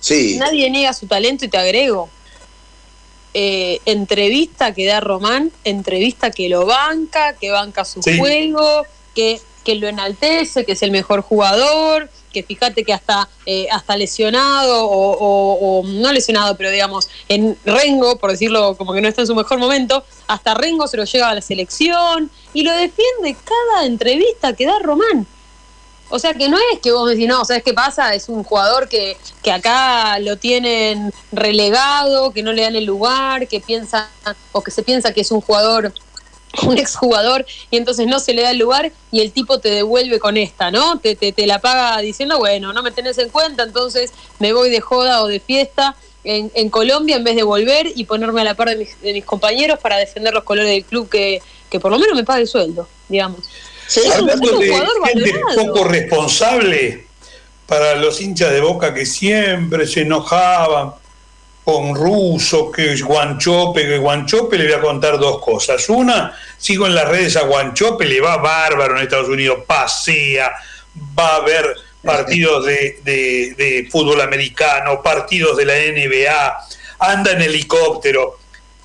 sí. 0.00 0.36
Nadie 0.38 0.70
niega 0.70 0.94
su 0.94 1.06
talento 1.06 1.44
y 1.44 1.48
te 1.48 1.58
agrego. 1.58 2.08
Eh, 3.34 3.80
entrevista 3.86 4.74
que 4.74 4.86
da 4.86 5.00
Román, 5.00 5.52
entrevista 5.64 6.30
que 6.30 6.48
lo 6.50 6.66
banca, 6.66 7.34
que 7.34 7.50
banca 7.50 7.84
su 7.84 8.02
Sí. 8.02 8.18
juego, 8.18 8.84
que, 9.14 9.40
que 9.64 9.74
lo 9.74 9.88
enaltece, 9.88 10.64
que 10.66 10.72
es 10.72 10.82
el 10.82 10.90
mejor 10.90 11.22
jugador, 11.22 12.10
que 12.32 12.42
fíjate 12.42 12.84
que 12.84 12.92
hasta, 12.92 13.28
eh, 13.46 13.68
hasta 13.70 13.96
lesionado 13.96 14.88
o, 14.88 15.82
no 15.84 16.12
lesionado, 16.12 16.56
pero 16.56 16.70
digamos, 16.70 17.08
en 17.28 17.56
Rengo, 17.64 18.18
por 18.18 18.30
decirlo 18.30 18.76
como 18.76 18.92
que 18.92 19.00
no 19.00 19.08
está 19.08 19.22
en 19.22 19.26
su 19.26 19.34
mejor 19.34 19.58
momento, 19.58 20.04
hasta 20.26 20.54
Rengo 20.54 20.86
se 20.88 20.96
lo 20.96 21.04
lleva 21.04 21.28
a 21.28 21.34
la 21.34 21.42
selección 21.42 22.30
y 22.52 22.62
lo 22.62 22.72
defiende 22.72 23.36
cada 23.44 23.86
entrevista 23.86 24.54
que 24.54 24.66
da 24.66 24.78
Román. 24.80 25.26
O 26.14 26.18
sea 26.18 26.34
que 26.34 26.50
no 26.50 26.58
es 26.72 26.80
que 26.80 26.92
vos 26.92 27.08
decís, 27.08 27.26
no, 27.26 27.42
¿sabes 27.46 27.62
qué 27.62 27.72
pasa? 27.72 28.14
Es 28.14 28.28
un 28.28 28.44
jugador 28.44 28.86
que, 28.86 29.16
que 29.42 29.50
acá 29.50 30.18
lo 30.18 30.36
tienen 30.36 31.10
relegado, 31.32 32.32
que 32.32 32.42
no 32.42 32.52
le 32.52 32.62
dan 32.62 32.76
el 32.76 32.84
lugar, 32.84 33.48
que 33.48 33.60
piensa, 33.60 34.10
o 34.52 34.62
que 34.62 34.70
se 34.70 34.82
piensa 34.82 35.14
que 35.14 35.22
es 35.22 35.30
un 35.30 35.40
jugador, 35.40 35.90
un 36.66 36.78
exjugador, 36.78 37.46
y 37.70 37.76
entonces 37.76 38.06
no 38.06 38.20
se 38.20 38.34
le 38.34 38.42
da 38.42 38.50
el 38.50 38.58
lugar 38.58 38.92
y 39.10 39.20
el 39.20 39.32
tipo 39.32 39.58
te 39.58 39.70
devuelve 39.70 40.18
con 40.18 40.36
esta, 40.36 40.70
¿no? 40.70 40.98
Te, 40.98 41.16
te, 41.16 41.32
te 41.32 41.46
la 41.46 41.60
paga 41.60 42.00
diciendo, 42.00 42.38
bueno, 42.38 42.72
no 42.72 42.82
me 42.82 42.90
tenés 42.90 43.18
en 43.18 43.30
cuenta, 43.30 43.62
entonces 43.62 44.12
me 44.38 44.52
voy 44.52 44.70
de 44.70 44.80
joda 44.80 45.22
o 45.22 45.28
de 45.28 45.40
fiesta 45.40 45.96
en, 46.24 46.50
en 46.54 46.70
Colombia 46.70 47.16
en 47.16 47.24
vez 47.24 47.36
de 47.36 47.42
volver 47.42 47.90
y 47.94 48.04
ponerme 48.04 48.42
a 48.42 48.44
la 48.44 48.54
par 48.54 48.68
de 48.68 48.76
mis, 48.76 49.00
de 49.00 49.12
mis 49.12 49.24
compañeros 49.24 49.78
para 49.78 49.96
defender 49.96 50.32
los 50.32 50.44
colores 50.44 50.70
del 50.70 50.84
club 50.84 51.08
que, 51.08 51.42
que 51.70 51.80
por 51.80 51.90
lo 51.90 51.98
menos 51.98 52.16
me 52.16 52.24
pague 52.24 52.42
el 52.42 52.48
sueldo, 52.48 52.86
digamos. 53.08 53.40
Es 53.88 54.10
Hablando 54.10 54.52
un 54.52 54.60
de 54.60 54.72
gente 54.72 55.40
poco 55.56 55.84
responsable 55.84 57.06
para 57.66 57.96
los 57.96 58.20
hinchas 58.20 58.52
de 58.52 58.60
Boca 58.60 58.94
que 58.94 59.04
siempre 59.04 59.86
se 59.86 60.02
enojaban 60.02 60.94
con 61.64 61.94
Russo, 61.94 62.70
que 62.72 62.96
Guanchope, 63.00 63.86
que 63.86 63.98
Guanchope 63.98 64.58
le 64.58 64.64
voy 64.64 64.72
a 64.74 64.80
contar 64.80 65.18
dos 65.18 65.40
cosas. 65.40 65.88
Una, 65.88 66.36
sigo 66.58 66.86
en 66.86 66.94
las 66.94 67.08
redes 67.08 67.36
a 67.36 67.42
Guanchope, 67.42 68.04
le 68.04 68.20
va 68.20 68.36
bárbaro 68.38 68.96
en 68.96 69.04
Estados 69.04 69.28
Unidos, 69.28 69.58
pasea, 69.66 70.52
va 71.18 71.36
a 71.36 71.40
ver 71.40 71.64
partidos 72.02 72.66
de- 72.66 72.98
de 73.04 73.88
fútbol 73.90 74.20
americano, 74.20 75.00
partidos 75.02 75.56
de 75.56 75.64
la 75.64 75.74
NBA, 75.78 76.58
anda 76.98 77.30
en 77.32 77.42
helicóptero. 77.42 78.38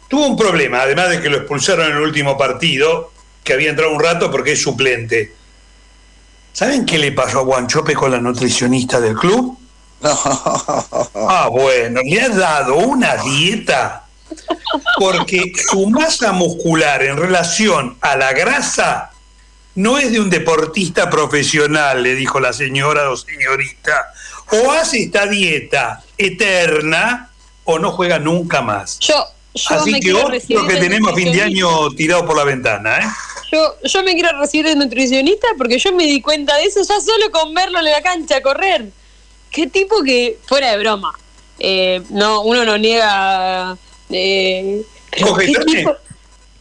Tuvo 0.07 0.27
un 0.27 0.37
problema, 0.37 0.81
además 0.83 1.09
de 1.09 1.19
que 1.21 1.29
lo 1.29 1.37
expulsaron 1.37 1.87
en 1.87 1.97
el 1.97 2.01
último 2.03 2.37
partido, 2.37 3.11
que 3.43 3.53
había 3.53 3.71
entrado 3.71 3.91
un 3.91 3.99
rato 3.99 4.29
porque 4.29 4.51
es 4.51 4.61
suplente. 4.61 5.33
¿Saben 6.53 6.85
qué 6.85 6.97
le 6.99 7.11
pasó 7.11 7.39
a 7.39 7.43
Guanchope 7.43 7.93
con 7.95 8.11
la 8.11 8.19
nutricionista 8.19 8.99
del 8.99 9.15
club? 9.15 9.57
Ah, 11.29 11.49
bueno, 11.51 12.01
le 12.03 12.21
ha 12.21 12.29
dado 12.29 12.77
una 12.77 13.17
dieta 13.17 14.05
porque 14.97 15.51
su 15.69 15.89
masa 15.89 16.31
muscular 16.31 17.03
en 17.03 17.17
relación 17.17 17.97
a 18.01 18.15
la 18.15 18.33
grasa 18.33 19.11
no 19.75 19.97
es 19.97 20.11
de 20.11 20.19
un 20.19 20.29
deportista 20.29 21.09
profesional, 21.09 22.01
le 22.01 22.15
dijo 22.15 22.39
la 22.39 22.51
señora 22.53 23.11
o 23.11 23.17
señorita. 23.17 24.11
O 24.51 24.71
hace 24.71 25.03
esta 25.03 25.27
dieta 25.27 26.03
eterna 26.17 27.29
o 27.63 27.77
no 27.77 27.91
juega 27.91 28.17
nunca 28.17 28.61
más. 28.61 28.97
Yo, 28.99 29.13
yo 29.53 29.75
Así 29.75 29.91
me 29.91 29.99
que 29.99 30.11
quiero 30.11 30.25
otro 30.25 30.67
que 30.67 30.75
tenemos 30.77 31.13
fin 31.13 31.31
de 31.31 31.43
año 31.43 31.91
tirado 31.91 32.25
por 32.25 32.37
la 32.37 32.43
ventana, 32.43 32.99
¿eh? 32.99 33.07
Yo, 33.51 33.75
yo 33.83 34.03
me 34.03 34.13
quiero 34.13 34.37
recibir 34.39 34.65
de 34.65 34.75
nutricionista 34.75 35.47
porque 35.57 35.77
yo 35.77 35.93
me 35.93 36.05
di 36.05 36.21
cuenta 36.21 36.55
de 36.55 36.63
eso 36.63 36.81
ya 36.81 36.99
solo 36.99 37.31
con 37.31 37.53
verlo 37.53 37.79
en 37.79 37.85
la 37.85 38.01
cancha 38.01 38.41
correr. 38.41 38.89
Qué 39.51 39.67
tipo 39.67 40.03
que, 40.03 40.37
fuera 40.45 40.71
de 40.71 40.77
broma, 40.79 41.13
eh, 41.59 42.01
no, 42.09 42.41
uno 42.41 42.65
no 42.65 42.77
niega. 42.77 43.77
Eh, 44.09 44.83
pero 45.11 45.35
qué 45.35 45.53
tipo, 45.65 45.95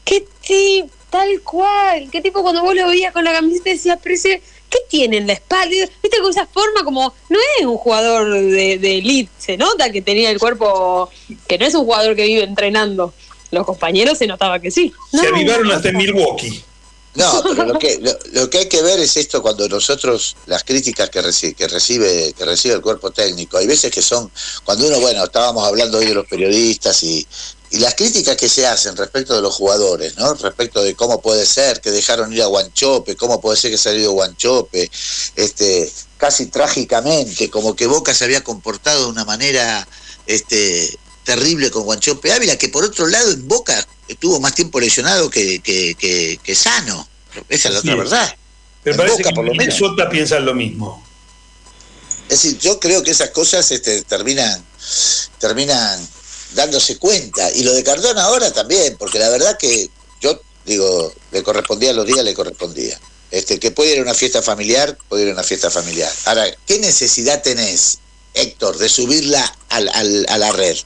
qué 0.04 0.26
tipo, 0.40 0.90
tal 1.10 1.40
cual, 1.42 2.08
qué 2.10 2.20
tipo 2.20 2.42
cuando 2.42 2.62
vos 2.62 2.74
lo 2.74 2.88
veías 2.88 3.12
con 3.12 3.24
la 3.24 3.32
camiseta 3.32 3.70
decías, 3.70 3.98
pero 4.02 4.14
ese, 4.14 4.42
¿qué 4.70 4.78
tiene 4.88 5.18
en 5.18 5.26
la 5.26 5.34
espalda? 5.34 5.74
Viste 6.02 6.20
con 6.20 6.30
esa 6.30 6.46
forma 6.46 6.84
como, 6.84 7.14
no 7.28 7.38
es 7.58 7.66
un 7.66 7.76
jugador 7.76 8.32
de, 8.32 8.78
de 8.78 8.98
elite, 8.98 9.30
se 9.38 9.56
nota 9.56 9.90
que 9.90 10.02
tenía 10.02 10.30
el 10.30 10.38
cuerpo, 10.38 11.10
que 11.46 11.58
no 11.58 11.66
es 11.66 11.74
un 11.74 11.84
jugador 11.84 12.16
que 12.16 12.26
vive 12.26 12.44
entrenando. 12.44 13.12
Los 13.50 13.64
compañeros 13.64 14.18
se 14.18 14.26
notaba 14.26 14.58
que 14.58 14.70
sí. 14.70 14.92
Se 15.12 15.28
avivaron 15.28 15.68
no, 15.68 15.74
hasta 15.74 15.90
en 15.90 15.96
Milwaukee. 15.96 16.62
No, 17.16 17.42
pero 17.48 17.64
lo 17.64 17.78
que, 17.78 17.98
lo, 18.00 18.16
lo 18.32 18.50
que 18.50 18.58
hay 18.58 18.68
que 18.68 18.82
ver 18.82 19.00
es 19.00 19.16
esto 19.16 19.42
cuando 19.42 19.68
nosotros, 19.68 20.36
las 20.46 20.64
críticas 20.64 21.10
que, 21.10 21.22
reci- 21.22 21.54
que, 21.54 21.66
recibe, 21.68 22.32
que 22.36 22.44
recibe 22.44 22.74
el 22.74 22.82
cuerpo 22.82 23.10
técnico, 23.10 23.56
hay 23.58 23.66
veces 23.66 23.90
que 23.90 24.02
son, 24.02 24.30
cuando 24.64 24.86
uno, 24.86 25.00
bueno, 25.00 25.24
estábamos 25.24 25.66
hablando 25.66 25.98
hoy 25.98 26.06
de 26.06 26.14
los 26.14 26.26
periodistas 26.26 27.02
y, 27.02 27.26
y 27.70 27.78
las 27.78 27.94
críticas 27.94 28.36
que 28.36 28.48
se 28.48 28.66
hacen 28.66 28.96
respecto 28.96 29.34
de 29.34 29.40
los 29.42 29.54
jugadores, 29.54 30.16
¿no? 30.16 30.34
Respecto 30.34 30.82
de 30.82 30.94
cómo 30.94 31.20
puede 31.20 31.46
ser 31.46 31.80
que 31.80 31.90
dejaron 31.90 32.32
ir 32.32 32.42
a 32.42 32.46
Guanchope, 32.46 33.16
cómo 33.16 33.40
puede 33.40 33.56
ser 33.56 33.70
que 33.72 33.78
se 33.78 33.88
haya 33.88 33.98
ido 34.00 34.12
Guanchope, 34.12 34.90
este, 35.34 35.90
casi 36.16 36.46
trágicamente, 36.46 37.50
como 37.50 37.74
que 37.74 37.86
Boca 37.86 38.14
se 38.14 38.24
había 38.24 38.44
comportado 38.44 39.04
de 39.04 39.10
una 39.10 39.24
manera 39.24 39.86
este, 40.26 40.96
terrible 41.24 41.70
con 41.70 41.82
Guanchope 41.84 42.32
Ávila, 42.32 42.56
que 42.56 42.68
por 42.68 42.84
otro 42.84 43.06
lado 43.08 43.30
en 43.32 43.48
Boca 43.48 43.86
estuvo 44.08 44.40
más 44.40 44.54
tiempo 44.54 44.80
lesionado 44.80 45.28
que, 45.30 45.60
que, 45.60 45.94
que- 45.94 46.38
que 46.42 46.54
sano. 46.54 47.06
Esa 47.48 47.68
es 47.68 47.74
la 47.74 47.80
otra 47.80 47.94
verdad. 47.96 48.36
En 48.84 48.96
parece 48.96 49.16
Boca, 49.16 49.28
que 49.30 49.34
por 49.34 49.44
lo 49.44 49.50
en 49.52 49.56
menos. 49.58 49.74
Minnesota 49.80 50.08
piensan 50.08 50.44
lo 50.44 50.54
mismo. 50.54 51.04
Es 52.28 52.42
decir, 52.42 52.58
yo 52.58 52.80
creo 52.80 53.02
que 53.02 53.10
esas 53.12 53.30
cosas 53.30 53.70
este, 53.70 54.02
terminan, 54.02 54.64
terminan 55.38 56.06
dándose 56.54 56.96
cuenta. 56.98 57.50
Y 57.52 57.62
lo 57.62 57.72
de 57.74 57.84
Cardona 57.84 58.22
ahora 58.24 58.52
también, 58.52 58.96
porque 58.98 59.18
la 59.18 59.28
verdad 59.28 59.56
que 59.58 59.90
yo 60.20 60.40
digo, 60.64 61.12
le 61.32 61.42
correspondía 61.42 61.90
a 61.90 61.92
los 61.94 62.06
días, 62.06 62.24
le 62.24 62.34
correspondía. 62.34 62.98
Este, 63.30 63.58
que 63.58 63.70
puede 63.70 63.92
ir 63.92 63.98
a 63.98 64.02
una 64.02 64.14
fiesta 64.14 64.40
familiar, 64.42 64.96
puede 65.08 65.24
ir 65.24 65.30
a 65.30 65.32
una 65.34 65.42
fiesta 65.44 65.70
familiar. 65.70 66.12
Ahora, 66.24 66.46
¿qué 66.66 66.78
necesidad 66.78 67.42
tenés, 67.42 67.98
Héctor, 68.34 68.78
de 68.78 68.88
subirla 68.88 69.56
al, 69.68 69.88
al- 69.88 70.26
a 70.28 70.38
la 70.38 70.52
red? 70.52 70.76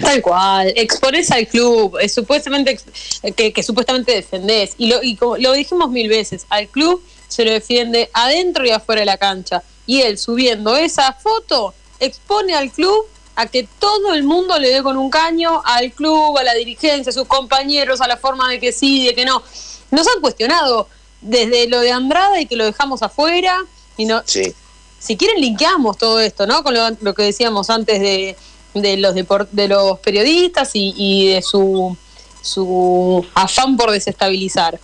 Tal 0.00 0.22
cual, 0.22 0.72
exponés 0.76 1.30
al 1.30 1.46
club, 1.46 1.98
eh, 2.00 2.08
supuestamente 2.08 2.78
eh, 3.22 3.32
que, 3.32 3.52
que 3.52 3.62
supuestamente 3.62 4.12
defendés, 4.12 4.74
y, 4.78 4.88
lo, 4.88 5.02
y 5.02 5.16
como 5.16 5.36
lo 5.36 5.52
dijimos 5.52 5.90
mil 5.90 6.08
veces, 6.08 6.46
al 6.48 6.68
club 6.68 7.02
se 7.28 7.44
lo 7.44 7.50
defiende 7.52 8.10
adentro 8.12 8.64
y 8.66 8.70
afuera 8.70 9.00
de 9.00 9.06
la 9.06 9.18
cancha, 9.18 9.62
y 9.86 10.02
él 10.02 10.18
subiendo 10.18 10.76
esa 10.76 11.12
foto 11.12 11.74
expone 12.00 12.54
al 12.54 12.70
club 12.70 13.06
a 13.36 13.46
que 13.46 13.68
todo 13.78 14.14
el 14.14 14.24
mundo 14.24 14.58
le 14.58 14.70
dé 14.70 14.82
con 14.82 14.96
un 14.96 15.10
caño 15.10 15.62
al 15.64 15.92
club, 15.92 16.36
a 16.38 16.42
la 16.42 16.54
dirigencia, 16.54 17.10
a 17.10 17.12
sus 17.12 17.26
compañeros, 17.28 18.00
a 18.00 18.08
la 18.08 18.16
forma 18.16 18.50
de 18.50 18.58
que 18.58 18.72
sí, 18.72 19.06
de 19.06 19.14
que 19.14 19.24
no. 19.24 19.42
Nos 19.90 20.06
han 20.08 20.20
cuestionado 20.20 20.88
desde 21.20 21.68
lo 21.68 21.80
de 21.80 21.92
Andrada 21.92 22.40
y 22.40 22.46
que 22.46 22.56
lo 22.56 22.64
dejamos 22.64 23.02
afuera, 23.02 23.56
y 23.96 24.06
no, 24.06 24.22
Sí. 24.26 24.52
si 24.98 25.16
quieren 25.16 25.40
linkeamos 25.40 25.98
todo 25.98 26.18
esto, 26.18 26.46
¿no? 26.46 26.62
Con 26.64 26.74
lo, 26.74 26.90
lo 27.00 27.14
que 27.14 27.22
decíamos 27.22 27.70
antes 27.70 28.00
de, 28.00 28.36
de 28.82 28.96
los 28.96 29.14
de 29.14 29.68
los 29.68 29.98
periodistas 30.00 30.70
y, 30.74 30.94
y 30.96 31.34
de 31.34 31.42
su, 31.42 31.96
su 32.42 33.24
afán 33.34 33.76
por 33.76 33.90
desestabilizar. 33.90 34.78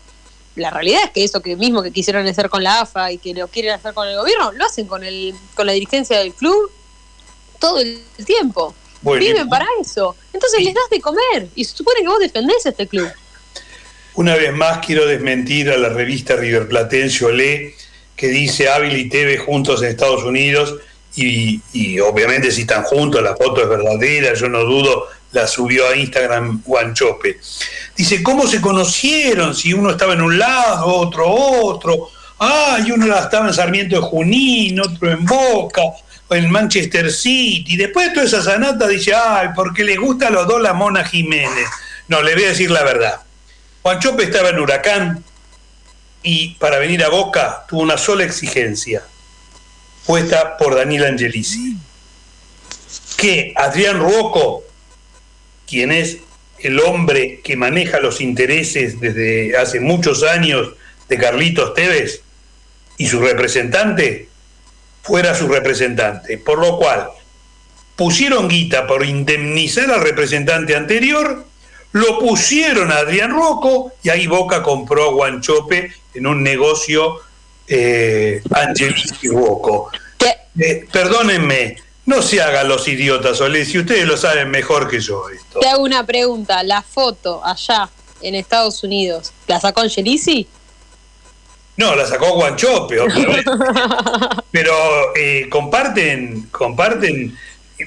La 0.57 0.71
realidad 0.71 1.01
es 1.05 1.11
que 1.11 1.25
eso 1.25 1.41
que 1.41 1.57
mismo 1.57 1.83
que 1.83 1.91
quisieron 1.91 2.27
hacer 2.27 2.49
con 2.49 2.63
la 2.63 2.81
AFA 2.81 3.11
y 3.11 3.19
que 3.19 3.35
lo 3.35 3.49
quieren 3.49 3.73
hacer 3.73 3.93
con 3.93 4.07
el 4.07 4.17
gobierno, 4.17 4.53
lo 4.53 4.65
hacen 4.65 4.87
con 4.87 5.03
el 5.03 5.35
con 5.55 5.67
la 5.67 5.73
dirigencia 5.73 6.19
del 6.19 6.33
club 6.33 6.71
todo 7.59 7.81
el 7.81 8.01
tiempo. 8.25 8.75
Bueno, 9.03 9.21
Viven 9.21 9.49
para 9.49 9.67
eso. 9.81 10.17
Entonces 10.33 10.63
les 10.63 10.75
das 10.75 10.89
de 10.91 11.01
comer 11.01 11.49
y 11.55 11.65
se 11.65 11.77
supone 11.77 12.01
que 12.01 12.09
vos 12.09 12.19
defendés 12.19 12.65
este 12.65 12.87
club. 12.87 13.09
Una 14.15 14.37
vez 14.37 14.53
más 14.53 14.85
quiero 14.85 15.07
desmentir 15.07 15.71
a 15.71 15.77
la 15.77 15.89
revista 15.89 16.37
River 16.37 16.69
Platense 16.69 17.25
Olé, 17.25 17.75
que 18.17 18.29
dice 18.29 18.69
Ávila 18.69 18.97
y 18.97 19.09
Tevez 19.09 19.41
juntos 19.41 19.83
en 19.83 19.89
Estados 19.89 20.23
Unidos, 20.23 20.77
y, 21.17 22.01
obviamente 22.01 22.51
si 22.51 22.63
están 22.63 22.83
juntos, 22.83 23.23
la 23.23 23.37
foto 23.37 23.63
es 23.63 23.69
verdadera, 23.69 24.35
yo 24.35 24.49
no 24.49 24.65
dudo, 24.65 25.09
la 25.33 25.47
subió 25.47 25.89
a 25.89 25.97
Instagram 25.97 26.63
Guanchope. 26.65 27.41
Dice, 27.97 28.23
¿cómo 28.23 28.47
se 28.47 28.61
conocieron? 28.61 29.55
Si 29.55 29.73
uno 29.73 29.91
estaba 29.91 30.15
en 30.15 30.23
un 30.23 30.39
lado, 30.39 30.87
otro 30.87 31.29
otro. 31.29 32.11
Ah, 32.39 32.79
y 32.85 32.91
uno 32.91 33.17
estaba 33.17 33.49
en 33.49 33.55
Sarmiento 33.55 33.97
de 33.97 34.03
Junín, 34.03 34.81
otro 34.81 35.11
en 35.11 35.25
Boca, 35.25 35.83
en 36.31 36.51
Manchester 36.51 37.13
City. 37.13 37.77
Después 37.77 38.09
de 38.09 38.15
toda 38.15 38.27
esa 38.27 38.43
sanata 38.43 38.89
dice, 38.89 39.15
ay, 39.15 39.49
porque 39.55 39.85
le 39.85 39.97
gusta 39.97 40.29
a 40.29 40.31
los 40.31 40.47
dos 40.47 40.61
la 40.61 40.73
Mona 40.73 41.05
Jiménez. 41.05 41.69
No, 42.09 42.23
le 42.23 42.35
voy 42.35 42.45
a 42.45 42.49
decir 42.49 42.71
la 42.71 42.83
verdad. 42.83 43.21
Juan 43.83 44.01
Chope 44.01 44.25
estaba 44.25 44.49
en 44.49 44.59
Huracán 44.59 45.25
y 46.23 46.55
para 46.55 46.79
venir 46.79 47.05
a 47.05 47.09
Boca 47.09 47.65
tuvo 47.69 47.83
una 47.83 47.99
sola 47.99 48.25
exigencia, 48.25 49.03
puesta 50.07 50.57
por 50.57 50.75
Daniel 50.75 51.05
Angelici. 51.05 51.77
Que 53.17 53.53
Adrián 53.57 54.01
Ruoco, 54.01 54.65
quien 55.67 55.93
es 55.93 56.19
el 56.59 56.81
hombre 56.81 57.41
que 57.43 57.57
maneja 57.57 58.01
los 58.01 58.21
intereses 58.21 59.01
desde 59.01 59.57
hace 59.57 59.81
muchos 59.81 60.23
años 60.23 60.73
de 61.09 61.19
Carlitos 61.19 61.75
Tevez 61.75 62.23
y 62.97 63.07
su 63.09 63.21
representante, 63.21 64.29
fuera 65.03 65.35
su 65.35 65.49
representante. 65.49 66.39
Por 66.39 66.59
lo 66.59 66.79
cual, 66.79 67.09
pusieron 67.97 68.49
guita 68.49 68.87
por 68.87 69.05
indemnizar 69.05 69.91
al 69.91 70.03
representante 70.03 70.75
anterior, 70.75 71.45
lo 71.93 72.19
pusieron 72.19 72.91
a 72.91 72.97
Adrián 72.97 73.31
Rocco 73.31 73.93
y 74.03 74.09
ahí 74.09 74.27
Boca 74.27 74.63
compró 74.63 75.05
a 75.05 75.13
Guanchope 75.13 75.93
en 76.15 76.27
un 76.27 76.43
negocio 76.43 77.21
eh, 77.69 78.43
Angelici 78.51 79.29
Rocco. 79.29 79.91
Eh, 80.57 80.87
perdónenme, 80.93 81.77
no 82.07 82.23
se 82.23 82.41
hagan 82.41 82.69
los 82.69 82.87
idiotas, 82.87 83.39
Solés, 83.39 83.69
si 83.69 83.79
ustedes 83.79 84.07
lo 84.07 84.17
saben 84.17 84.51
mejor 84.51 84.89
que 84.89 85.01
yo 85.01 85.29
esto. 85.29 85.59
Te 85.59 85.69
hago 85.69 85.83
una 85.83 86.07
pregunta, 86.07 86.63
la 86.63 86.83
foto 86.83 87.45
allá 87.45 87.89
en 88.21 88.37
Estados 88.37 88.85
Unidos, 88.85 89.33
¿la 89.49 89.59
sacó 89.59 89.81
Angelici? 89.81 90.47
No, 91.77 91.97
la 91.97 92.07
sacó 92.07 92.35
Guanchope, 92.35 92.99
pero 94.53 95.17
eh, 95.17 95.49
comparten, 95.51 96.49
comparten 96.53 97.37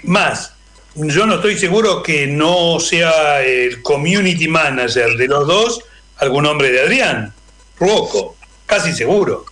más. 0.04 0.52
Yo 0.96 1.26
no 1.26 1.36
estoy 1.36 1.58
seguro 1.58 2.04
que 2.04 2.28
no 2.28 2.82
sea 2.82 3.42
el 3.44 3.82
community 3.82 4.50
manager 4.50 5.16
de 5.16 5.28
los 5.28 5.48
dos 5.48 5.80
algún 6.18 6.46
hombre 6.48 6.72
de 6.72 6.82
Adrián, 6.82 7.34
Ruoco, 7.80 8.36
casi 8.66 8.94
seguro. 8.94 9.46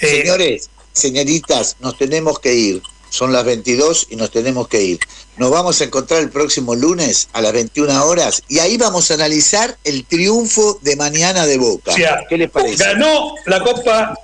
Señores, 0.00 0.70
señoritas, 0.92 1.76
nos 1.80 1.96
tenemos 1.98 2.38
que 2.40 2.54
ir. 2.54 2.82
son 3.10 3.32
las 3.32 3.44
22 3.44 4.06
y 4.10 4.16
nos 4.16 4.30
tenemos 4.30 4.68
que 4.68 4.82
ir. 4.82 5.00
Nos 5.36 5.50
vamos 5.50 5.80
a 5.80 5.84
encontrar 5.84 6.20
el 6.20 6.30
próximo 6.30 6.76
lunes 6.76 7.28
a 7.32 7.40
las 7.40 7.52
21 7.52 8.04
horas 8.04 8.42
y 8.48 8.60
ahí 8.60 8.76
vamos 8.76 9.10
a 9.10 9.14
analizar 9.14 9.76
el 9.82 10.04
triunfo 10.04 10.78
de 10.82 10.94
mañana 10.94 11.44
de 11.44 11.58
Boca. 11.58 11.90
O 11.90 11.94
sea, 11.94 12.24
¿Qué 12.28 12.38
les 12.38 12.50
parece? 12.50 12.76
Ganó 12.76 13.34
la 13.46 13.62
Copa 13.64 14.14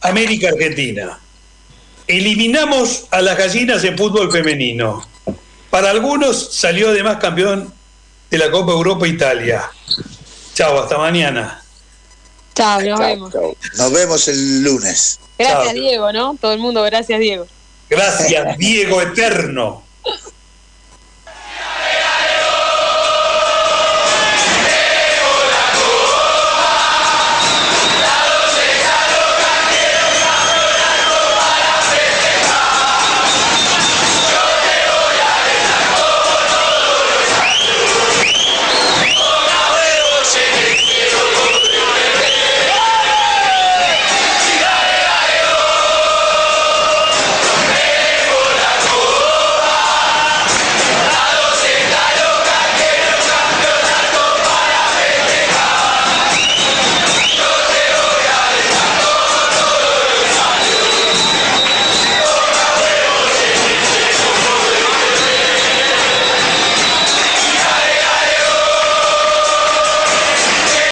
América 0.00 0.48
Argentina. 0.48 1.20
Eliminamos 2.08 3.04
a 3.10 3.22
las 3.22 3.38
gallinas 3.38 3.84
en 3.84 3.96
fútbol 3.96 4.32
femenino. 4.32 5.06
Para 5.70 5.90
algunos 5.90 6.54
salió 6.54 6.88
además 6.90 7.18
campeón 7.18 7.72
de 8.30 8.38
la 8.38 8.50
Copa 8.50 8.72
Europa 8.72 9.06
Italia. 9.06 9.70
Chao, 10.54 10.82
hasta 10.82 10.98
mañana. 10.98 11.61
Chao, 12.54 12.80
nos 12.82 12.98
vemos. 12.98 13.32
Nos 13.76 13.92
vemos 13.92 14.28
el 14.28 14.62
lunes. 14.62 15.18
Gracias. 15.38 15.74
Diego, 15.74 16.12
¿no? 16.12 16.36
Todo 16.40 16.52
el 16.52 16.58
mundo, 16.58 16.82
gracias, 16.82 17.18
Diego. 17.20 17.46
Gracias, 17.88 18.58
Diego 18.58 19.00
Eterno. 19.02 19.82